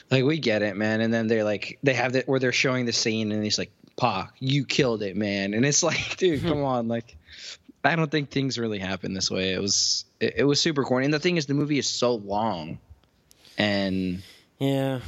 like 0.09 0.23
we 0.23 0.39
get 0.39 0.61
it, 0.61 0.75
man. 0.75 1.01
And 1.01 1.13
then 1.13 1.27
they're 1.27 1.43
like, 1.43 1.79
they 1.83 1.93
have 1.93 2.13
that 2.13 2.27
where 2.27 2.39
they're 2.39 2.51
showing 2.51 2.85
the 2.85 2.93
scene, 2.93 3.31
and 3.31 3.43
he's 3.43 3.57
like, 3.57 3.71
"Pac, 3.97 4.33
you 4.39 4.65
killed 4.65 5.01
it, 5.03 5.15
man." 5.15 5.53
And 5.53 5.65
it's 5.65 5.83
like, 5.89 6.17
dude, 6.17 6.41
come 6.41 6.63
on, 6.63 6.87
like. 6.87 7.17
I 7.83 7.95
don't 7.95 8.11
think 8.11 8.29
things 8.29 8.59
really 8.59 8.77
happen 8.77 9.15
this 9.15 9.31
way. 9.31 9.53
It 9.53 9.59
was 9.59 10.05
it, 10.19 10.33
it 10.37 10.43
was 10.43 10.61
super 10.61 10.83
corny. 10.83 11.05
And 11.05 11.13
the 11.13 11.17
thing 11.19 11.37
is, 11.37 11.47
the 11.47 11.55
movie 11.55 11.79
is 11.79 11.87
so 11.87 12.13
long, 12.13 12.77
and 13.57 14.21
Yeah, 14.59 14.99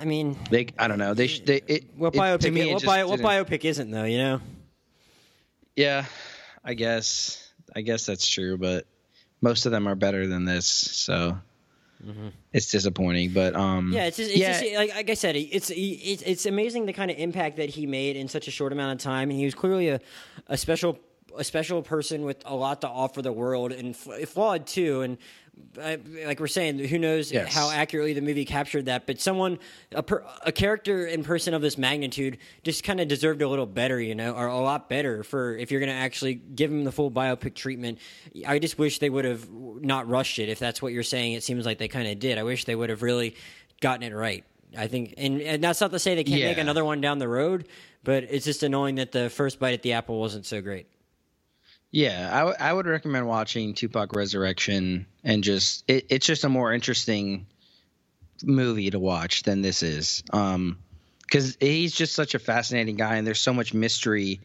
I 0.00 0.06
mean, 0.06 0.38
they 0.50 0.68
I 0.78 0.88
don't 0.88 0.96
know 0.98 1.12
they 1.12 1.26
they 1.26 1.60
it, 1.66 1.84
what 1.94 2.14
it- 2.14 2.18
biopic? 2.18 2.52
me, 2.54 2.72
what, 2.72 2.82
bio, 2.84 3.06
what 3.06 3.20
biopic 3.20 3.66
isn't 3.66 3.90
though? 3.90 4.04
You 4.04 4.16
know. 4.16 4.40
Yeah, 5.74 6.06
I 6.64 6.72
guess 6.72 7.52
I 7.74 7.82
guess 7.82 8.06
that's 8.06 8.26
true, 8.26 8.56
but 8.56 8.86
most 9.42 9.66
of 9.66 9.72
them 9.72 9.86
are 9.86 9.94
better 9.94 10.26
than 10.26 10.46
this, 10.46 10.64
so 10.66 11.36
it's 12.52 12.70
disappointing. 12.70 13.32
But 13.32 13.54
um, 13.54 13.86
Mm-hmm. 13.86 13.92
Yeah, 13.94 14.04
it's 14.06 14.16
just, 14.16 14.30
it's 14.30 14.38
yeah, 14.38 14.60
just 14.60 14.74
like, 14.74 14.94
like 14.94 15.10
I 15.10 15.14
said, 15.14 15.36
it's 15.36 15.70
it's 15.74 16.22
it's 16.22 16.46
amazing 16.46 16.86
the 16.86 16.92
kind 16.92 17.10
of 17.10 17.16
impact 17.18 17.56
that 17.56 17.70
he 17.70 17.86
made 17.86 18.16
in 18.16 18.28
such 18.28 18.48
a 18.48 18.50
short 18.50 18.72
amount 18.72 18.98
of 19.00 19.04
time, 19.04 19.30
and 19.30 19.38
he 19.38 19.44
was 19.44 19.54
clearly 19.54 19.88
a 19.88 20.00
a 20.48 20.56
special 20.56 20.98
a 21.38 21.44
special 21.44 21.82
person 21.82 22.24
with 22.24 22.42
a 22.44 22.54
lot 22.54 22.80
to 22.82 22.88
offer 22.88 23.22
the 23.22 23.32
world, 23.32 23.72
and 23.72 23.94
f- 23.94 24.28
flawed 24.28 24.66
too. 24.66 25.02
And 25.02 25.18
uh, 25.82 25.96
like 26.26 26.38
we're 26.38 26.46
saying, 26.48 26.78
who 26.78 26.98
knows 26.98 27.32
Yes. 27.32 27.52
how 27.54 27.70
accurately 27.70 28.12
the 28.12 28.20
movie 28.20 28.44
captured 28.44 28.86
that? 28.86 29.06
But 29.06 29.20
someone 29.20 29.58
a 29.92 30.02
per, 30.02 30.22
a 30.42 30.52
character 30.52 31.06
and 31.06 31.24
person 31.24 31.54
of 31.54 31.62
this 31.62 31.78
magnitude 31.78 32.38
just 32.62 32.84
kind 32.84 33.00
of 33.00 33.08
deserved 33.08 33.40
a 33.40 33.48
little 33.48 33.64
better, 33.66 33.98
you 34.00 34.14
know, 34.14 34.32
or 34.34 34.46
a 34.48 34.58
lot 34.60 34.88
better 34.90 35.22
for 35.22 35.56
if 35.56 35.70
you're 35.70 35.80
going 35.80 35.90
to 35.92 35.96
actually 35.96 36.34
give 36.34 36.70
him 36.70 36.84
the 36.84 36.92
full 36.92 37.10
biopic 37.10 37.54
treatment. 37.54 37.98
I 38.46 38.58
just 38.58 38.78
wish 38.78 38.98
they 38.98 39.08
would 39.10 39.24
have 39.24 39.48
not 39.50 40.08
rushed 40.08 40.38
it. 40.38 40.48
If 40.50 40.58
that's 40.58 40.82
what 40.82 40.92
you're 40.92 41.02
saying, 41.02 41.32
it 41.32 41.42
seems 41.42 41.64
like 41.64 41.78
they 41.78 41.88
kind 41.88 42.06
of 42.08 42.18
did. 42.18 42.36
I 42.38 42.42
wish 42.42 42.64
they 42.66 42.74
would 42.74 42.90
have 42.90 43.02
really 43.02 43.34
gotten 43.80 44.02
it 44.02 44.14
right. 44.14 44.44
I 44.76 44.88
think, 44.88 45.14
and, 45.16 45.40
and 45.40 45.64
that's 45.64 45.80
not 45.80 45.90
to 45.92 45.98
say 45.98 46.16
they 46.16 46.24
can't 46.24 46.42
make 46.42 46.58
another 46.58 46.84
one 46.84 47.00
down 47.00 47.18
the 47.18 47.28
road, 47.28 47.66
but 48.04 48.24
it's 48.24 48.44
just 48.44 48.62
annoying 48.62 48.96
that 48.96 49.10
the 49.10 49.30
first 49.30 49.58
bite 49.58 49.72
at 49.72 49.80
the 49.82 49.92
apple 49.94 50.20
wasn't 50.20 50.44
so 50.44 50.60
great. 50.60 50.86
Yeah, 51.90 52.28
I, 52.32 52.38
w- 52.40 52.56
I 52.60 52.72
would 52.72 52.86
recommend 52.86 53.26
watching 53.26 53.74
Tupac 53.74 54.14
Resurrection 54.14 55.06
and 55.24 55.42
just 55.42 55.84
it, 55.88 56.06
it's 56.10 56.26
just 56.26 56.44
a 56.44 56.48
more 56.48 56.72
interesting 56.72 57.46
movie 58.44 58.90
to 58.90 58.98
watch 58.98 59.42
than 59.44 59.62
this 59.62 59.82
is. 59.82 60.22
Um 60.32 60.78
cuz 61.30 61.56
he's 61.60 61.94
just 61.94 62.14
such 62.14 62.34
a 62.34 62.38
fascinating 62.38 62.96
guy 62.96 63.16
and 63.16 63.26
there's 63.26 63.40
so 63.40 63.52
much 63.52 63.74
mystery 63.74 64.40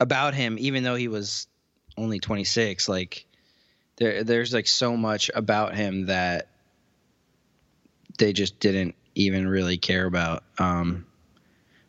about 0.00 0.34
him 0.34 0.56
even 0.58 0.82
though 0.82 0.96
he 0.96 1.08
was 1.08 1.46
only 1.96 2.18
26 2.18 2.88
like 2.88 3.26
there 3.96 4.24
there's 4.24 4.52
like 4.54 4.66
so 4.66 4.96
much 4.96 5.30
about 5.34 5.76
him 5.76 6.06
that 6.06 6.48
they 8.18 8.32
just 8.32 8.58
didn't 8.58 8.94
even 9.14 9.46
really 9.46 9.76
care 9.76 10.06
about. 10.06 10.44
Um 10.58 11.06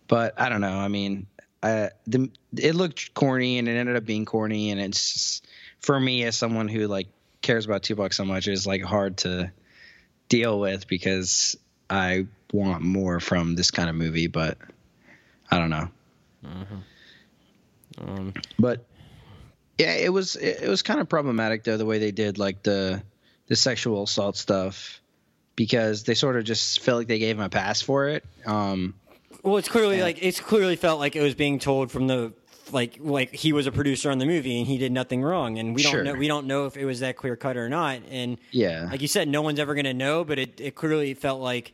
but 0.07 0.39
I 0.39 0.49
don't 0.49 0.61
know. 0.61 0.77
I 0.77 0.89
mean, 0.89 1.27
uh, 1.63 1.89
the 2.07 2.29
it 2.55 2.75
looked 2.75 3.13
corny 3.13 3.59
and 3.59 3.67
it 3.67 3.73
ended 3.73 3.95
up 3.95 4.05
being 4.05 4.25
corny, 4.25 4.71
and 4.71 4.81
it's 4.81 5.13
just, 5.13 5.47
for 5.79 5.99
me 5.99 6.23
as 6.23 6.35
someone 6.35 6.67
who 6.67 6.87
like 6.87 7.07
cares 7.41 7.65
about 7.65 7.83
Tupac 7.83 8.13
so 8.13 8.25
much, 8.25 8.47
it's 8.47 8.65
like 8.65 8.83
hard 8.83 9.17
to 9.17 9.51
deal 10.29 10.59
with 10.59 10.87
because 10.87 11.55
I 11.89 12.27
want 12.53 12.81
more 12.83 13.19
from 13.19 13.55
this 13.55 13.71
kind 13.71 13.89
of 13.89 13.95
movie, 13.95 14.27
but 14.27 14.57
I 15.49 15.59
don't 15.59 15.69
know. 15.69 15.89
Um, 17.97 18.33
But 18.57 18.85
yeah, 19.77 19.93
it 19.93 20.11
was 20.13 20.35
it, 20.35 20.63
it 20.63 20.69
was 20.69 20.81
kind 20.81 20.99
of 20.99 21.09
problematic 21.09 21.63
though 21.63 21.77
the 21.77 21.85
way 21.85 21.99
they 21.99 22.11
did 22.11 22.37
like 22.37 22.63
the 22.63 23.03
the 23.47 23.55
sexual 23.55 24.03
assault 24.03 24.37
stuff 24.37 25.01
because 25.55 26.03
they 26.03 26.13
sort 26.13 26.37
of 26.37 26.43
just 26.43 26.79
felt 26.79 26.99
like 26.99 27.07
they 27.07 27.19
gave 27.19 27.37
him 27.37 27.43
a 27.43 27.49
pass 27.49 27.81
for 27.81 28.07
it. 28.07 28.23
Um, 28.45 28.95
Well, 29.43 29.57
it's 29.57 29.69
clearly 29.69 30.01
like 30.01 30.21
it's 30.21 30.39
clearly 30.39 30.75
felt 30.75 30.99
like 30.99 31.15
it 31.15 31.21
was 31.21 31.35
being 31.35 31.59
told 31.59 31.91
from 31.91 32.07
the 32.07 32.33
like 32.71 32.97
like 32.99 33.33
he 33.33 33.53
was 33.53 33.67
a 33.67 33.71
producer 33.71 34.11
on 34.11 34.17
the 34.19 34.25
movie 34.25 34.59
and 34.59 34.67
he 34.67 34.77
did 34.77 34.91
nothing 34.91 35.21
wrong, 35.23 35.57
and 35.57 35.75
we 35.75 35.81
Sure. 35.81 36.03
don't 36.03 36.13
know 36.13 36.19
we 36.19 36.27
don't 36.27 36.47
know 36.47 36.65
if 36.67 36.77
it 36.77 36.85
was 36.85 36.99
that 36.99 37.17
clear 37.17 37.35
cut 37.35 37.57
or 37.57 37.67
not. 37.69 38.01
And 38.09 38.37
yeah, 38.51 38.87
like 38.91 39.01
you 39.01 39.07
said, 39.07 39.27
no 39.27 39.41
one's 39.41 39.59
ever 39.59 39.73
going 39.73 39.85
to 39.85 39.93
know, 39.93 40.23
but 40.23 40.37
it 40.39 40.61
it 40.61 40.75
clearly 40.75 41.13
felt 41.13 41.41
like 41.41 41.73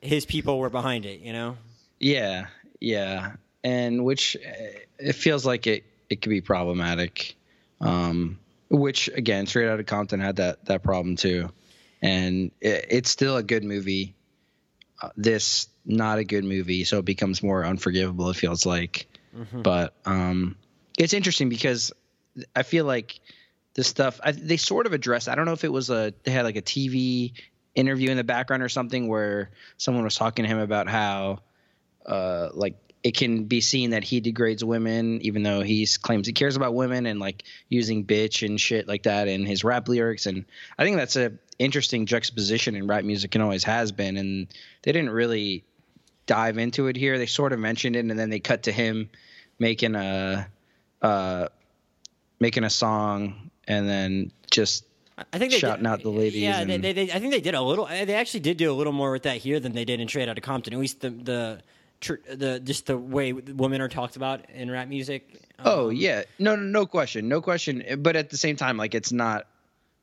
his 0.00 0.24
people 0.24 0.58
were 0.58 0.70
behind 0.70 1.04
it. 1.06 1.20
You 1.20 1.32
know. 1.32 1.56
Yeah, 2.00 2.46
yeah, 2.80 3.32
and 3.62 4.04
which 4.04 4.36
uh, 4.36 4.78
it 4.98 5.12
feels 5.14 5.44
like 5.46 5.66
it 5.66 5.84
it 6.10 6.20
could 6.22 6.30
be 6.30 6.40
problematic. 6.40 7.36
Um, 7.80 8.38
which 8.70 9.08
again, 9.08 9.46
Straight 9.46 9.68
out 9.68 9.78
of 9.78 9.86
Compton 9.86 10.20
had 10.20 10.36
that 10.36 10.64
that 10.66 10.82
problem 10.82 11.16
too, 11.16 11.50
and 12.02 12.50
it, 12.60 12.86
it's 12.88 13.10
still 13.10 13.36
a 13.36 13.42
good 13.42 13.62
movie. 13.62 14.14
Uh, 15.00 15.10
this 15.16 15.68
not 15.84 16.18
a 16.18 16.24
good 16.24 16.44
movie, 16.44 16.84
so 16.84 16.98
it 16.98 17.04
becomes 17.04 17.42
more 17.42 17.64
unforgivable. 17.64 18.30
It 18.30 18.36
feels 18.36 18.64
like, 18.66 19.06
but 19.62 19.94
um, 20.06 20.56
it's 20.98 21.12
interesting 21.12 21.48
because 21.48 21.92
I 22.54 22.62
feel 22.62 22.84
like 22.84 23.20
the 23.74 23.84
stuff 23.84 24.20
I, 24.22 24.32
they 24.32 24.56
sort 24.56 24.86
of 24.86 24.92
address. 24.92 25.28
I 25.28 25.34
don't 25.34 25.46
know 25.46 25.52
if 25.52 25.64
it 25.64 25.72
was 25.72 25.90
a 25.90 26.14
they 26.22 26.30
had 26.30 26.44
like 26.44 26.56
a 26.56 26.62
TV 26.62 27.32
interview 27.74 28.10
in 28.10 28.16
the 28.16 28.24
background 28.24 28.62
or 28.62 28.68
something 28.68 29.08
where 29.08 29.50
someone 29.76 30.04
was 30.04 30.14
talking 30.14 30.44
to 30.44 30.48
him 30.48 30.58
about 30.58 30.88
how 30.88 31.40
uh, 32.06 32.50
like 32.52 32.76
it 33.02 33.16
can 33.16 33.44
be 33.44 33.60
seen 33.60 33.90
that 33.90 34.02
he 34.02 34.20
degrades 34.20 34.64
women 34.64 35.20
even 35.22 35.42
though 35.42 35.60
he 35.60 35.86
claims 36.00 36.26
he 36.26 36.32
cares 36.32 36.56
about 36.56 36.74
women 36.74 37.04
and 37.04 37.20
like 37.20 37.44
using 37.68 38.06
bitch 38.06 38.46
and 38.46 38.60
shit 38.60 38.88
like 38.88 39.02
that 39.02 39.28
in 39.28 39.44
his 39.44 39.62
rap 39.62 39.88
lyrics 39.88 40.24
and 40.24 40.46
i 40.78 40.84
think 40.84 40.96
that's 40.96 41.16
a 41.16 41.32
interesting 41.58 42.06
juxtaposition 42.06 42.74
in 42.74 42.86
rap 42.86 43.04
music 43.04 43.34
and 43.34 43.44
always 43.44 43.64
has 43.64 43.92
been 43.92 44.16
and 44.16 44.48
they 44.82 44.92
didn't 44.92 45.10
really 45.10 45.64
dive 46.26 46.58
into 46.58 46.86
it 46.86 46.96
here 46.96 47.18
they 47.18 47.26
sort 47.26 47.52
of 47.52 47.58
mentioned 47.58 47.96
it 47.96 48.00
and 48.00 48.18
then 48.18 48.30
they 48.30 48.40
cut 48.40 48.62
to 48.64 48.72
him 48.72 49.08
making 49.58 49.94
a 49.94 50.46
uh 51.02 51.46
making 52.40 52.64
a 52.64 52.70
song 52.70 53.50
and 53.68 53.88
then 53.88 54.30
just 54.50 54.84
I 55.32 55.38
think 55.38 55.52
they 55.52 55.58
shouting 55.58 55.84
did, 55.84 55.90
out 55.90 56.02
the 56.02 56.08
ladies 56.10 56.42
Yeah, 56.42 56.60
and- 56.60 56.68
they, 56.70 56.78
they, 56.78 56.92
they, 56.92 57.12
I 57.12 57.20
think 57.20 57.32
they 57.32 57.40
did 57.40 57.54
a 57.54 57.62
little. 57.62 57.86
They 57.86 58.14
actually 58.14 58.40
did 58.40 58.56
do 58.56 58.72
a 58.72 58.74
little 58.74 58.92
more 58.92 59.12
with 59.12 59.22
that 59.22 59.36
here 59.36 59.60
than 59.60 59.72
they 59.72 59.84
did 59.84 60.00
in 60.00 60.08
Straight 60.08 60.28
Outta 60.28 60.40
Compton. 60.40 60.72
At 60.74 60.80
least 60.80 61.00
the 61.02 61.10
the 61.10 61.62
the 62.34 62.60
just 62.64 62.86
the 62.86 62.98
way 62.98 63.32
women 63.32 63.80
are 63.80 63.88
talked 63.88 64.16
about 64.16 64.50
in 64.50 64.68
rap 64.70 64.88
music. 64.88 65.40
Oh 65.64 65.90
Um, 65.90 65.94
yeah, 65.94 66.24
no, 66.40 66.56
no, 66.56 66.62
no 66.62 66.84
question, 66.86 67.28
no 67.28 67.40
question. 67.40 67.84
But 67.98 68.16
at 68.16 68.30
the 68.30 68.36
same 68.36 68.56
time, 68.56 68.76
like 68.76 68.92
it's 68.96 69.12
not 69.12 69.46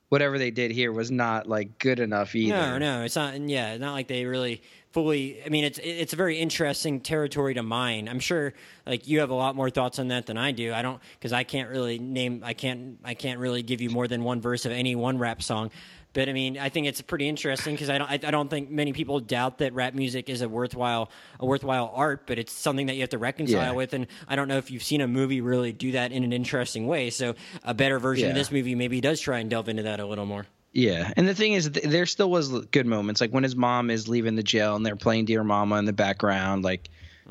whatever 0.08 0.38
they 0.38 0.50
did 0.50 0.70
here 0.70 0.90
was 0.90 1.10
not 1.10 1.46
like 1.46 1.78
good 1.78 2.00
enough 2.00 2.34
either. 2.34 2.56
No, 2.56 2.78
no, 2.78 3.02
it's 3.04 3.16
not. 3.16 3.38
Yeah, 3.38 3.76
not 3.76 3.92
like 3.92 4.08
they 4.08 4.24
really 4.24 4.62
fully. 4.92 5.42
I 5.44 5.48
mean, 5.48 5.64
it's 5.64 5.78
it's 5.82 6.12
a 6.12 6.16
very 6.16 6.38
interesting 6.38 7.00
territory 7.00 7.54
to 7.54 7.62
mine. 7.62 8.08
I'm 8.08 8.20
sure, 8.20 8.54
like 8.86 9.08
you 9.08 9.20
have 9.20 9.30
a 9.30 9.34
lot 9.34 9.56
more 9.56 9.70
thoughts 9.70 9.98
on 9.98 10.08
that 10.08 10.26
than 10.26 10.36
I 10.38 10.52
do. 10.52 10.72
I 10.72 10.82
don't 10.82 11.00
because 11.18 11.32
I 11.32 11.44
can't 11.44 11.70
really 11.70 11.98
name. 11.98 12.42
I 12.44 12.54
can't. 12.54 12.98
I 13.04 13.14
can't 13.14 13.40
really 13.40 13.62
give 13.62 13.80
you 13.80 13.90
more 13.90 14.06
than 14.08 14.22
one 14.22 14.40
verse 14.40 14.64
of 14.66 14.72
any 14.72 14.94
one 14.94 15.18
rap 15.18 15.42
song. 15.42 15.70
But 16.14 16.28
I 16.28 16.34
mean, 16.34 16.58
I 16.58 16.68
think 16.68 16.86
it's 16.86 17.00
pretty 17.00 17.26
interesting 17.26 17.74
because 17.74 17.88
I 17.88 17.96
don't. 17.96 18.10
I, 18.10 18.14
I 18.14 18.30
don't 18.30 18.50
think 18.50 18.70
many 18.70 18.92
people 18.92 19.18
doubt 19.20 19.58
that 19.58 19.72
rap 19.72 19.94
music 19.94 20.28
is 20.28 20.42
a 20.42 20.48
worthwhile 20.48 21.10
a 21.40 21.46
worthwhile 21.46 21.90
art, 21.94 22.26
but 22.26 22.38
it's 22.38 22.52
something 22.52 22.86
that 22.88 22.94
you 22.96 23.00
have 23.00 23.10
to 23.10 23.18
reconcile 23.18 23.62
Yeah. 23.62 23.72
with. 23.72 23.94
And 23.94 24.06
I 24.28 24.36
don't 24.36 24.46
know 24.46 24.58
if 24.58 24.70
you've 24.70 24.82
seen 24.82 25.00
a 25.00 25.08
movie 25.08 25.40
really 25.40 25.72
do 25.72 25.92
that 25.92 26.12
in 26.12 26.22
an 26.22 26.34
interesting 26.34 26.86
way. 26.86 27.08
So 27.08 27.34
a 27.64 27.72
better 27.72 27.98
version 27.98 28.28
of 28.28 28.34
this 28.34 28.52
movie 28.52 28.74
maybe 28.74 29.00
does 29.00 29.20
try 29.20 29.38
and 29.38 29.48
delve 29.48 29.70
into 29.70 29.84
that 29.84 30.00
a 30.00 30.04
little 30.06 30.26
more. 30.26 30.44
Yeah, 30.72 31.12
and 31.16 31.28
the 31.28 31.34
thing 31.34 31.52
is, 31.52 31.70
there 31.70 32.06
still 32.06 32.30
was 32.30 32.48
good 32.48 32.86
moments, 32.86 33.20
like 33.20 33.30
when 33.30 33.42
his 33.42 33.54
mom 33.54 33.90
is 33.90 34.08
leaving 34.08 34.36
the 34.36 34.42
jail 34.42 34.74
and 34.74 34.86
they're 34.86 34.96
playing 34.96 35.26
"Dear 35.26 35.44
Mama" 35.44 35.76
in 35.76 35.84
the 35.84 35.92
background, 35.92 36.64
like, 36.64 36.88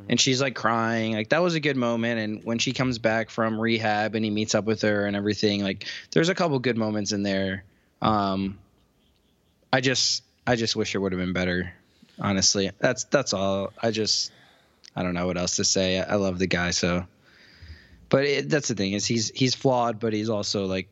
and 0.08 0.20
she's 0.20 0.40
like 0.40 0.54
crying. 0.54 1.14
Like 1.14 1.30
that 1.30 1.42
was 1.42 1.56
a 1.56 1.60
good 1.60 1.76
moment. 1.76 2.20
And 2.20 2.44
when 2.44 2.60
she 2.60 2.72
comes 2.72 3.00
back 3.00 3.32
from 3.32 3.60
rehab 3.60 4.14
and 4.14 4.24
he 4.24 4.30
meets 4.30 4.54
up 4.54 4.66
with 4.66 4.84
her 4.84 5.06
and 5.06 5.16
everything, 5.16 5.64
like, 5.64 5.86
there's 6.12 6.30
a 6.30 6.36
couple 6.36 6.60
good 6.60 6.78
moments 6.78 7.14
in 7.14 7.24
there. 7.24 7.64
Um, 8.02 8.60
I 9.74 9.82
just, 9.82 10.24
I 10.46 10.56
just 10.56 10.76
wish 10.76 10.94
it 10.94 11.00
would 11.00 11.12
have 11.12 11.20
been 11.20 11.34
better. 11.34 11.74
Honestly, 12.20 12.70
that's 12.78 13.06
that's 13.06 13.34
all. 13.34 13.74
I 13.82 13.90
just, 13.90 14.32
I 14.96 15.02
don't 15.02 15.16
know 15.16 15.26
what 15.26 15.38
else 15.38 15.56
to 15.56 15.64
say. 15.66 16.00
I, 16.00 16.14
I 16.14 16.16
love 16.16 16.38
the 16.38 16.48
guy 16.48 16.72
so. 16.72 17.08
But 18.10 18.26
it, 18.26 18.50
that's 18.50 18.68
the 18.68 18.76
thing 18.76 18.94
is 18.94 19.06
he's 19.06 19.32
he's 19.32 19.56
flawed, 19.56 20.00
but 20.00 20.14
he's 20.14 20.30
also 20.30 20.66
like 20.66 20.90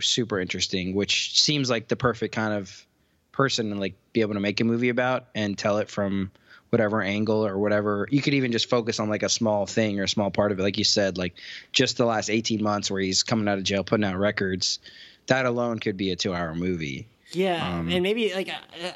super 0.00 0.40
interesting, 0.40 0.94
which 0.94 1.40
seems 1.40 1.68
like 1.70 1.88
the 1.88 1.96
perfect 1.96 2.34
kind 2.34 2.54
of 2.54 2.86
person 3.32 3.70
to 3.70 3.76
like 3.76 3.94
be 4.12 4.20
able 4.20 4.34
to 4.34 4.40
make 4.40 4.60
a 4.60 4.64
movie 4.64 4.88
about 4.88 5.26
and 5.34 5.56
tell 5.56 5.78
it 5.78 5.88
from 5.88 6.30
whatever 6.70 7.02
angle 7.02 7.46
or 7.46 7.58
whatever. 7.58 8.08
You 8.10 8.22
could 8.22 8.34
even 8.34 8.52
just 8.52 8.68
focus 8.68 8.98
on 8.98 9.08
like 9.08 9.22
a 9.22 9.28
small 9.28 9.66
thing 9.66 10.00
or 10.00 10.04
a 10.04 10.08
small 10.08 10.30
part 10.30 10.52
of 10.52 10.58
it, 10.58 10.62
like 10.62 10.78
you 10.78 10.84
said, 10.84 11.18
like 11.18 11.34
just 11.72 11.98
the 11.98 12.06
last 12.06 12.30
eighteen 12.30 12.62
months 12.62 12.90
where 12.90 13.00
he's 13.00 13.22
coming 13.22 13.48
out 13.48 13.58
of 13.58 13.64
jail, 13.64 13.84
putting 13.84 14.04
out 14.04 14.16
records. 14.16 14.78
That 15.26 15.46
alone 15.46 15.78
could 15.78 15.96
be 15.96 16.10
a 16.10 16.16
two-hour 16.16 16.54
movie. 16.54 17.06
Yeah, 17.30 17.78
Um, 17.78 17.88
and 17.90 18.02
maybe 18.02 18.34
like, 18.34 18.48
uh, 18.48 18.90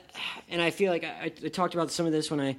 and 0.48 0.60
I 0.60 0.70
feel 0.70 0.92
like 0.92 1.04
I, 1.04 1.32
I 1.44 1.48
talked 1.48 1.74
about 1.74 1.90
some 1.90 2.04
of 2.04 2.12
this 2.12 2.30
when 2.30 2.40
I 2.40 2.56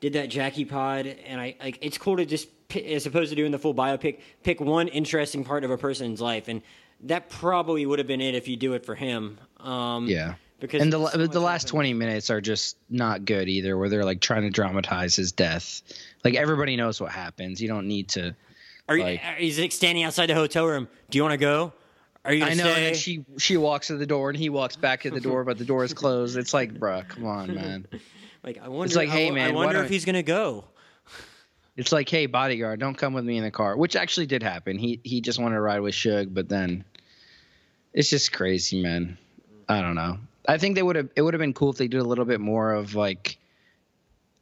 did 0.00 0.14
that 0.14 0.28
Jackie 0.28 0.64
pod, 0.64 1.06
and 1.06 1.40
I 1.40 1.54
like 1.62 1.78
it's 1.82 1.98
cool 1.98 2.16
to 2.16 2.24
just 2.24 2.48
as 2.74 3.06
opposed 3.06 3.30
to 3.30 3.36
doing 3.36 3.52
the 3.52 3.58
full 3.58 3.74
biopic, 3.74 4.20
pick 4.42 4.60
one 4.60 4.88
interesting 4.88 5.44
part 5.44 5.64
of 5.64 5.70
a 5.70 5.78
person's 5.78 6.20
life, 6.20 6.48
and 6.48 6.62
that 7.04 7.28
probably 7.30 7.86
would 7.86 7.98
have 7.98 8.08
been 8.08 8.20
it 8.20 8.34
if 8.34 8.48
you 8.48 8.56
do 8.56 8.74
it 8.74 8.84
for 8.84 8.94
him. 8.94 9.38
Um, 9.58 10.06
Yeah. 10.06 10.34
because 10.58 10.82
and 10.82 10.92
the 10.92 11.08
so 11.08 11.26
the 11.26 11.40
last 11.40 11.62
happened. 11.62 11.70
20 11.70 11.94
minutes 11.94 12.30
are 12.30 12.40
just 12.40 12.76
not 12.90 13.24
good 13.24 13.48
either 13.48 13.76
where 13.78 13.88
they're 13.88 14.04
like 14.04 14.20
trying 14.20 14.42
to 14.42 14.50
dramatize 14.50 15.16
his 15.16 15.32
death 15.32 15.82
like 16.24 16.34
everybody 16.34 16.76
knows 16.76 17.00
what 17.00 17.10
happens 17.12 17.60
you 17.62 17.68
don't 17.68 17.86
need 17.88 18.08
to 18.10 18.34
Are 18.88 18.96
you? 18.96 19.02
like- 19.04 19.20
he's 19.38 19.58
like 19.58 19.72
standing 19.72 20.04
outside 20.04 20.26
the 20.26 20.34
hotel 20.34 20.66
room. 20.66 20.88
Do 21.10 21.16
you 21.18 21.22
want 21.22 21.32
to 21.32 21.38
go? 21.38 21.72
Are 22.24 22.34
you? 22.34 22.44
I 22.44 22.52
know, 22.52 22.64
and 22.66 22.72
Stay? 22.74 22.84
then 22.84 22.94
she 22.94 23.24
she 23.38 23.56
walks 23.56 23.86
to 23.86 23.96
the 23.96 24.04
door, 24.04 24.28
and 24.28 24.38
he 24.38 24.50
walks 24.50 24.76
back 24.76 25.00
to 25.04 25.10
the 25.10 25.20
door, 25.22 25.42
but 25.44 25.56
the 25.56 25.64
door 25.64 25.84
is 25.84 25.94
closed. 25.94 26.36
It's 26.36 26.52
like, 26.52 26.74
bruh, 26.74 27.08
come 27.08 27.24
on, 27.24 27.54
man. 27.54 27.86
like, 28.44 28.58
I 28.62 28.68
wonder. 28.68 28.84
It's 28.84 28.94
like, 28.94 29.08
hey, 29.08 29.28
I 29.28 29.30
man, 29.30 29.54
why 29.54 29.64
wonder 29.64 29.82
if 29.82 29.88
he's 29.88 30.04
gonna 30.04 30.22
go. 30.22 30.64
It's 31.78 31.92
like, 31.92 32.10
hey, 32.10 32.26
bodyguard, 32.26 32.78
don't 32.78 32.94
come 32.96 33.14
with 33.14 33.24
me 33.24 33.38
in 33.38 33.42
the 33.44 33.50
car, 33.50 33.74
which 33.74 33.96
actually 33.96 34.26
did 34.26 34.42
happen. 34.42 34.76
He 34.78 35.00
he 35.02 35.22
just 35.22 35.38
wanted 35.38 35.54
to 35.54 35.60
ride 35.62 35.80
with 35.80 35.94
Suge, 35.94 36.28
but 36.34 36.48
then 36.50 36.84
it's 37.92 38.10
just 38.10 38.32
crazy, 38.32 38.82
man. 38.82 39.18
I 39.68 39.80
don't 39.82 39.94
know. 39.94 40.18
I 40.48 40.58
think 40.58 40.74
they 40.74 40.82
would 40.82 40.96
have. 40.96 41.08
It 41.14 41.22
would 41.22 41.34
have 41.34 41.40
been 41.40 41.54
cool 41.54 41.70
if 41.70 41.76
they 41.76 41.88
did 41.88 42.00
a 42.00 42.04
little 42.04 42.24
bit 42.24 42.40
more 42.40 42.72
of 42.72 42.94
like, 42.94 43.38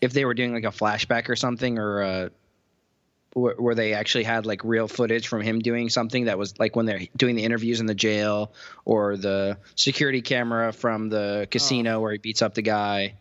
if 0.00 0.12
they 0.12 0.24
were 0.24 0.34
doing 0.34 0.52
like 0.52 0.64
a 0.64 0.68
flashback 0.68 1.28
or 1.28 1.36
something, 1.36 1.78
or 1.78 2.02
uh, 2.02 2.28
where, 3.34 3.54
where 3.56 3.74
they 3.74 3.94
actually 3.94 4.24
had 4.24 4.46
like 4.46 4.64
real 4.64 4.88
footage 4.88 5.28
from 5.28 5.42
him 5.42 5.58
doing 5.58 5.88
something 5.88 6.26
that 6.26 6.38
was 6.38 6.58
like 6.58 6.76
when 6.76 6.86
they're 6.86 7.02
doing 7.16 7.36
the 7.36 7.44
interviews 7.44 7.80
in 7.80 7.86
the 7.86 7.94
jail, 7.94 8.52
or 8.84 9.16
the 9.16 9.58
security 9.74 10.22
camera 10.22 10.72
from 10.72 11.08
the 11.08 11.46
casino 11.50 12.00
where 12.00 12.12
he 12.12 12.18
beats 12.18 12.42
up 12.42 12.54
the 12.54 12.62
guy. 12.62 13.14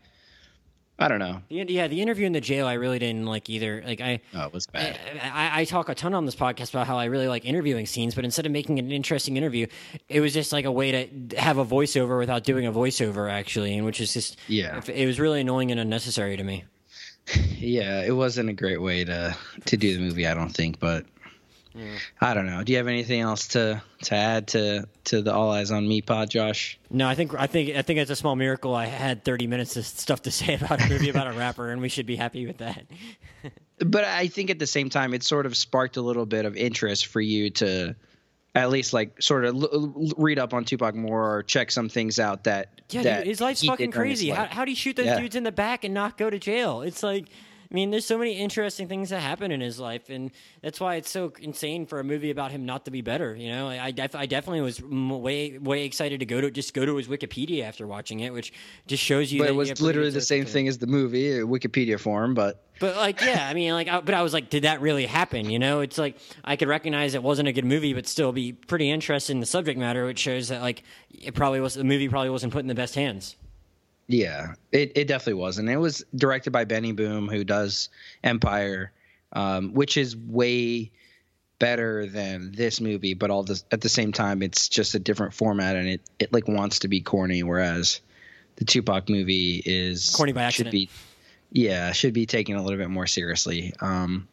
I 1.00 1.08
don't 1.08 1.20
know. 1.20 1.42
Yeah, 1.50 1.88
the 1.88 2.02
interview 2.02 2.26
in 2.26 2.32
the 2.34 2.42
jail, 2.42 2.66
I 2.66 2.74
really 2.74 2.98
didn't 2.98 3.26
like 3.28 3.50
either. 3.52 3.84
Like, 3.86 4.02
I. 4.02 4.20
Oh, 4.34 4.46
it 4.46 4.54
was 4.54 4.68
I, 4.74 4.80
bad. 4.80 5.00
I, 5.32 5.62
I 5.62 5.66
talk 5.66 5.90
a 5.90 5.96
ton 5.96 6.16
on 6.16 6.26
this 6.26 6.36
podcast 6.36 6.72
about 6.72 6.88
how 6.88 6.98
I 6.98 7.06
really 7.06 7.28
like 7.28 7.46
interviewing 7.46 7.86
scenes, 7.86 8.16
but 8.16 8.26
instead 8.26 8.48
of 8.48 8.52
making 8.52 8.80
an 8.80 8.92
interesting 8.92 9.38
interview, 9.38 9.68
it 10.10 10.22
was 10.22 10.34
just 10.34 10.52
like 10.52 10.66
a 10.66 10.72
way 10.72 10.92
to 11.30 11.38
have 11.40 11.60
a 11.60 11.66
voiceover 11.66 12.18
without 12.18 12.44
doing 12.44 12.66
a 12.66 12.72
voiceover, 12.72 13.30
actually, 13.32 13.76
and 13.78 13.86
which 13.86 14.02
is 14.02 14.12
just 14.12 14.38
Yeah. 14.48 14.82
it 14.88 15.06
was 15.06 15.20
really 15.20 15.42
annoying 15.42 15.70
and 15.72 15.80
unnecessary 15.80 16.36
to 16.38 16.44
me. 16.44 16.64
Yeah, 17.58 18.02
it 18.04 18.12
wasn't 18.16 18.50
a 18.50 18.54
great 18.54 18.82
way 18.82 19.04
to 19.04 19.36
to 19.66 19.78
do 19.78 19.94
the 19.94 20.00
movie, 20.00 20.26
I 20.26 20.34
don't 20.34 20.50
think, 20.52 20.80
but 20.80 21.06
I 22.22 22.34
don't 22.34 22.46
know. 22.46 22.64
Do 22.64 22.72
you 22.72 22.78
have 22.78 22.88
anything 22.88 23.22
else 23.22 23.48
to 23.50 23.82
to 24.04 24.16
add 24.16 24.48
to 24.50 24.88
to 25.06 25.22
the 25.22 25.34
All 25.34 25.52
Eyez 25.54 25.76
on 25.76 25.88
Me 25.88 26.02
pod, 26.02 26.30
Josh? 26.30 26.78
No, 26.90 27.08
I 27.08 27.16
think 27.16 27.34
I 27.34 27.48
think 27.48 27.76
I 27.76 27.82
think 27.82 28.00
it's 28.00 28.12
a 28.12 28.16
small 28.16 28.36
miracle. 28.36 28.74
I 28.76 28.86
had 28.86 29.24
thirty 29.24 29.48
minutes 29.48 29.76
of 29.78 29.86
stuff 29.86 30.22
to 30.24 30.32
say 30.32 30.56
about 30.56 30.82
a 30.84 30.90
movie 30.90 31.10
about 31.10 31.28
a 31.28 31.34
rapper, 31.34 31.72
and 31.72 31.82
we 31.82 31.90
should 31.90 32.06
be 32.06 32.16
happy 32.16 32.46
with 32.48 32.58
that. 32.58 32.86
But 33.80 34.06
I 34.06 34.26
think 34.28 34.50
at 34.50 34.58
the 34.58 34.66
same 34.66 34.90
time, 34.90 35.14
it 35.14 35.22
sort 35.22 35.46
of 35.46 35.56
sparked 35.56 35.98
a 35.98 36.02
little 36.02 36.26
bit 36.26 36.46
of 36.46 36.56
interest 36.58 37.06
for 37.06 37.22
you 37.22 37.52
to 37.52 37.96
at 38.56 38.72
least 38.72 38.92
like 38.92 39.22
sort 39.22 39.46
of 39.46 39.54
l- 39.54 39.70
l- 39.72 40.12
read 40.18 40.40
up 40.40 40.52
on 40.56 40.66
Tupac 40.66 40.96
more 40.96 41.36
or 41.38 41.44
check 41.44 41.70
some 41.70 41.88
things 41.88 42.18
out 42.18 42.46
that 42.46 42.82
Yeah, 42.90 43.04
that 43.04 43.18
dude, 43.20 43.28
his 43.28 43.40
life's 43.40 43.64
fucking 43.64 43.92
his 43.92 43.96
crazy. 43.96 44.30
How 44.32 44.42
life. 44.44 44.50
how 44.52 44.66
do 44.66 44.72
you 44.72 44.76
shoot 44.76 44.96
those 44.96 45.06
Yeah. 45.06 45.20
dudes 45.20 45.36
in 45.36 45.44
the 45.44 45.52
back 45.52 45.84
and 45.84 45.94
not 45.94 46.18
go 46.18 46.28
to 46.32 46.40
jail? 46.40 46.82
It's 46.82 47.04
like, 47.04 47.28
I 47.70 47.74
mean, 47.74 47.92
there's 47.92 48.06
so 48.06 48.18
many 48.18 48.34
interesting 48.34 48.88
things 48.88 49.10
that 49.10 49.20
happen 49.20 49.52
in 49.52 49.60
his 49.60 49.78
life, 49.78 50.10
and 50.10 50.32
that's 50.62 50.80
why 50.80 50.96
it's 50.96 51.10
so 51.10 51.34
insane 51.42 51.86
for 51.86 52.00
a 52.00 52.04
movie 52.04 52.32
about 52.32 52.52
him 52.52 52.66
not 52.66 52.86
to 52.86 52.92
be 52.92 53.02
better. 53.02 53.36
You 53.36 53.50
know, 53.50 53.68
I, 53.68 53.86
I, 53.86 53.92
def- 53.92 54.16
I 54.16 54.26
definitely 54.26 54.62
was 54.62 54.82
way 54.82 55.58
way 55.58 55.84
excited 55.84 56.22
to 56.22 56.26
go 56.26 56.40
to 56.40 56.50
just 56.50 56.74
go 56.74 56.86
to 56.86 56.96
his 56.96 57.10
Wikipedia 57.10 57.64
after 57.64 57.86
watching 57.86 58.22
it, 58.22 58.32
which 58.32 58.54
just 58.88 59.04
shows 59.04 59.34
you. 59.34 59.42
But 59.42 59.50
it 59.50 59.56
was 59.56 59.82
literally 59.82 60.12
the 60.12 60.22
same 60.22 60.46
thing 60.46 60.70
as 60.70 60.78
the 60.78 60.88
movie, 60.88 61.42
uh, 61.42 61.46
Wikipedia 61.46 62.00
form, 62.00 62.34
but 62.34 62.64
But 62.80 62.96
like, 62.96 63.20
yeah, 63.20 63.46
I 63.50 63.54
mean, 63.54 63.74
like, 63.74 63.90
I, 63.90 64.00
but 64.00 64.14
I 64.14 64.22
was 64.22 64.34
like, 64.34 64.50
did 64.50 64.64
that 64.64 64.80
really 64.80 65.06
happen? 65.06 65.50
You 65.50 65.60
know, 65.60 65.82
it's 65.82 65.98
like 65.98 66.18
I 66.46 66.56
could 66.56 66.70
recognize 66.70 67.16
it 67.16 67.24
wasn't 67.24 67.50
a 67.50 67.54
good 67.54 67.66
movie, 67.66 67.94
but 67.94 68.08
still 68.08 68.32
be 68.32 68.54
pretty 68.54 68.90
interested 68.90 69.34
in 69.34 69.42
the 69.42 69.46
subject 69.46 69.78
matter, 69.78 70.06
which 70.06 70.20
shows 70.20 70.48
that 70.48 70.62
like 70.62 70.84
it 71.10 71.36
probably 71.36 71.60
was 71.60 71.74
the 71.74 71.84
movie 71.84 72.08
probably 72.08 72.30
wasn't 72.30 72.54
put 72.54 72.60
in 72.60 72.68
the 72.68 72.76
best 72.76 72.96
hands. 72.96 73.36
Yeah, 74.08 74.54
it, 74.72 74.94
it 74.96 75.08
definitely 75.08 75.42
was, 75.42 75.58
and 75.58 75.70
it 75.70 75.78
was 75.78 76.04
directed 76.16 76.52
by 76.52 76.64
Benny 76.64 76.94
Boom, 76.94 77.28
who 77.28 77.44
does 77.44 77.90
Empire, 78.24 78.94
um, 79.34 79.74
which 79.74 79.98
is 79.98 80.16
way 80.16 80.92
better 81.60 82.06
than 82.06 82.54
this 82.54 82.80
movie. 82.80 83.14
But 83.16 83.32
all 83.32 83.44
this, 83.44 83.66
at 83.72 83.82
the 83.82 83.90
same 83.90 84.14
time, 84.14 84.42
it's 84.42 84.70
just 84.70 84.96
a 84.96 85.00
different 85.00 85.34
format, 85.34 85.76
and 85.76 85.90
it, 85.90 86.02
it 86.20 86.32
like 86.32 86.48
wants 86.48 86.80
to 86.80 86.88
be 86.88 87.02
corny, 87.02 87.44
whereas 87.44 88.00
the 88.56 88.66
Tupac 88.66 89.10
movie 89.10 89.62
is 89.66 90.14
Corny 90.16 90.32
by 90.32 90.50
Should 90.50 90.68
accident. 90.68 90.72
be, 90.72 90.90
yeah, 91.52 91.92
should 91.92 92.14
be 92.14 92.26
taken 92.26 92.56
a 92.56 92.64
little 92.64 92.80
bit 92.80 92.90
more 92.90 93.08
seriously. 93.08 93.74
Um, 93.82 94.28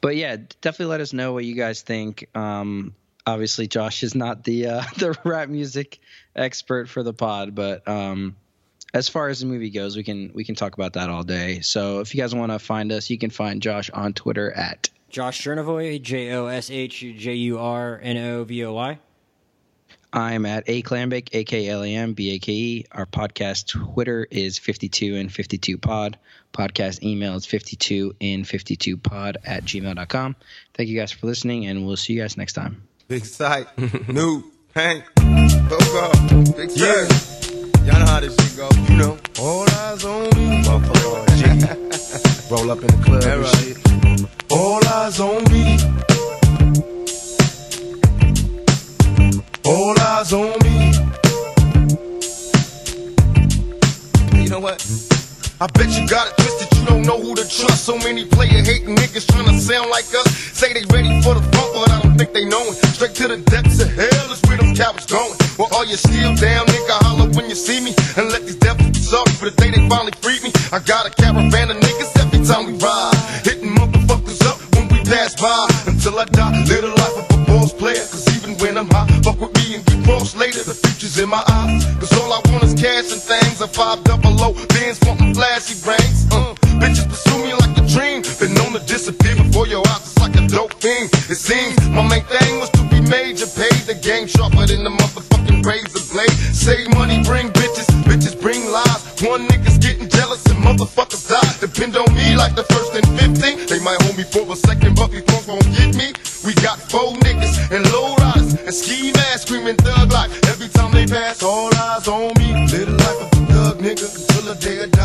but 0.00 0.14
yeah, 0.16 0.36
definitely 0.60 0.90
let 0.92 1.00
us 1.00 1.12
know 1.12 1.32
what 1.32 1.44
you 1.44 1.54
guys 1.54 1.82
think. 1.82 2.28
Um, 2.36 2.94
obviously, 3.26 3.66
Josh 3.66 4.02
is 4.04 4.14
not 4.14 4.44
the 4.44 4.66
uh, 4.68 4.82
the 4.96 5.18
rap 5.24 5.48
music 5.48 5.98
expert 6.36 6.88
for 6.88 7.02
the 7.02 7.12
pod, 7.12 7.54
but 7.54 7.86
um, 7.88 8.36
as 8.94 9.08
far 9.08 9.28
as 9.28 9.40
the 9.40 9.46
movie 9.46 9.70
goes, 9.70 9.96
we 9.96 10.02
can 10.02 10.32
we 10.34 10.44
can 10.44 10.54
talk 10.54 10.74
about 10.74 10.94
that 10.94 11.08
all 11.08 11.22
day. 11.22 11.60
So 11.60 12.00
if 12.00 12.14
you 12.14 12.20
guys 12.20 12.34
want 12.34 12.52
to 12.52 12.58
find 12.58 12.92
us, 12.92 13.10
you 13.10 13.18
can 13.18 13.30
find 13.30 13.62
Josh 13.62 13.90
on 13.90 14.12
Twitter 14.12 14.52
at 14.52 14.90
Josh 15.08 15.42
Jurnovoy, 15.42 16.00
J 16.02 16.32
O 16.32 16.46
S 16.46 16.70
H 16.70 17.00
J 17.00 17.34
U 17.34 17.58
R 17.58 17.98
N 18.02 18.16
O 18.16 18.44
V 18.44 18.64
O 18.64 18.72
Y. 18.72 18.98
I'm 20.14 20.44
at 20.44 20.64
A 20.66 20.82
Clambake, 20.82 21.30
A 21.32 21.44
K 21.44 21.68
L 21.68 21.82
A 21.82 21.88
M 21.88 22.12
B 22.12 22.34
A 22.34 22.38
K 22.38 22.52
E. 22.52 22.84
Our 22.92 23.06
podcast 23.06 23.66
Twitter 23.68 24.26
is 24.30 24.58
52 24.58 25.16
and 25.16 25.32
52 25.32 25.78
pod. 25.78 26.18
Podcast 26.52 27.02
email 27.02 27.34
is 27.34 27.46
52 27.46 28.16
in 28.20 28.44
52 28.44 28.98
pod 28.98 29.38
at 29.42 29.64
gmail.com. 29.64 30.36
Thank 30.74 30.88
you 30.90 30.98
guys 30.98 31.12
for 31.12 31.26
listening, 31.26 31.64
and 31.66 31.86
we'll 31.86 31.96
see 31.96 32.12
you 32.12 32.20
guys 32.20 32.36
next 32.36 32.52
time. 32.52 32.82
Big 33.08 33.24
sight, 33.24 33.66
new, 34.08 34.44
Hank, 34.74 35.04
Coco, 35.16 36.12
big 36.52 36.70
Yeah. 36.76 37.08
Y'all 37.84 37.98
know 37.98 38.06
how 38.06 38.20
this 38.20 38.36
shit 38.36 38.41
go. 38.62 38.68
You 38.88 38.96
know, 38.96 39.18
all 39.40 39.68
eyes 39.70 40.04
on 40.04 40.24
me. 40.36 40.62
Motherfucker. 40.62 42.50
Roll 42.50 42.70
up 42.70 42.78
in 42.78 42.86
the 42.86 43.02
club 43.04 43.22
That 43.22 43.38
and 43.38 43.42
right. 43.42 43.56
shit. 43.58 43.76
All 44.50 44.80
eyes 44.86 45.18
on 45.20 45.42
me. 45.50 45.78
All 49.64 49.98
eyes 50.00 50.32
on 50.32 50.52
me. 50.62 50.76
You 54.42 54.48
know 54.50 54.60
what? 54.60 54.78
I 55.60 55.66
bet 55.78 55.90
you 55.96 56.06
got 56.08 56.26
it 56.26 56.34
twisted, 56.42 56.78
you 56.78 56.84
don't 56.86 57.02
know 57.02 57.18
who 57.20 57.34
to 57.36 57.42
trust. 57.48 57.84
So 57.84 57.96
many 57.98 58.24
player 58.26 58.62
hating 58.62 58.96
niggas 58.96 59.26
trying 59.30 59.46
to 59.46 59.58
sound 59.58 59.90
like 59.90 60.06
us. 60.14 60.28
Say 60.58 60.72
they 60.72 60.84
ready 60.90 61.22
for 61.22 61.34
the 61.34 61.42
funk, 61.54 61.70
but 61.74 61.90
I 61.90 62.02
don't 62.02 62.18
think 62.18 62.32
they 62.32 62.44
know 62.44 62.62
it. 62.66 62.74
Straight 62.94 63.14
to 63.22 63.28
the 63.28 63.38
depths 63.38 63.80
of 63.80 63.88
hell 63.94 64.32
is 64.34 64.42
where 64.42 64.58
them 64.58 64.74
cowards 64.74 65.06
going. 65.06 65.34
Well, 65.58 65.68
all 65.72 65.84
you 65.86 65.94
still 65.94 66.34
down, 66.34 66.66
nigga, 66.66 66.81
for 69.42 69.50
the 69.50 69.56
day 69.58 69.70
they 69.74 69.82
finally 69.88 70.14
freed 70.22 70.42
me. 70.42 70.52
I 70.70 70.78
got 70.78 71.02
a 71.06 71.10
caravan 71.10 71.70
of 71.70 71.76
niggas 71.82 72.14
every 72.22 72.46
time 72.46 72.70
we 72.70 72.78
ride. 72.78 73.18
Hitting 73.42 73.74
motherfuckers 73.74 74.38
up 74.46 74.58
when 74.74 74.86
we 74.86 75.02
pass 75.02 75.34
by. 75.34 75.66
Until 75.90 76.18
I 76.20 76.26
die, 76.26 76.62
live 76.70 76.82
the 76.86 76.94
life 76.94 77.16
of 77.18 77.26
a 77.26 77.38
boss 77.50 77.72
player. 77.74 78.06
Cause 78.06 78.22
even 78.36 78.54
when 78.62 78.78
I'm 78.78 78.88
high, 78.90 79.10
fuck 79.26 79.40
with 79.40 79.50
me 79.58 79.74
and 79.74 79.84
get 79.84 80.04
crossed 80.04 80.36
later. 80.36 80.62
The 80.62 80.74
future's 80.74 81.18
in 81.18 81.28
my 81.28 81.42
eyes. 81.48 81.82
Cause 81.98 82.12
all 82.22 82.30
I 82.30 82.40
want 82.50 82.62
is 82.62 82.74
cash 82.74 83.10
and 83.10 83.18
things. 83.18 83.60
A 83.60 83.66
five 83.66 84.04
double 84.04 84.38
O, 84.46 84.54
bands 84.78 85.00
wanting 85.02 85.34
flashy 85.34 85.74
brains. 85.82 86.30
Uh, 86.30 86.54
bitches 86.78 87.08
pursue 87.10 87.42
me 87.42 87.52
like 87.58 87.74
a 87.82 87.84
dream. 87.90 88.22
Been 88.38 88.54
known 88.54 88.78
to 88.78 88.82
disappear 88.86 89.34
before 89.34 89.66
your 89.66 89.82
eyes. 89.90 90.06
It's 90.06 90.18
like 90.22 90.36
a 90.38 90.46
dope 90.46 90.74
thing. 90.78 91.10
It 91.26 91.38
seems 91.38 91.74
my 91.90 92.06
main 92.06 92.22
thing 92.30 92.62
was 92.62 92.70
to 92.78 92.82
be 92.94 93.02
major. 93.10 93.50
Paid 93.58 93.90
the 93.90 93.98
game 93.98 94.28
sharper 94.30 94.70
than 94.70 94.86
the 94.86 94.90
motherfucking 94.90 95.11
the 102.54 102.64
first 102.64 102.94
and 102.94 103.06
15. 103.18 103.66
They 103.66 103.80
might 103.80 104.00
hold 104.02 104.16
me 104.16 104.24
for 104.24 104.44
a 104.52 104.56
second, 104.56 104.96
but 104.96 105.10
these 105.10 105.22
punks 105.22 105.46
won't 105.46 105.64
get 105.76 105.94
me. 105.94 106.12
We 106.44 106.54
got 106.54 106.78
four 106.90 107.12
niggas 107.24 107.70
and 107.74 107.84
low 107.92 108.14
riders 108.16 108.54
and 108.54 108.74
ski 108.74 109.12
masks 109.12 109.42
screaming 109.42 109.76
thug 109.76 110.12
like 110.12 110.30
every 110.48 110.68
time 110.68 110.92
they 110.92 111.06
pass. 111.06 111.42
All 111.42 111.74
eyes 111.74 112.08
on 112.08 112.32
me. 112.38 112.52
Live 112.72 112.86
the 112.86 112.96
life 113.04 113.20
of 113.24 113.32
a 113.32 113.46
thug 113.52 113.78
nigga 113.78 114.06
until 114.10 114.54
the 114.54 114.56
day 114.60 114.82
I 114.82 114.86
die. 114.86 115.01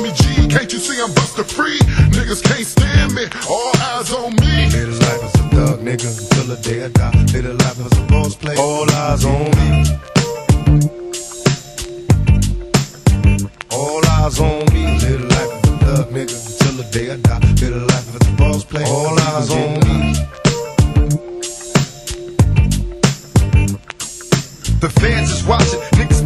Little 0.00 0.16
G, 0.16 0.48
can't 0.48 0.72
you 0.72 0.78
see 0.78 0.98
I'm 0.98 1.12
buster 1.12 1.44
free? 1.44 1.78
Niggas 2.16 2.42
can't 2.42 2.64
stand 2.64 3.14
me, 3.14 3.26
all 3.50 3.70
eyes 3.76 4.10
on 4.14 4.34
me. 4.36 4.64
Live 4.70 4.72
the 4.72 5.04
life 5.04 5.22
as 5.24 5.34
a 5.34 5.42
thug 5.50 5.80
nigga 5.80 6.08
until 6.08 6.56
the 6.56 6.62
day 6.62 6.84
I 6.84 6.88
die. 6.88 7.12
Live 7.34 7.44
the 7.44 7.52
life 7.52 7.78
as 7.84 7.98
a 7.98 8.02
boss 8.06 8.34
player. 8.34 8.58
All 8.58 8.90
eyes 8.90 9.24
on 9.26 9.50
me. 9.58 9.84
All 13.70 14.06
eyes 14.06 14.40
on 14.40 14.64
me. 14.72 14.86
Live 15.00 15.20
the 15.20 15.26
life 15.28 15.52
of 15.52 15.68
a 15.68 15.84
thug 15.84 16.08
nigga 16.14 16.36
until 16.48 16.74
the 16.82 16.84
day 16.90 17.10
I 17.10 17.16
die. 17.16 17.38
Live 17.60 17.60
the 17.60 17.84
life 17.92 18.14
as 18.16 18.26
a 18.26 18.32
boss 18.38 18.64
player. 18.64 18.86
All 18.86 19.20
eyes 19.20 19.50
on 19.50 19.80
me. 19.80 20.14
The 24.80 24.88
fans 24.88 25.30
is 25.30 25.44
watching, 25.44 25.78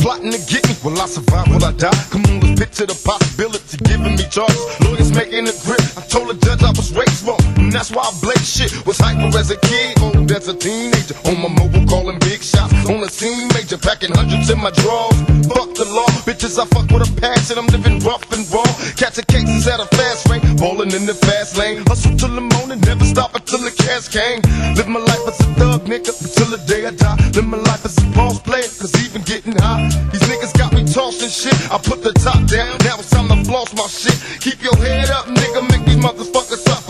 plotting 0.02 0.32
to 0.32 0.40
get 0.50 0.66
me. 0.68 0.74
Will 0.82 1.00
I 1.00 1.06
survive? 1.06 1.48
Will 1.48 1.64
I 1.64 1.72
die? 1.72 1.94
Come 2.10 2.24
on, 2.26 2.40
let's 2.40 2.60
picture 2.60 2.86
the 2.86 2.98
possibility. 3.06 3.78
Giving 3.84 4.16
me 4.18 4.24
charges, 4.28 4.58
lawyers 4.82 5.12
making 5.12 5.46
a 5.48 5.54
grip. 5.64 5.80
I 5.96 6.02
told 6.10 6.28
the 6.28 6.36
judge 6.44 6.62
I 6.62 6.70
was 6.70 6.92
raised 6.92 7.22
wrong, 7.26 7.40
and 7.56 7.72
that's 7.72 7.90
why 7.90 8.02
I 8.02 8.12
blaze 8.20 8.44
shit. 8.44 8.70
Was 8.86 8.98
hyper 8.98 9.30
as 9.38 9.50
a 9.50 9.58
kid, 9.58 9.98
old 10.02 10.30
as 10.32 10.48
a 10.48 10.54
teenager. 10.54 11.14
On 11.24 11.38
my 11.40 11.48
mobile, 11.48 11.86
calling 11.86 12.18
big 12.20 12.42
shots. 12.42 12.73
On 12.84 13.00
the 13.00 13.08
scene, 13.08 13.48
major, 13.56 13.78
packing 13.80 14.12
hundreds 14.12 14.50
in 14.52 14.60
my 14.60 14.68
drawers. 14.84 15.16
Fuck 15.48 15.72
the 15.72 15.88
law, 15.88 16.04
bitches, 16.28 16.60
I 16.60 16.68
fuck 16.68 16.84
with 16.92 17.08
a 17.08 17.10
passion. 17.16 17.56
I'm 17.56 17.64
living 17.72 17.96
rough 18.04 18.28
and 18.28 18.44
raw. 18.52 18.68
Catching 19.00 19.24
cases 19.24 19.64
at 19.64 19.80
a 19.80 19.88
fast 19.88 20.28
rate, 20.28 20.44
balling 20.60 20.92
in 20.92 21.08
the 21.08 21.16
fast 21.16 21.56
lane. 21.56 21.80
Hustle 21.88 22.12
till 22.20 22.28
the 22.36 22.44
morning, 22.44 22.84
never 22.84 23.08
stop 23.08 23.32
until 23.34 23.64
the 23.64 23.72
cash 23.72 24.12
came. 24.12 24.44
Live 24.76 24.88
my 24.88 25.00
life 25.00 25.24
as 25.24 25.40
a 25.40 25.48
thug, 25.56 25.88
nigga, 25.88 26.12
until 26.12 26.52
the 26.52 26.60
day 26.68 26.84
I 26.84 26.92
die. 26.92 27.16
Live 27.32 27.48
my 27.48 27.56
life 27.56 27.88
as 27.88 27.96
a 27.96 28.04
boss 28.12 28.36
player, 28.44 28.68
cause 28.76 28.92
even 29.00 29.22
getting 29.24 29.56
high. 29.56 29.88
These 30.12 30.28
niggas 30.28 30.52
got 30.52 30.76
me 30.76 30.84
tossing 30.84 31.32
shit. 31.32 31.56
I 31.72 31.80
put 31.80 32.04
the 32.04 32.12
top 32.20 32.44
down, 32.52 32.76
now 32.84 33.00
it's 33.00 33.08
time 33.08 33.32
to 33.32 33.40
floss 33.48 33.72
my 33.72 33.88
shit. 33.88 34.20
Keep 34.44 34.60
your 34.60 34.76
head 34.76 35.08
up, 35.08 35.24
nigga, 35.32 35.64
make 35.72 35.88
these 35.88 35.96
motherfuckers. 36.04 36.68
Up 36.68 36.83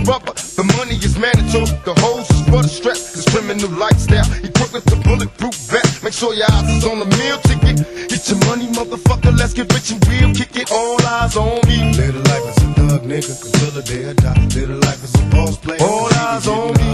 bins, 0.00 0.08
rubber. 0.08 0.32
The 0.32 0.64
money 0.76 0.96
is 0.96 1.18
mandatory, 1.18 1.66
the 1.84 1.94
hoes 2.00 2.28
is 2.30 2.42
for 2.48 2.62
the 2.62 2.68
stress. 2.68 3.12
This 3.14 3.28
criminal 3.28 3.70
lifestyle, 3.70 4.24
He 4.40 4.48
equipped 4.48 4.72
with 4.72 4.84
the 4.84 4.96
bulletproof 4.96 5.54
vest. 5.70 6.02
Make 6.04 6.12
sure 6.12 6.34
your 6.34 6.50
eyes 6.52 6.68
is 6.68 6.84
on 6.84 6.98
the 6.98 7.06
meal 7.16 7.38
ticket. 7.38 8.08
Get 8.08 8.28
your 8.28 8.38
money, 8.46 8.66
motherfucker, 8.68 9.36
let's 9.36 9.54
get 9.54 9.72
rich 9.72 9.90
and 9.90 10.00
real. 10.08 10.34
Kick 10.34 10.56
it, 10.56 10.70
all 10.72 11.00
eyes 11.06 11.36
on 11.36 11.60
me. 11.68 11.92
Live 11.96 12.14
the 12.14 12.22
life 12.28 12.46
as 12.46 12.58
a 12.58 12.68
thug, 12.74 13.02
nigga, 13.04 13.32
until 13.44 13.70
the 13.70 13.82
day 13.82 14.10
I 14.10 14.12
die. 14.14 14.40
Live 14.54 14.68
the 14.68 14.76
life 14.86 15.02
as 15.04 15.14
a 15.14 15.24
boss 15.30 15.56
player. 15.56 15.82
All 15.82 16.12
eyes 16.12 16.46
on 16.48 16.70
me. 16.78 16.90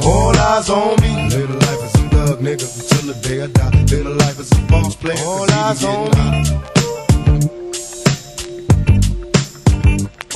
All 0.00 0.36
eyes 0.36 0.70
on 0.70 0.96
me. 1.02 1.10
Live 1.28 1.48
the 1.48 1.58
life 1.66 1.82
as 1.84 1.94
a 1.94 2.04
thug, 2.08 2.38
nigga, 2.40 2.64
until 2.64 3.12
the 3.12 3.16
day 3.28 3.42
I 3.42 3.46
die. 3.48 3.70
Live 3.90 4.04
the 4.04 4.14
life 4.22 4.38
as 4.40 4.52
a 4.52 4.60
boss 4.70 4.96
player. 4.96 5.18
All 5.26 5.50
eyes 5.50 5.84
on 5.84 6.10
me. 6.16 6.77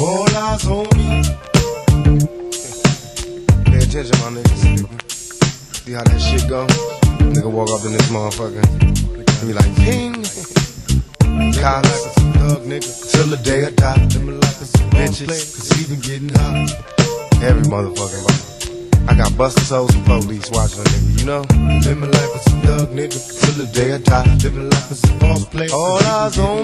All 0.00 0.26
eyes 0.36 0.66
on 0.66 0.88
me. 0.96 1.22
Pay 3.64 3.78
attention, 3.78 4.16
my 4.20 4.32
niggas. 4.32 4.62
See 5.76 5.92
how 5.92 6.02
that 6.02 6.18
shit 6.18 6.48
go? 6.48 6.66
Nigga 7.32 7.50
walk 7.50 7.68
up 7.70 7.84
in 7.84 7.92
this 7.92 8.08
motherfucker 8.08 8.62
and 8.72 9.46
be 9.46 9.52
like, 9.52 9.76
ping. 9.76 10.14
Thug 12.42 12.62
nigga. 12.64 13.12
till 13.12 13.26
the 13.26 13.36
day 13.44 13.66
I 13.66 13.70
die. 13.70 14.02
Living 14.14 14.40
life 14.40 14.62
is 14.62 14.74
a 14.74 14.78
bitches, 14.96 15.28
cause 15.28 15.80
even 15.80 16.00
getting 16.00 16.30
hot. 16.30 16.72
Every 17.42 17.62
motherfucking 17.64 18.24
body. 18.26 19.08
I 19.08 19.14
got 19.14 19.36
busted 19.36 19.64
souls 19.64 19.94
and 19.94 20.06
police 20.06 20.50
watching 20.50 20.80
a 20.80 20.84
nigga, 20.84 21.20
you 21.20 21.26
know? 21.26 21.40
Living 21.84 22.00
my 22.00 22.06
life 22.06 22.34
as 22.34 22.46
a 22.46 22.50
thug 22.64 22.88
nigga 22.90 23.18
till 23.40 23.64
the 23.64 23.70
day 23.72 23.92
I 23.92 23.98
die. 23.98 24.34
Living 24.42 24.70
life 24.70 24.90
as 24.90 25.04
a 25.04 25.12
boss 25.18 25.44
player. 25.44 25.68
All 25.72 25.98
eyes 25.98 26.38
on 26.38 26.62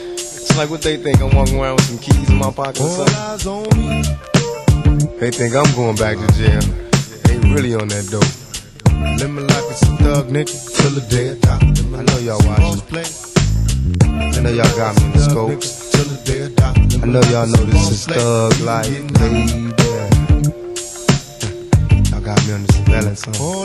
me. 0.00 0.10
like 0.56 0.70
what 0.70 0.82
they 0.82 0.96
think. 0.96 1.20
I'm 1.20 1.34
walking 1.34 1.58
around 1.58 1.76
with 1.76 1.86
some 1.86 1.98
keys 1.98 2.30
in 2.30 2.36
my 2.36 2.50
pocket 2.50 2.80
or 2.80 3.06
something. 3.38 4.02
They 5.18 5.30
think 5.30 5.54
I'm 5.54 5.74
going 5.74 5.96
back 5.96 6.16
to 6.16 6.26
jail. 6.34 6.60
They 7.24 7.38
really 7.50 7.74
on 7.74 7.88
that 7.88 8.08
dope. 8.10 8.24
Living 9.18 9.46
life 9.46 9.70
as 9.70 9.82
a 9.82 9.96
thug 9.96 10.28
nigga 10.28 10.52
till 10.76 10.90
the 10.90 11.00
day 11.08 11.30
I 11.30 11.34
die. 11.38 11.60
I 11.98 12.02
know 12.02 12.18
y'all 12.18 12.40
watching. 12.46 12.82
I 14.04 14.40
know 14.40 14.50
y'all 14.50 14.76
got 14.76 14.96
me 14.96 15.04
in 15.06 15.12
the 15.12 16.20
day 16.24 16.44
I 17.02 17.06
know 17.06 17.20
y'all 17.30 17.46
know 17.46 17.64
this 17.64 17.90
is 17.90 18.06
thug 18.06 18.60
life, 18.60 18.88
baby. 19.14 19.72
Y'all 22.10 22.20
got 22.20 22.46
me 22.46 22.52
on 22.52 22.62
the 22.64 22.72
surveillance. 22.72 23.24
Huh? 23.24 23.44
All 23.44 23.64